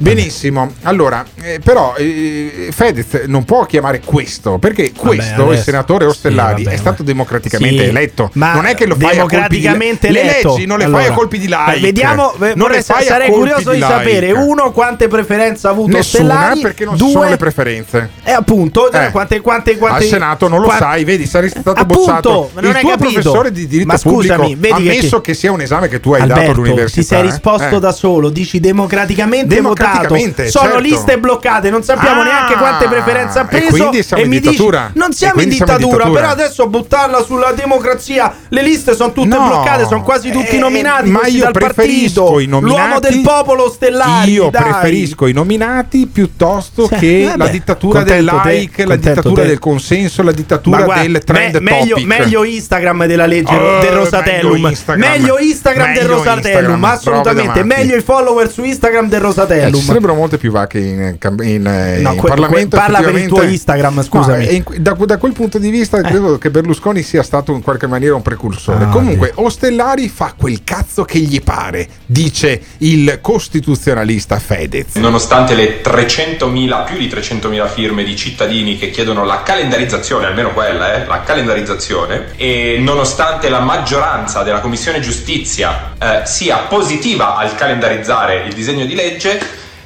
[0.00, 6.04] Benissimo, allora, eh, però eh, Fedez non può chiamare questo perché questo, il adesso- senatore
[6.06, 8.30] Ostellari, sì, vabbè, è stato democraticamente Sì, eletto.
[8.34, 10.48] ma non è che lo fai a colpi di democraticamente Le eletto.
[10.54, 11.80] leggi non le Allora, fai a colpi di like.
[11.80, 13.92] Vediamo, non le fai sarei curioso di, like.
[13.92, 18.10] sapere uno quante preferenze ha avuto Nessuna Ostellari, perché non due sono le preferenze.
[18.24, 19.10] e appunto Eh.
[19.10, 22.50] quante, quante, quante Al Senato non lo qua- sai, vedi, saresti stato Appunto, bocciato.
[22.54, 22.96] il tuo capito.
[22.96, 26.00] professore di diritto Ma scusami, pubblico, vedi che ammesso ti- che, sia un esame che
[26.00, 27.00] tu hai dato Alberto, all'università.
[27.00, 27.22] ti sei eh.
[27.22, 27.80] risposto Eh.
[27.80, 30.50] da solo, dici democraticamente, Democraticamente, votato.
[30.50, 30.78] Sono certo.
[30.88, 33.92] liste bloccate, non sappiamo Ah, neanche quante preferenze ha e preso.
[34.02, 36.04] siamo in mi dici, non E siamo in siamo dittatura, dittatura.
[36.12, 39.46] però adesso buttarla sulla democrazia, le liste sono tutte No.
[39.48, 42.40] bloccate, sono quasi tutti Eh, nominati ma io dal preferisco partito.
[42.40, 42.78] i nominati.
[42.80, 44.30] L'uomo del popolo Stellari.
[44.32, 44.62] Io dai.
[44.62, 49.48] preferisco i nominati piuttosto che vabbè, la dittatura del contento te, like, la dittatura te.
[49.48, 52.06] del consenso, la dittatura guarda, del trend me- meglio, topic.
[52.06, 54.52] meglio Instagram della legge Oh, del Rosatellum.
[54.52, 55.10] meglio Instagram.
[55.10, 57.64] Meglio Instagram del Meglio Rosatellum, Instagram, assolutamente.
[57.64, 59.80] Meglio i follower su Instagram del Eh, Rosatellum.
[59.80, 62.76] ci sarebbero molte più vacche in, cam- in, eh, No, in que- Parlamento.
[62.76, 64.44] que- parla per il tuo Instagram, scusami.
[64.44, 67.62] No, e in- da, da quel punto di vista, credo che Berlusconi sia stato in
[67.62, 68.84] qualche maniera un precursore.
[68.84, 74.94] Ah, Comunque, Ostellari fa quel cazzo che gli pare, dice il costituzionalista Fedez.
[74.96, 80.94] Nonostante le 300.000, più di 300.000 firme di cittadini che chiedono la calendarizzazione, almeno quella,
[80.94, 88.44] eh, la calendarizzazione, e nonostante la maggioranza della Commissione Giustizia eh, sia positiva al calendarizzare
[88.46, 89.40] il disegno di legge,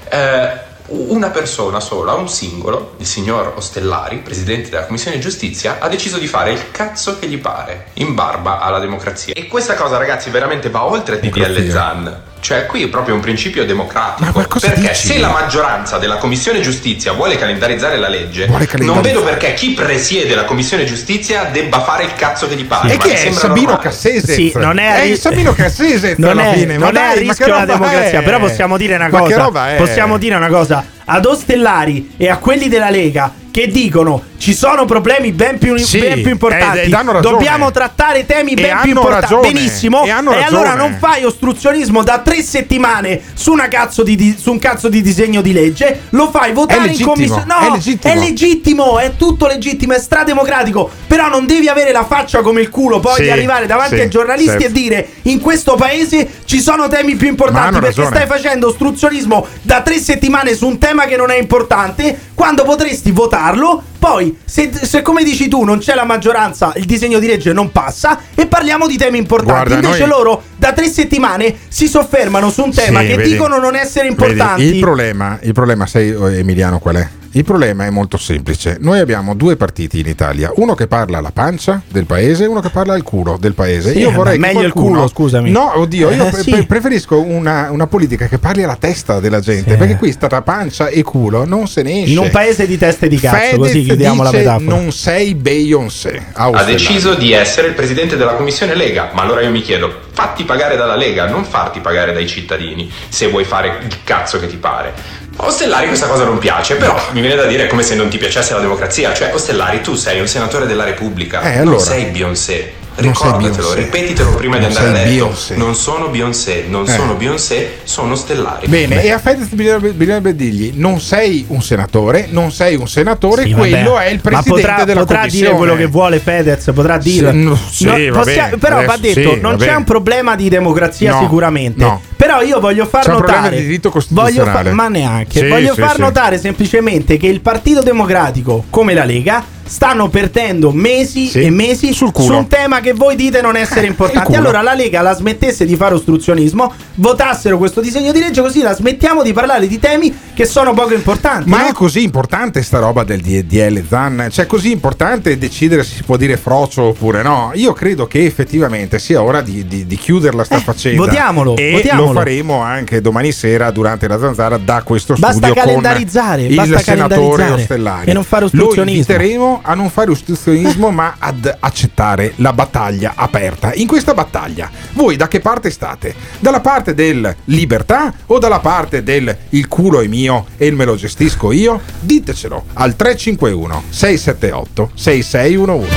[0.09, 6.19] eh, una persona sola, un singolo, il signor Ostellari, presidente della Commissione Giustizia, ha deciso
[6.19, 9.35] di fare il cazzo che gli pare, in barba alla democrazia.
[9.35, 12.31] E questa cosa, ragazzi, veramente va oltre DDL Zan.
[12.43, 14.43] Cioè, qui è proprio un principio democratico.
[14.59, 15.07] perché dici?
[15.07, 19.15] se la maggioranza della Commissione Giustizia vuole calendarizzare la legge, Vuole non calendarizzare.
[19.15, 22.95] vedo perché chi presiede la Commissione Giustizia debba fare il cazzo che gli pare.
[22.95, 23.77] E Ma che è Sabino.
[23.79, 24.33] Cassese?
[24.35, 26.79] Sì, non è, È ri- il Sabino Cassese non alla è, fine.
[26.79, 28.23] ma non è a dai, ma rischio la democrazia, è?
[28.25, 29.37] però possiamo dire una Ma che cosa.
[29.45, 29.77] roba è?
[29.77, 30.85] Possiamo dire una cosa.
[31.05, 36.01] Ad Ostellari e a quelli della Lega che dicono ci sono problemi ben più, Sì,
[36.01, 36.91] ben più importanti.
[36.91, 37.21] ragione.
[37.21, 39.53] Dobbiamo trattare temi E ben più hanno importanti.
[39.53, 40.03] Benissimo.
[40.03, 44.51] E hanno allora non fai ostruzionismo da tre settimane su, una cazzo di, di- su
[44.51, 46.07] un cazzo di disegno di legge.
[46.09, 47.45] Lo fai votare in commissione.
[47.47, 48.13] No, è legittimo.
[48.13, 50.91] è legittimo, è tutto legittimo, è strademocratico.
[51.07, 54.01] Però non devi avere la faccia come il culo poi Sì, di arrivare davanti sì,
[54.01, 54.67] ai giornalisti certo.
[54.67, 58.09] e dire in questo paese ci sono temi più importanti perché ragione.
[58.09, 63.13] stai facendo ostruzionismo da tre settimane su un tema che non è importante quando potresti
[63.13, 63.85] votarlo.
[64.03, 67.71] Poi, se, se come dici tu non c'è la maggioranza, il disegno di legge non
[67.73, 69.69] passa e parliamo di temi importanti.
[69.69, 73.31] Guarda, Invece noi- loro da tre settimane si soffermano su un tema Sì, che vedi.
[73.31, 74.63] dicono non essere Vedi, importanti.
[74.63, 77.09] il problema, il problema, sai eh, Emiliano qual è?
[77.35, 78.77] Il problema è molto semplice.
[78.79, 82.61] Noi abbiamo due partiti in Italia, uno che parla alla pancia del paese e uno
[82.61, 83.93] che parla al culo del paese.
[83.93, 85.51] Sì, io vorrei meglio il qualcuno- culo, scusami.
[85.51, 86.51] No, oddio, io Eh, pre- sì.
[86.51, 90.43] pre- preferisco una, una politica che parli alla testa della gente, perché qui sta tra
[90.43, 92.13] pancia e culo non se ne esce.
[92.13, 94.77] in un paese di teste di cazzo, Fedez così chiudiamo la metafora.
[94.77, 96.23] Non sei Beyoncé.
[96.35, 99.09] ha deciso di essere il presidente della commissione Lega.
[99.15, 103.29] Ma allora io mi chiedo, fatti pagare dalla Lega, non farti pagare dai cittadini se
[103.29, 104.93] vuoi fare il cazzo che ti pare.
[105.37, 108.19] Ostellari questa cosa non piace, però mi viene da dire è come se non ti
[108.19, 109.15] piacesse la democrazia.
[109.15, 111.79] Cioè, Ostellari, tu sei un senatore della Repubblica, Eh, non allora.
[111.81, 112.73] sei Beyoncé.
[112.95, 115.09] Ricordatelo, ripetitelo prima di Non andare a letto.
[115.09, 115.57] Beyoncé.
[115.57, 116.93] Non sono Beyoncé, non Eh.
[116.93, 118.67] sono Beyoncé, sono Stellari.
[118.69, 119.03] Bene, Beh.
[119.03, 123.53] e a Fedez bisognerebbe, bisognerebbe dirgli: non sei un senatore, non sei un senatore, Sì,
[123.53, 124.05] quello vabbè.
[124.05, 125.47] è il Ma presidente potrà, della potrà commissione.
[125.47, 127.31] dire quello che vuole Fedez, potrà dire.
[127.33, 130.49] Sì, no, sì, va possia- bene, però va detto, sì, non c'è un problema di
[130.49, 131.83] democrazia No, sicuramente.
[131.83, 132.01] no.
[132.17, 134.69] Però io voglio far C'è un notare problema di diritto voglio costituzionale.
[134.69, 135.39] fa- ma neanche.
[135.41, 136.01] Sì, voglio sì, far sì.
[136.03, 141.93] notare semplicemente che il Partito Democratico, come la Lega, stanno perdendo mesi Sì, e mesi
[141.95, 142.37] sul su culo.
[142.39, 144.37] un tema che voi dite non essere importante.
[144.37, 148.75] Allora la Lega la smettesse di fare ostruzionismo, votassero questo disegno di legge così la
[148.75, 151.49] smettiamo di parlare di temi che sono poco importanti.
[151.49, 151.69] Ma no?
[151.69, 154.29] è così importante sta roba del DDL Zan?
[154.31, 157.53] Cioè, così importante decidere se si può dire frocio oppure no?
[157.55, 160.57] Io credo che effettivamente sia ora di, di- di chiuderla sta.
[160.83, 162.09] Eh, votiamolo, E votiamolo.
[162.09, 166.75] lo faremo anche domani sera durante la zanzara da questo Basta studio calendarizzare, con basta
[166.75, 168.11] il senatore calendarizzare Ostellari.
[168.11, 168.99] e non fare Lo ostruzionismo.
[168.99, 173.73] inviteremo a non fare ostruzionismo ma ad accettare la battaglia aperta.
[173.75, 176.15] In questa battaglia, voi da che parte state?
[176.39, 180.97] Dalla parte del libertà o dalla parte del il culo è mio e me lo
[180.97, 181.81] gestisco io?
[182.01, 185.91] Ditecelo al 351 678 6611.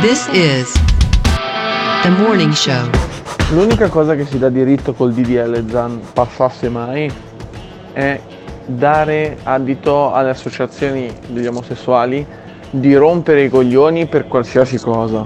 [0.00, 0.72] This is
[2.02, 2.88] The Morning Show.
[3.52, 7.12] L'unica cosa che si dà diritto col DDL Zan passasse mai
[7.92, 8.20] è
[8.70, 12.26] dare adito alle associazioni degli omosessuali
[12.70, 15.24] di rompere i coglioni per qualsiasi cosa.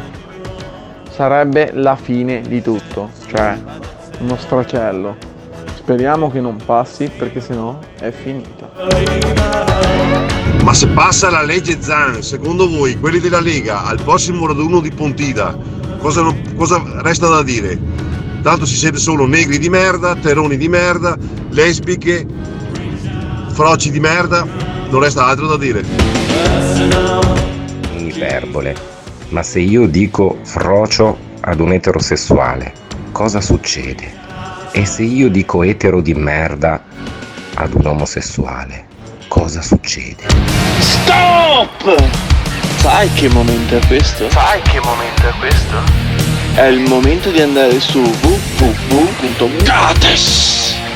[1.11, 3.57] Sarebbe la fine di tutto, cioè
[4.21, 5.17] uno stracello.
[5.75, 8.71] Speriamo che non passi perché sennò è finita.
[10.63, 14.91] Ma se passa la legge Zan, secondo voi, quelli della Lega, al prossimo raduno di
[14.91, 15.55] Pontida,
[15.99, 17.79] cosa, non- cosa resta da dire?
[18.41, 21.17] Tanto si sente solo negri di merda, terroni di merda,
[21.51, 22.27] lesbiche,
[23.55, 24.45] froci di merda,
[24.91, 25.85] non resta altro da dire.
[27.97, 28.77] Iperbole.
[29.29, 32.73] Ma se io dico frocio ad un eterosessuale,
[33.13, 34.13] cosa succede?
[34.73, 36.83] E se io dico etero di merda
[37.55, 38.87] ad un omosessuale,
[39.29, 40.25] cosa succede?
[40.81, 41.95] Stop!
[42.79, 44.29] Sai che momento è questo?
[44.31, 45.77] Sai che momento è questo?
[46.55, 48.03] È il momento di andare su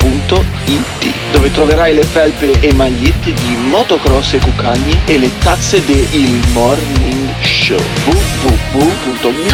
[0.01, 6.39] www.gates.it dove troverai le felpe e magliette di motocross e cucagni e le tazze del
[6.53, 9.47] Morning Show www.gates.it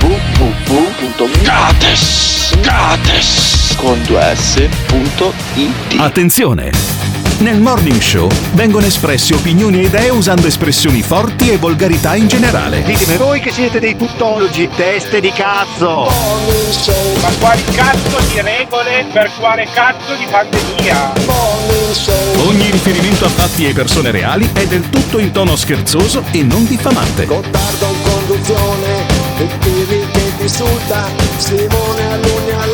[0.00, 1.52] www.gates
[2.60, 7.23] Gates con 2s.it Attenzione!
[7.38, 12.82] Nel Morning Show vengono espresse opinioni e idee usando espressioni forti e volgarità in generale.
[12.82, 16.08] Ditemi voi che siete dei tuttologi, teste di cazzo!
[17.20, 21.12] Ma quali cazzo di regole per quale cazzo di pandemia?
[22.46, 26.64] Ogni riferimento a fatti e persone reali è del tutto in tono scherzoso e non
[26.64, 27.26] diffamante.
[27.26, 29.06] Gottardo in conduzione,
[29.38, 32.04] e Pirri che ti insulta, Simone
[32.64, 32.73] console.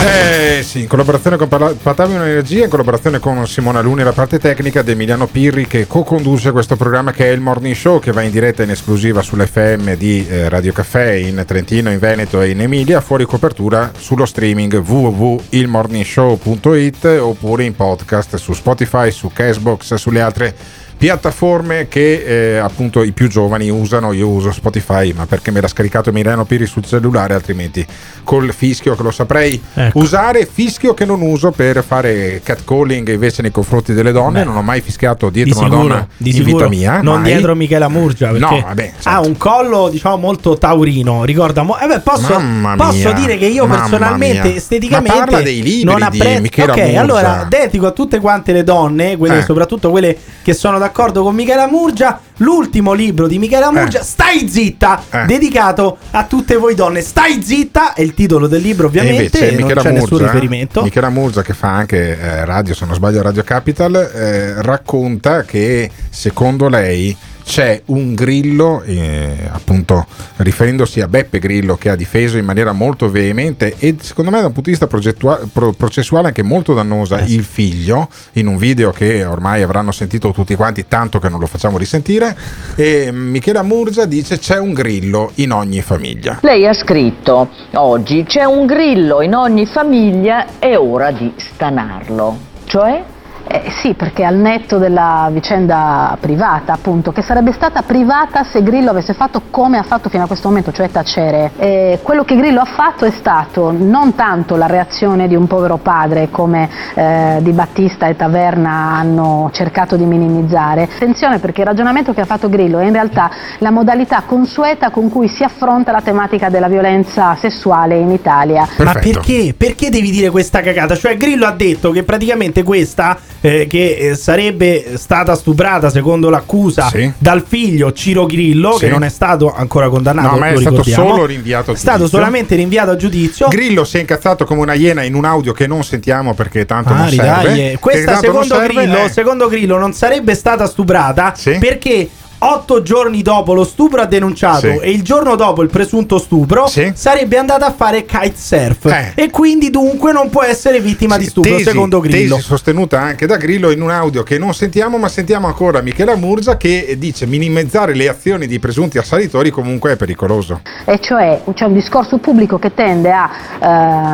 [0.00, 4.82] Eh sì, in collaborazione con Patavium Energia, in collaborazione con Simona Luni la parte tecnica
[4.82, 8.30] di Emiliano Pirri che co-conduce questo programma che è il Morning Show che va in
[8.30, 13.00] diretta in esclusiva sull'FM di eh, Radio Caffè in Trentino, in Veneto e in Emilia,
[13.00, 20.54] fuori copertura sullo streaming www.ilmorningshow.it oppure in podcast su Spotify, su Cashbox, sulle altre
[20.98, 24.12] piattaforme che eh, appunto i più giovani usano.
[24.12, 27.86] Io uso Spotify, ma perché me l'ha scaricato Emiliano Piri sul cellulare, altrimenti
[28.24, 29.98] col fischio che lo saprei Ecco.
[30.00, 34.40] usare, fischio che non uso per fare catcalling invece nei confronti delle donne.
[34.40, 34.44] Beh.
[34.46, 36.56] Non ho mai fischiato Di dietro una sicuro, donna di in sicuro.
[36.56, 37.00] vita mia.
[37.00, 37.32] non mai.
[37.32, 39.08] dietro Michela Murgia perché No, vabbè, certo.
[39.08, 42.40] ha un collo diciamo molto taurino ricorda mo- eh beh, posso,
[42.76, 44.56] posso dire che io mamma personalmente mia.
[44.56, 47.00] esteticamente Ma parla dei libri non di apprezzo ok Murgia.
[47.00, 49.42] allora dedico a tutte quante le donne quelle, Eh.
[49.42, 55.02] soprattutto quelle che sono d'accordo con Michela Murgia l'ultimo libro di Michela Murgia Stai zitta
[55.10, 55.24] Eh.
[55.26, 57.00] dedicato a tutte voi donne.
[57.02, 60.82] Stai zitta è il titolo del libro E ovviamente invece non c'è nessun Murgia, riferimento.
[60.82, 65.90] Michela Murgia che fa anche eh, radio, se non sbaglio Radio Capital, eh, racconta che
[66.08, 67.14] secondo lei
[67.48, 70.04] c'è un Grillo, eh, appunto
[70.36, 74.48] riferendosi a Beppe Grillo che ha difeso in maniera molto veemente e secondo me da
[74.48, 78.90] un punto di vista progettua- pro- processuale anche molto dannosa il figlio in un video
[78.90, 82.36] che ormai avranno sentito tutti quanti tanto che non lo facciamo risentire
[82.74, 86.40] e Michela Murgia dice c'è un Grillo in ogni famiglia.
[86.42, 92.36] Lei ha scritto oggi c'è un grillo in ogni famiglia, è ora di stanarlo.
[92.66, 93.16] Cioè?
[93.50, 98.90] Eh, sì, perché al netto della vicenda privata, appunto, che sarebbe stata privata se Grillo
[98.90, 101.52] avesse fatto come ha fatto fino a questo momento, cioè tacere.
[101.56, 105.78] Eh, quello che Grillo ha fatto è stato non tanto la reazione di un povero
[105.78, 110.82] padre come eh, Di Battista e Taverna hanno cercato di minimizzare.
[110.82, 115.08] Attenzione perché il ragionamento che ha fatto Grillo è in realtà la modalità consueta con
[115.08, 118.68] cui si affronta la tematica della violenza sessuale in Italia.
[118.78, 119.54] Ma perché?
[119.56, 120.94] Perché devi dire questa cagata?
[120.94, 126.88] Cioè, Grillo ha detto che praticamente questa, eh, che eh, sarebbe stata stuprata secondo l'accusa
[126.88, 127.10] Sì.
[127.18, 128.84] dal figlio Ciro Grillo, Sì.
[128.86, 130.30] che non è stato ancora condannato.
[130.32, 132.18] No, ma è stato solo rinviato a È stato giudizio.
[132.18, 133.48] solamente rinviato a giudizio.
[133.48, 136.92] Grillo si è incazzato come una iena in un audio che non sentiamo perché tanto
[136.92, 137.22] non Ah, serve.
[137.22, 137.70] ridaglie.
[137.72, 139.08] Che Questa tanto non secondo serve, Grillo, eh.
[139.10, 142.08] secondo Grillo non sarebbe stata stuprata perché
[142.40, 144.78] otto giorni dopo lo stupro ha denunciato Sì.
[144.80, 149.12] e il giorno dopo il presunto stupro sarebbe andata a fare kitesurf Eh.
[149.14, 152.36] e quindi dunque non può essere vittima di stupro Tesi, secondo Grillo.
[152.36, 156.14] tesi sostenuta anche da Grillo in un audio che non sentiamo, ma sentiamo ancora Michela
[156.16, 160.60] Murza che dice minimizzare le azioni di presunti assalitori comunque è pericoloso.
[160.84, 163.30] e cioè c'è un discorso pubblico che tende a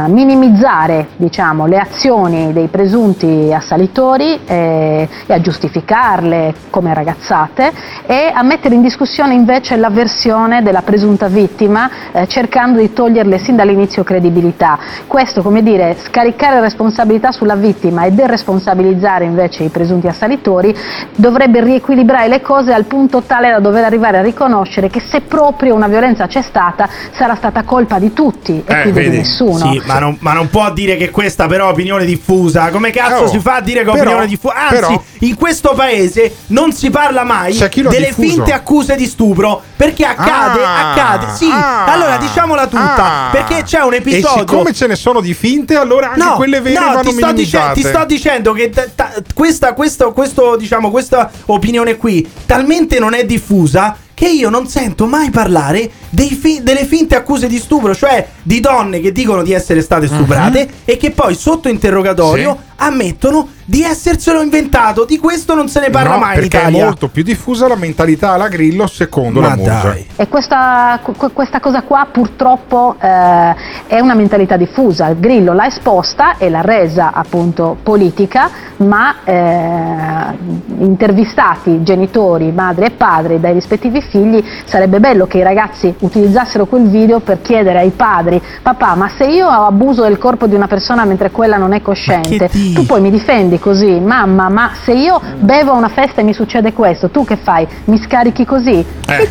[0.06, 7.72] eh, minimizzare diciamo, le azioni dei presunti assalitori eh, e a giustificarle come ragazzate
[8.14, 13.38] e a mettere in discussione invece la versione della presunta vittima eh, cercando di toglierle
[13.38, 14.78] sin dall'inizio credibilità.
[15.08, 20.72] Questo come dire scaricare responsabilità sulla vittima e deresponsabilizzare invece i presunti assalitori
[21.16, 25.74] dovrebbe riequilibrare le cose al punto tale da dover arrivare a riconoscere che se proprio
[25.74, 29.72] una violenza c'è stata sarà stata colpa di tutti e quindi di nessuno.
[29.72, 32.70] Sì, ma non, ma non può dire che questa però è opinione diffusa.
[32.70, 34.54] Come cazzo Oh, si fa a dire che è opinione diffusa?
[34.54, 37.68] Anzi, però- in questo paese non si parla mai ha
[38.04, 38.34] delle diffuso.
[38.36, 41.26] finte accuse di stupro perché accade, Ah, accade.
[41.36, 43.26] Sì, ah, allora diciamola tutta.
[43.26, 43.30] ah.
[43.30, 44.38] perché c'è un E episodio.
[44.46, 47.32] siccome ce ne sono di finte, allora anche No, quelle vere no, vanno ti sto,
[47.32, 52.98] dice- ti sto dicendo che ta- ta- questa, questo, questo, diciamo, questa opinione qui talmente
[52.98, 57.58] non è diffusa che io non sento mai parlare dei fi- delle finte accuse di
[57.58, 62.56] stupro, cioè di donne che dicono di essere state stuprate e che poi sotto interrogatorio.
[62.58, 62.72] Sì.
[62.76, 65.04] ammettono di esserselo inventato.
[65.04, 66.80] Di questo non se ne parla No, mai in perché Italia.
[66.80, 69.80] è molto più diffusa la mentalità alla Grillo secondo Ma la Murza.
[69.82, 70.06] dai.
[70.16, 73.54] E questa, qu- questa cosa qua purtroppo eh,
[73.86, 75.08] è una mentalità diffusa.
[75.08, 80.36] Il Grillo l'ha esposta e l'ha resa appunto politica, ma eh,
[80.78, 86.88] intervistati genitori, madri e padri dai rispettivi figli, sarebbe bello che i ragazzi utilizzassero quel
[86.88, 91.04] video per chiedere ai padri, papà ma se io abuso del corpo di una persona
[91.04, 95.72] mentre quella non è cosciente, tu poi mi difendi così, mamma ma se io bevo
[95.72, 97.66] a una festa e mi succede questo, tu che fai?
[97.84, 98.84] Mi scarichi così?
[99.06, 99.28] Eh.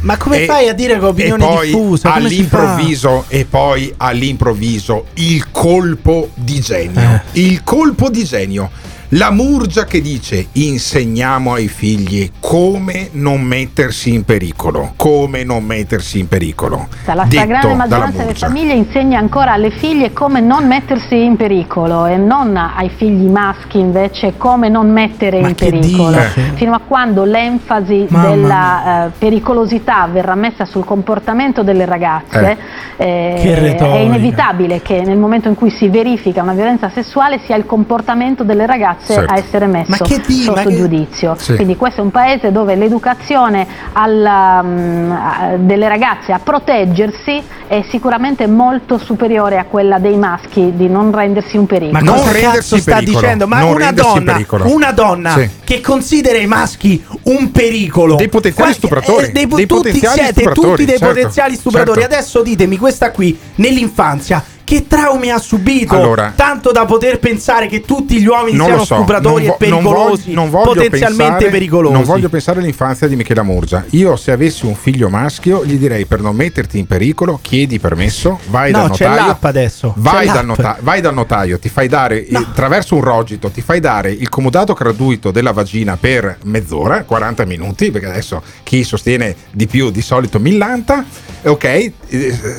[0.00, 2.12] Ma come E- fai a dire che è opinione e poi diffusa?
[2.12, 2.58] Come si fa?
[2.58, 7.00] all'improvviso e poi all'improvviso il colpo di genio
[7.32, 7.40] Eh.
[7.40, 8.70] il colpo di genio
[9.10, 16.18] la Murgia che dice insegniamo ai figli come non mettersi in pericolo come non mettersi
[16.18, 21.36] in pericolo La stragrande maggioranza delle famiglie insegna ancora alle figlie come non mettersi in
[21.36, 26.10] pericolo e non ai figli maschi invece come non mettere in che pericolo.
[26.10, 26.52] dice?
[26.54, 32.56] Fino a quando l'enfasi Mamma della eh, pericolosità verrà messa sul comportamento delle ragazze,
[32.96, 33.96] eh, Che retorica.
[33.96, 38.42] è inevitabile che nel momento in cui si verifica una violenza sessuale sia il comportamento
[38.44, 39.32] delle ragazze Certo.
[39.32, 41.34] a essere messo di- sotto che- giudizio.
[41.38, 41.54] Sì.
[41.54, 48.46] Quindi questo è un paese dove l'educazione alla, a- delle ragazze a proteggersi è sicuramente
[48.46, 51.92] molto superiore a quella dei maschi di non rendersi un pericolo.
[51.98, 53.20] Ma Non cosa rendersi sta pericolo.
[53.20, 53.46] dicendo?
[53.46, 54.72] Ma Non una donna, pericolo.
[54.72, 55.50] una donna Sì.
[55.64, 58.16] che considera i maschi un pericolo.
[58.16, 59.26] Dei potenziali Qua- stupratori.
[59.26, 62.00] eh, dei, Dei tutti potenziali siete stupratori, tutti dei certo, potenziali stupratori.
[62.00, 62.14] certo.
[62.14, 64.44] Adesso ditemi questa qui nell'infanzia.
[64.64, 65.94] Che traumi ha subito?
[65.94, 69.68] Allora- tanto da poter pensare che tutti gli uomini siano so, stupratori non e vo-
[69.68, 71.92] non pericolosi, voglio- non voglio potenzialmente pensare- pericolosi.
[71.94, 73.84] Non voglio pensare all'infanzia di Michela Murgia.
[73.90, 78.40] Io, se avessi un figlio maschio, gli direi per non metterti in pericolo, chiedi permesso,
[78.48, 79.26] vai No, dal c'è notaio.
[79.26, 80.58] l'app adesso, Vai c'è dal, l'app.
[80.58, 84.28] nota- vai dal notaio, ti fai dare eh, attraverso un rogito, ti fai dare il
[84.30, 90.00] comodato gratuito della vagina per mezz'ora, 40 minuti, perché adesso chi sostiene di più di
[90.00, 91.04] solito millanta,
[91.42, 91.64] ok?
[91.64, 91.92] Eh,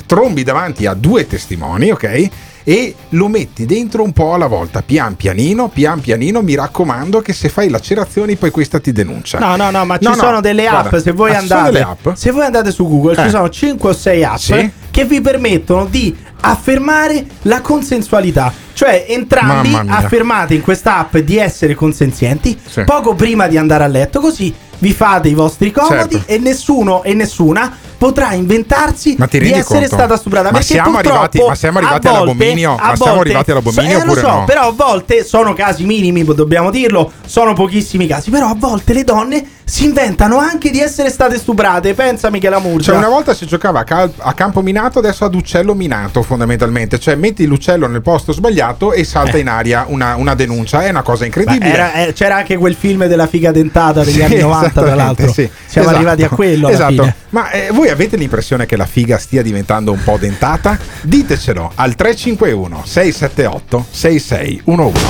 [0.06, 2.30] trombi davanti a due testimoni, ok?
[2.68, 7.32] E lo metti dentro un po' alla volta, pian pianino, pian pianino, mi raccomando che
[7.32, 9.38] se fai lacerazioni poi questa ti denuncia.
[9.38, 10.82] No, no, no, ma ci No, no, sono delle app.
[10.90, 12.08] guarda, se voi ah, andate, app?
[12.14, 13.24] se voi andate su Google, Eh.
[13.24, 14.72] ci sono 5 o 6 app Sì.
[14.90, 18.52] che vi permettono di affermare la consensualità.
[18.74, 22.84] Cioè, entrambi affermate in questa app di essere consenzienti Sì.
[22.84, 26.32] poco prima di andare a letto, così vi fate i vostri comodi Certo.
[26.32, 29.86] e nessuno e nessuna potrà inventarsi di essere conto?
[29.96, 30.52] stata stuprata.
[30.52, 32.76] Ma siamo arrivati- ma siamo arrivati volte- all'abominio?
[32.80, 34.44] Ma siamo arrivati all'abominio Eh, lo so, no?
[34.46, 39.04] però a volte sono casi minimi, dobbiamo dirlo, sono pochissimi casi, però a volte le
[39.04, 41.94] donne si inventano anche di essere state stuprate.
[41.94, 42.92] Pensa Michela Murgia.
[42.92, 47.00] Cioè, una volta si giocava a, cal- a campo minato, adesso ad uccello minato, fondamentalmente.
[47.00, 50.84] Cioè, metti l'uccello nel posto sbagliato e salta in aria una, una denuncia.
[50.84, 51.72] È una cosa incredibile.
[51.74, 55.32] era- eh, c'era anche quel film della figa dentata degli Sì, anni 90, tra l'altro.
[55.34, 55.50] sì.
[55.66, 55.96] Siamo Esatto.
[55.96, 57.14] arrivati a quello Esatto.
[57.30, 60.78] Ma eh, voi avete l'impressione che la figa stia diventando un po' dentata?
[61.02, 65.06] Ditecelo al 351 678 6611.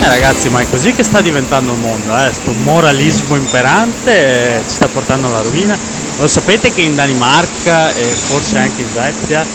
[0.00, 2.32] Eh ragazzi, ma è così che sta diventando il mondo, eh?
[2.32, 5.78] Sto moralismo imperante eh, ci sta portando alla rovina.
[6.18, 9.46] Lo sapete che in Danimarca e forse anche in Svezia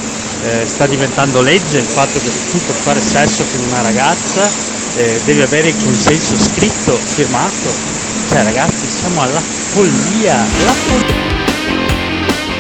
[0.44, 5.20] eh, sta diventando legge il fatto che tu per fare sesso con una ragazza eh,
[5.26, 7.96] devi avere il consenso scritto, firmato.
[8.30, 10.36] Cioè, ragazzi, siamo alla follia.
[10.36, 11.16] La follia.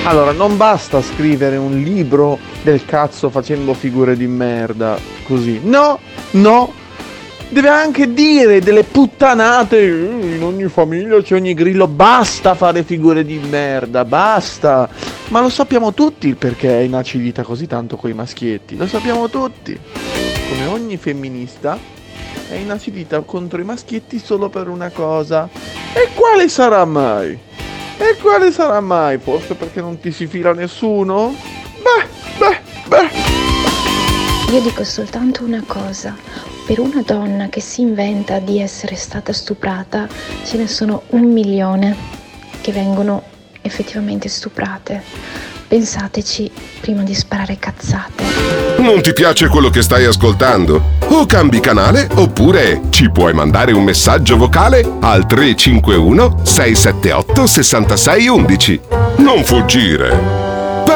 [0.03, 5.59] Allora, non basta scrivere un libro del cazzo facendo figure di merda così.
[5.63, 5.99] No,
[6.31, 6.85] no.
[7.49, 9.77] Deve anche dire delle puttanate.
[9.79, 11.87] "Eh, In ogni famiglia c'è ogni grillo.
[11.87, 14.87] Basta fare figure di merda, basta.
[15.29, 18.75] Ma lo sappiamo tutti perché è inacidita così tanto coi maschietti.
[18.77, 19.77] Lo sappiamo tutti.
[20.49, 21.77] Come ogni femminista
[22.49, 25.49] è inacidita contro i maschietti solo per una cosa.
[25.93, 27.37] E quale sarà mai?
[27.97, 29.17] E quale sarà mai?
[29.17, 31.33] Forse perché non ti si fila nessuno?
[31.81, 32.07] Beh,
[32.37, 33.36] beh, beh.
[34.51, 36.15] Io dico soltanto una cosa.
[36.65, 40.07] Per una donna che si inventa di essere stata stuprata,
[40.45, 41.95] ce ne sono un milione
[42.61, 43.23] che vengono
[43.61, 45.03] effettivamente stuprate.
[45.67, 46.49] Pensateci
[46.79, 48.23] prima di sparare cazzate.
[48.77, 50.81] Non ti piace quello che stai ascoltando?
[51.09, 58.79] O cambi canale oppure ci puoi mandare un messaggio vocale al 351 678 6611.
[59.17, 60.46] Non fuggire.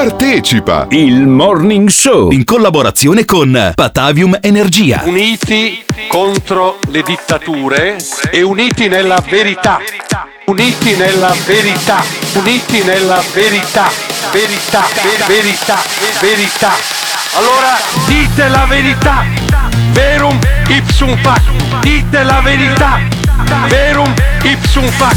[0.02, 0.88] Partecipa!
[0.90, 5.03] Il Morning Show in collaborazione con Patavium Energia.
[5.06, 7.98] Uniti contro le dittature
[8.32, 9.78] e uniti nella verità.
[10.45, 12.03] Uniti nella verità.
[12.34, 13.91] Uniti nella verità.
[14.32, 15.78] Verità, ver- verità,
[16.19, 16.72] verità.
[17.34, 19.23] Allora dite la verità.
[19.91, 21.44] Verum ipsum fac.
[21.82, 22.99] Dite la verità.
[23.68, 24.11] Verum
[24.41, 25.15] ipsum fac.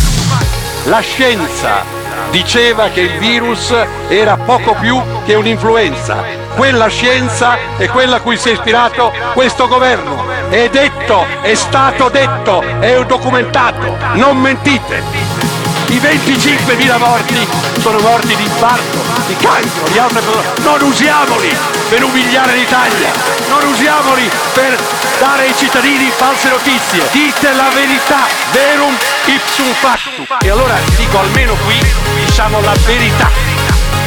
[0.85, 3.75] La scienza diceva che il virus
[4.09, 6.43] era poco più che un'influenza.
[6.55, 10.25] Quella scienza è quella a cui si è ispirato questo governo.
[10.49, 13.97] È detto, è stato detto, è documentato.
[14.15, 15.54] Non mentite.
[15.89, 17.47] I 25.000 morti
[17.79, 20.53] sono morti di infarto, di cancro, di altre cose.
[20.63, 21.57] Non usiamoli
[21.89, 23.11] per umiliare l'Italia.
[23.49, 24.79] Non usiamoli per
[25.19, 27.07] dare ai cittadini false notizie.
[27.13, 28.27] Dite la verità.
[28.53, 28.97] Verum
[29.27, 30.27] ipsum factum.
[30.41, 31.79] E allora dico almeno qui
[32.25, 33.31] diciamo la verità.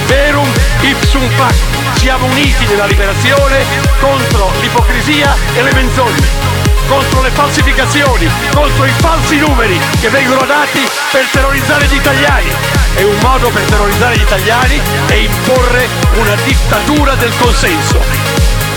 [0.08, 0.52] Verum
[0.82, 1.96] ipsum factum.
[1.96, 3.64] Siamo uniti nella liberazione
[4.00, 10.80] contro l'ipocrisia e le menzogne contro le falsificazioni, contro i falsi numeri che vengono dati
[11.12, 12.50] per terrorizzare gli italiani.
[12.96, 18.00] E un modo per terrorizzare gli italiani è imporre una dittatura del consenso.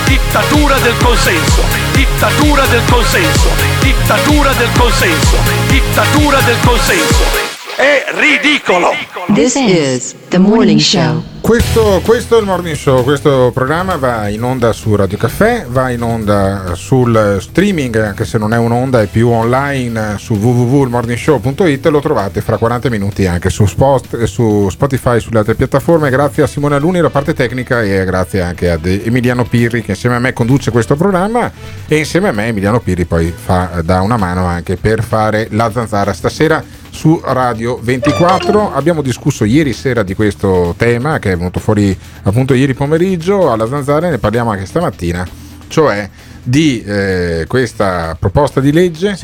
[0.05, 1.63] Dittatura del consenso,
[1.93, 3.49] dittatura del consenso,
[3.81, 5.37] dittatura del consenso,
[5.69, 7.60] dittatura del consenso.
[7.81, 8.91] È ridicolo!
[9.33, 11.25] This is the morning show.
[11.41, 15.89] Questo, questo è il Morning Show, questo programma va in onda su Radio Caffè, va
[15.89, 22.01] in onda sul streaming, anche se non è un'onda, è più online su www.morningshow.it, lo
[22.01, 26.11] trovate fra 40 minuti anche su, Spot- su Spotify e sulle altre piattaforme.
[26.11, 30.17] Grazie a Simone Aluni, la parte tecnica, e grazie anche ad Emiliano Pirri che insieme
[30.17, 31.51] a me conduce questo programma
[31.89, 35.71] e insieme a me Emiliano Pirri poi fa, dà una mano anche per fare la
[35.73, 38.75] zanzara stasera su Radio 24.
[38.75, 43.67] Abbiamo discusso ieri sera di questo tema che è venuto fuori appunto ieri pomeriggio alla
[43.67, 45.27] Zanzara e ne parliamo anche stamattina,
[45.69, 46.09] cioè
[46.43, 49.15] di eh, questa proposta di legge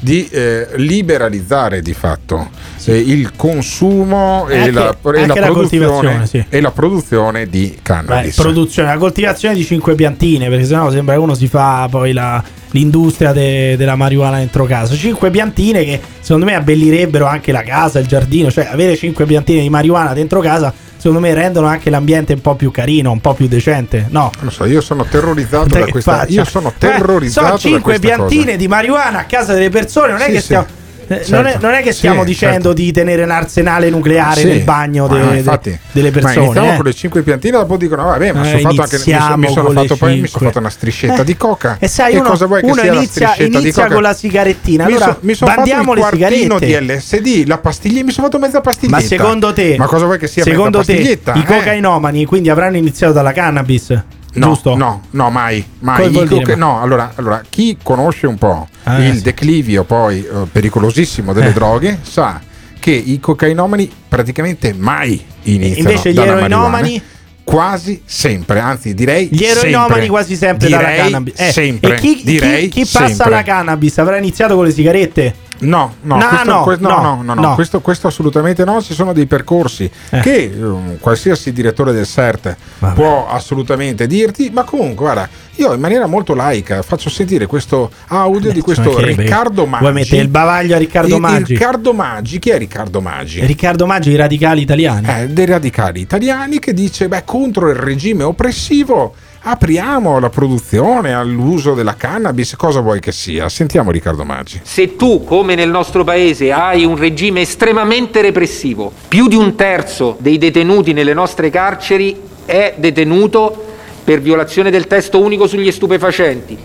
[0.00, 2.50] di eh, liberalizzare di fatto
[2.84, 6.44] eh, il consumo e, Anche- la, e la la sì.
[6.48, 8.34] e la produzione di Beh, cannabis.
[8.36, 12.42] produzione, la coltivazione di cinque piantine, perché sennò sembra che uno si fa poi la-
[12.72, 14.94] l'industria de- della marijuana dentro casa.
[14.94, 19.62] Cinque piantine che secondo me abbellirebbero anche la casa, il giardino, cioè avere cinque piantine
[19.62, 23.34] di marijuana dentro casa, secondo me rendono anche l'ambiente un po' più carino, un po'
[23.34, 24.06] più decente.
[24.08, 24.30] No.
[24.40, 26.16] Non so, io sono terrorizzato Te da questa.
[26.16, 26.32] faccia.
[26.32, 28.56] Io sono Eh, terrorizzato sono da cinque piantine cosa.
[28.56, 30.44] di marijuana a casa delle persone, non è Sì, che sì.
[30.44, 30.66] stiamo.
[31.06, 31.34] Eh, Certo.
[31.34, 32.72] Non, è, non è che stiamo Sì, dicendo certo.
[32.72, 34.46] di tenere un arsenale nucleare Sì.
[34.46, 35.78] nel bagno Ma de- no, de- infatti.
[35.92, 36.44] delle Ma persone.
[36.44, 36.76] iniziamo eh.
[36.76, 39.74] con le 5 piantine, dopo dicono: Vabbè, ma Eh, sono fatto anche, mi, sono- mi
[39.74, 41.76] fatto poi mi sono fatto una striscetta Eh, di coca.
[41.78, 43.94] E sai, uno, cosa vuoi che uno inizia, inizia coca?
[43.94, 44.84] con la sigarettina.
[44.86, 48.38] mi, Allora, so- mi sono fatto le quartino di LSD, la pastiglia, mi sono fatto
[48.38, 48.98] mezza pastiglietta.
[49.00, 51.20] Ma secondo te, Ma cosa vuoi che sia secondo te i eh?
[51.44, 54.02] cocainomani quindi avranno iniziato dalla cannabis?
[54.34, 54.76] No, giusto?
[54.76, 55.64] no, no, mai.
[55.80, 56.10] mai.
[56.12, 59.22] Coca- ma- no, allora, allora, chi conosce un po' Ah, il sì.
[59.22, 61.52] declivio poi eh, pericolosissimo delle Eh.
[61.52, 62.40] droghe sa
[62.78, 67.02] che i cocainomani praticamente mai iniziano invece gli eroinomani?
[67.44, 71.34] Quasi sempre, anzi direi Gli eroinomani quasi sempre direi dalla cannabis.
[71.40, 73.24] Eh, sempre, e chi, chi- direi chi passa sempre.
[73.26, 75.34] alla cannabis avrà iniziato con le sigarette?
[75.60, 77.54] No, no, No, questo, no, que- no, no, no.
[77.54, 78.82] Questo, questo assolutamente no.
[78.82, 80.20] Ci sono dei percorsi Eh.
[80.20, 82.56] che um, qualsiasi direttore del CERT
[82.94, 88.50] può assolutamente dirti, ma comunque, guarda, io in maniera molto laica faccio sentire questo audio
[88.52, 89.82] di questo Cioè, che- Riccardo Maggi.
[89.82, 91.52] Vuoi mettere il bavaglio a Riccardo Maggi?
[91.54, 93.46] Riccardo Maggi, chi è Riccardo Maggi?
[93.46, 95.06] Riccardo Maggi, i radicali italiani.
[95.08, 99.14] Eh, dei radicali italiani che dice, beh, contro il regime oppressivo
[99.46, 103.48] apriamo la produzione all'uso della cannabis, cosa vuoi che sia?
[103.50, 104.60] Sentiamo Riccardo Maggi.
[104.62, 110.16] Se tu, come nel nostro paese, hai un regime estremamente repressivo, più di un terzo
[110.18, 113.72] dei detenuti nelle nostre carceri è detenuto
[114.02, 116.56] per violazione del testo unico sugli stupefacenti.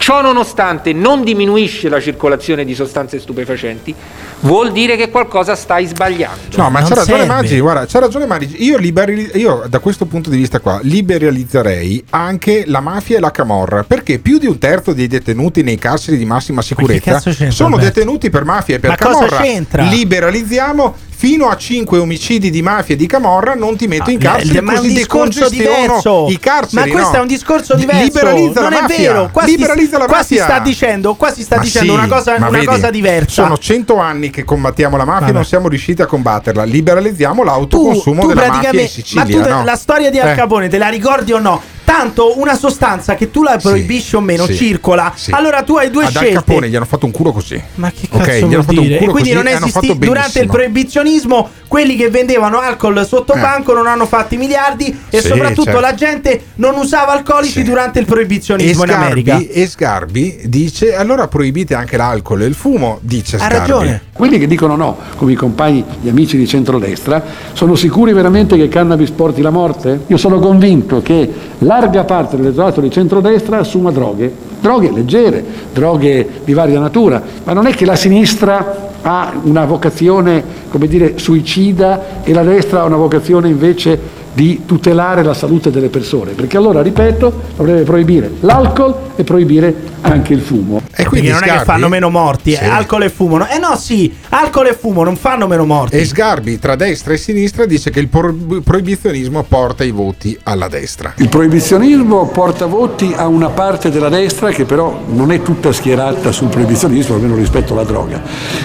[0.00, 3.94] Ciò nonostante non diminuisce la circolazione di sostanze stupefacenti,
[4.40, 6.56] vuol dire che qualcosa stai sbagliando.
[6.56, 8.64] No, ma c'ha ragione Maggi, guarda, c'ha ragione Maggi.
[8.64, 13.30] Io, liberali- io da questo punto di vista qua liberalizzerei anche la mafia e la
[13.30, 18.30] camorra, perché più di un terzo dei detenuti nei carceri di massima sicurezza sono detenuti
[18.30, 19.36] per mafia e per Ma cosa camorra.
[19.42, 19.82] c'entra?
[19.82, 24.30] Liberalizziamo fino a 5 omicidi di mafia e di camorra non ti metto in Ah,
[24.36, 26.26] carcere ma è un così discorso decongestiono diverso.
[26.30, 27.16] i carceri Ma questo no.
[27.16, 28.02] è un discorso diverso.
[28.04, 29.28] liberalizza non la è mafia vero.
[29.30, 31.98] Qua, liberalizza si, la qua mafia si sta dicendo, qua si sta Ma dicendo sì,
[31.98, 33.42] una, cosa, una vedi, cosa diversa.
[33.42, 36.64] Sono 100 anni che combattiamo la mafia e non siamo riusciti a combatterla.
[36.64, 39.24] Liberalizziamo l'autoconsumo tu della mafia in Sicilia.
[39.24, 39.62] ma tu no?
[39.64, 40.34] la storia di Al Eh.
[40.34, 41.60] Capone te la ricordi o no?
[41.90, 45.12] Tanto una sostanza che tu la proibisci o meno sì, circola.
[45.16, 45.32] sì.
[45.32, 46.34] Allora tu hai due Ad Al scelte.
[46.44, 47.60] Capone gli hanno fatto un culo così.
[47.74, 48.98] Ma che Ok, cazzo hanno vuol fatto un dire?
[48.98, 50.52] culo E quindi così non e hanno fatto durante il benissimo.
[50.52, 53.38] proibizionismo quelli che vendevano alcol sotto Eh.
[53.40, 55.78] banco non hanno fatto i miliardi e Sì, soprattutto certo.
[55.78, 59.34] la gente non usava alcolici durante il proibizionismo in America.
[59.36, 63.56] Sgarbi, e Sgarbi dice allora proibite anche l'alcol e il fumo, dice Ha Sgarbi.
[63.58, 64.02] ragione.
[64.12, 67.22] Quelli che dicono no, come i compagni, gli amici di centrodestra,
[67.52, 70.00] sono sicuri veramente che il cannabis porti la morte?
[70.08, 76.52] Io sono convinto che larga parte dell'elettorato di centrodestra assuma droghe, droghe leggere, droghe di
[76.52, 82.32] varia natura, ma non è che la sinistra ha una vocazione, come dire, suicida e
[82.32, 83.98] la destra ha una vocazione invece
[84.32, 90.32] di tutelare la salute delle persone, perché allora, ripeto, dovrebbe proibire l'alcol e proibire anche
[90.32, 90.78] il fumo.
[90.96, 93.38] E Perché non è che fanno meno morti, eh, alcol e fumo.
[93.38, 93.48] no?
[93.48, 95.96] Eh no, sì, alcol e fumo non fanno meno morti.
[95.96, 98.34] E Sgarbi tra destra e sinistra dice che il pro-
[98.64, 101.12] proibizionismo porta i voti alla destra.
[101.16, 106.32] Il proibizionismo porta voti a una parte della destra che però non è tutta schierata
[106.32, 108.22] sul proibizionismo, almeno rispetto alla droga.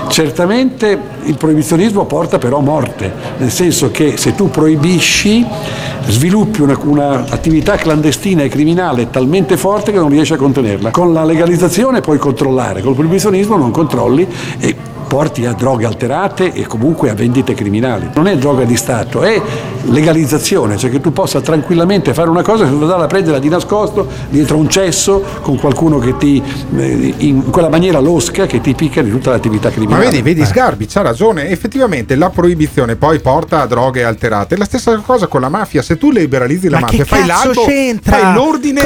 [0.08, 5.46] Certamente il proibizionismo porta però morte, nel senso che se tu proibisci
[6.07, 10.91] sviluppi un'attività clandestina e criminale talmente forte che non riesci a contenerla.
[10.91, 14.27] Con la legalizzazione puoi controllare, col proibizionismo non controlli
[14.60, 14.76] e
[15.07, 18.10] porti a droghe alterate e comunque a vendite criminali.
[18.14, 19.41] Non è droga di Stato, è
[19.84, 24.07] legalizzazione, cioè che tu possa tranquillamente fare una cosa senza andarla a prenderla di nascosto
[24.30, 26.41] dietro un cesso con qualcuno che ti
[26.77, 30.06] eh, in quella maniera losca che ti picca di tutta l'attività Ma criminale.
[30.06, 34.57] vedi, vedi Sgarbi c'ha ragione, effettivamente la proibizione poi porta a droghe alterate.
[34.57, 38.18] La stessa cosa con la mafia, se tu liberalizzi la Ma mafia, fai l'albo, c'entra?
[38.18, 38.82] fai l'ordine,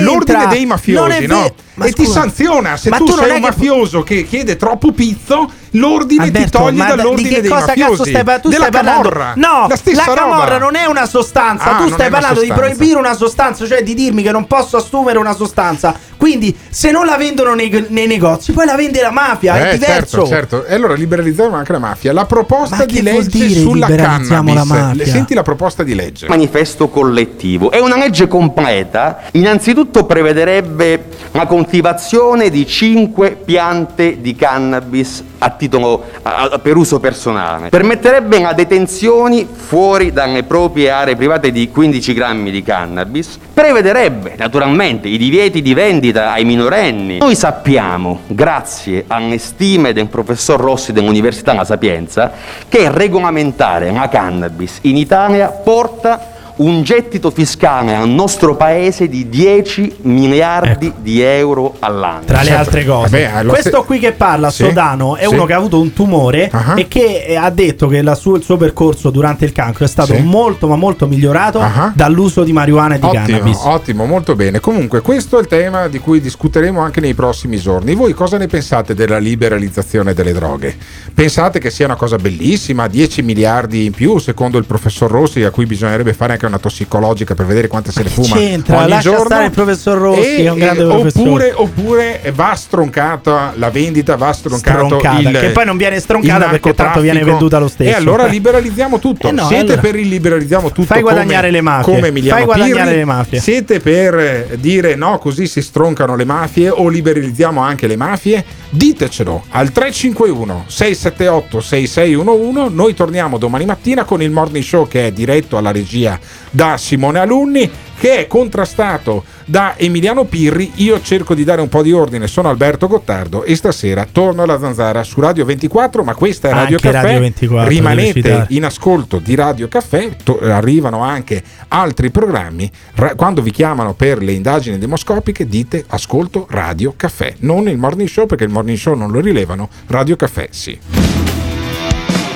[0.00, 1.40] l'ordine dei Non mafiosi, no?
[1.42, 4.56] ve- ma e ti scusa, sanziona se ma tu, sei un che- mafioso che chiede
[4.56, 7.90] troppo pizzo, l'ordine ti Alberto, toglie ma da- dall'ordine di che dei cosa mafiosi.
[7.90, 8.42] cazzo stai parlando?
[8.42, 9.32] Tu Della stai parlando camorra.
[9.36, 10.58] No, la stessa camorra roba.
[10.58, 11.76] non è una sostanza.
[11.76, 15.18] Ah, tu stai parlando di proibire una sostanza, cioè di dirmi che non posso assumere
[15.18, 15.94] una sostanza.
[16.16, 19.56] Quindi, se non la vendono nei, nei negozi, poi la vende la mafia.
[19.56, 20.26] è Eh, diverso.
[20.26, 20.64] certo, certo.
[20.64, 22.12] E allora liberalizziamo anche la mafia.
[22.12, 24.54] La proposta Ma di legge dire sulla cannabis.
[24.54, 25.04] la mafia?
[25.06, 26.26] Senti la proposta di legge.
[26.28, 27.70] manifesto collettivo.
[27.70, 36.04] È una legge completa, innanzitutto prevederebbe la coltivazione di 5 piante di cannabis a titolo
[36.22, 37.68] a- a- per uso personale.
[37.68, 43.38] Permetterebbe la detenzione fuori dalle proprie aree private di 15 grammi di cannabis.
[43.52, 47.18] Prevederebbe naturalmente i divieti di vendita ai minorenni.
[47.18, 52.32] Noi sappiamo, grazie alle stime del professor Rossi dell'Università La Sapienza,
[52.68, 59.96] che regolamentare la cannabis in Italia porta un gettito fiscale al nostro paese di 10
[60.02, 62.24] miliardi di euro all'anno.
[62.24, 65.34] Tra le altre cose, Vabbè, allora questo qui che parla, Sì, Sodano, è sì.
[65.34, 66.74] uno che ha avuto un tumore Ah.
[66.76, 69.88] e che eh, ha detto che la su- il suo percorso durante il cancro è
[69.88, 70.22] stato Sì.
[70.22, 71.92] molto, ma molto migliorato Ah.
[71.94, 73.58] dall'uso di marijuana e di Ottimo, cannabis.
[73.64, 74.58] ottimo, molto bene.
[74.60, 77.94] Comunque, questo è il tema di cui discuteremo anche nei prossimi giorni.
[77.94, 80.74] Voi cosa ne pensate della liberalizzazione delle droghe?
[81.12, 82.86] Pensate che sia una cosa bellissima?
[82.88, 87.34] 10 miliardi in più, secondo il professor Rossi, a cui bisognerebbe fare anche una tossicologica
[87.34, 88.78] per vedere quante se ne fuma c'entra?
[88.78, 89.44] ogni Lascia giorno?
[89.44, 90.86] il professor Rossi, E- è un grande e-.
[90.86, 96.48] Oppure, oppure va stroncata la vendita, va stroncato Stroncata, il che poi non viene stroncata
[96.48, 97.90] perché tanto viene venduta lo stesso.
[97.90, 99.28] E allora liberalizziamo tutto.
[99.28, 101.94] Eh no, Siete allora- per il liberalizziamo tutto Fai guadagnare come, le mafie.
[101.94, 102.96] come Emiliano Fai guadagnare Pirri?
[102.96, 103.40] le mafie.
[103.40, 108.44] Siete per dire no, così si stroncano le mafie o liberalizziamo anche le mafie?
[108.70, 112.74] Ditecelo al 351 678 6611.
[112.74, 116.18] Noi torniamo domani mattina con il morning show che è diretto alla regia
[116.50, 120.72] da Simone Alunni che è contrastato Da Emiliano Pirri.
[120.76, 124.58] Io cerco di dare un po' di ordine, sono Alberto Gottardo e stasera torno alla
[124.58, 127.02] Zanzara su Radio 24, ma questa è Radio Anche Caffè.
[127.04, 132.70] Radio 24, Rimanete in ascolto di Radio Caffè, to- arrivano anche altri programmi.
[132.94, 138.08] Ra- quando vi chiamano per le indagini demoscopiche dite ascolto Radio Caffè, non il morning
[138.08, 140.78] show perché il morning show non lo rilevano, Radio Caffè sì.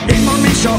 [0.06, 0.78] Il morning show,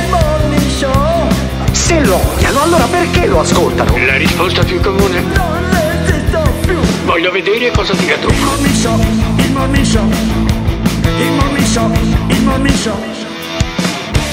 [1.91, 3.97] Se lo odiano, allora perché lo ascoltano?
[4.05, 5.19] La risposta più comune?
[5.19, 8.29] Non resisto più Voglio vedere cosa dirà tu.
[8.29, 8.97] Il morning show,
[9.35, 10.09] il morning show
[11.19, 11.91] Il morning show,
[12.27, 12.97] il morning show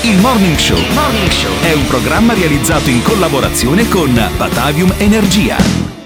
[0.02, 5.97] Il Morning Show è un programma realizzato in collaborazione con Batavium Energia.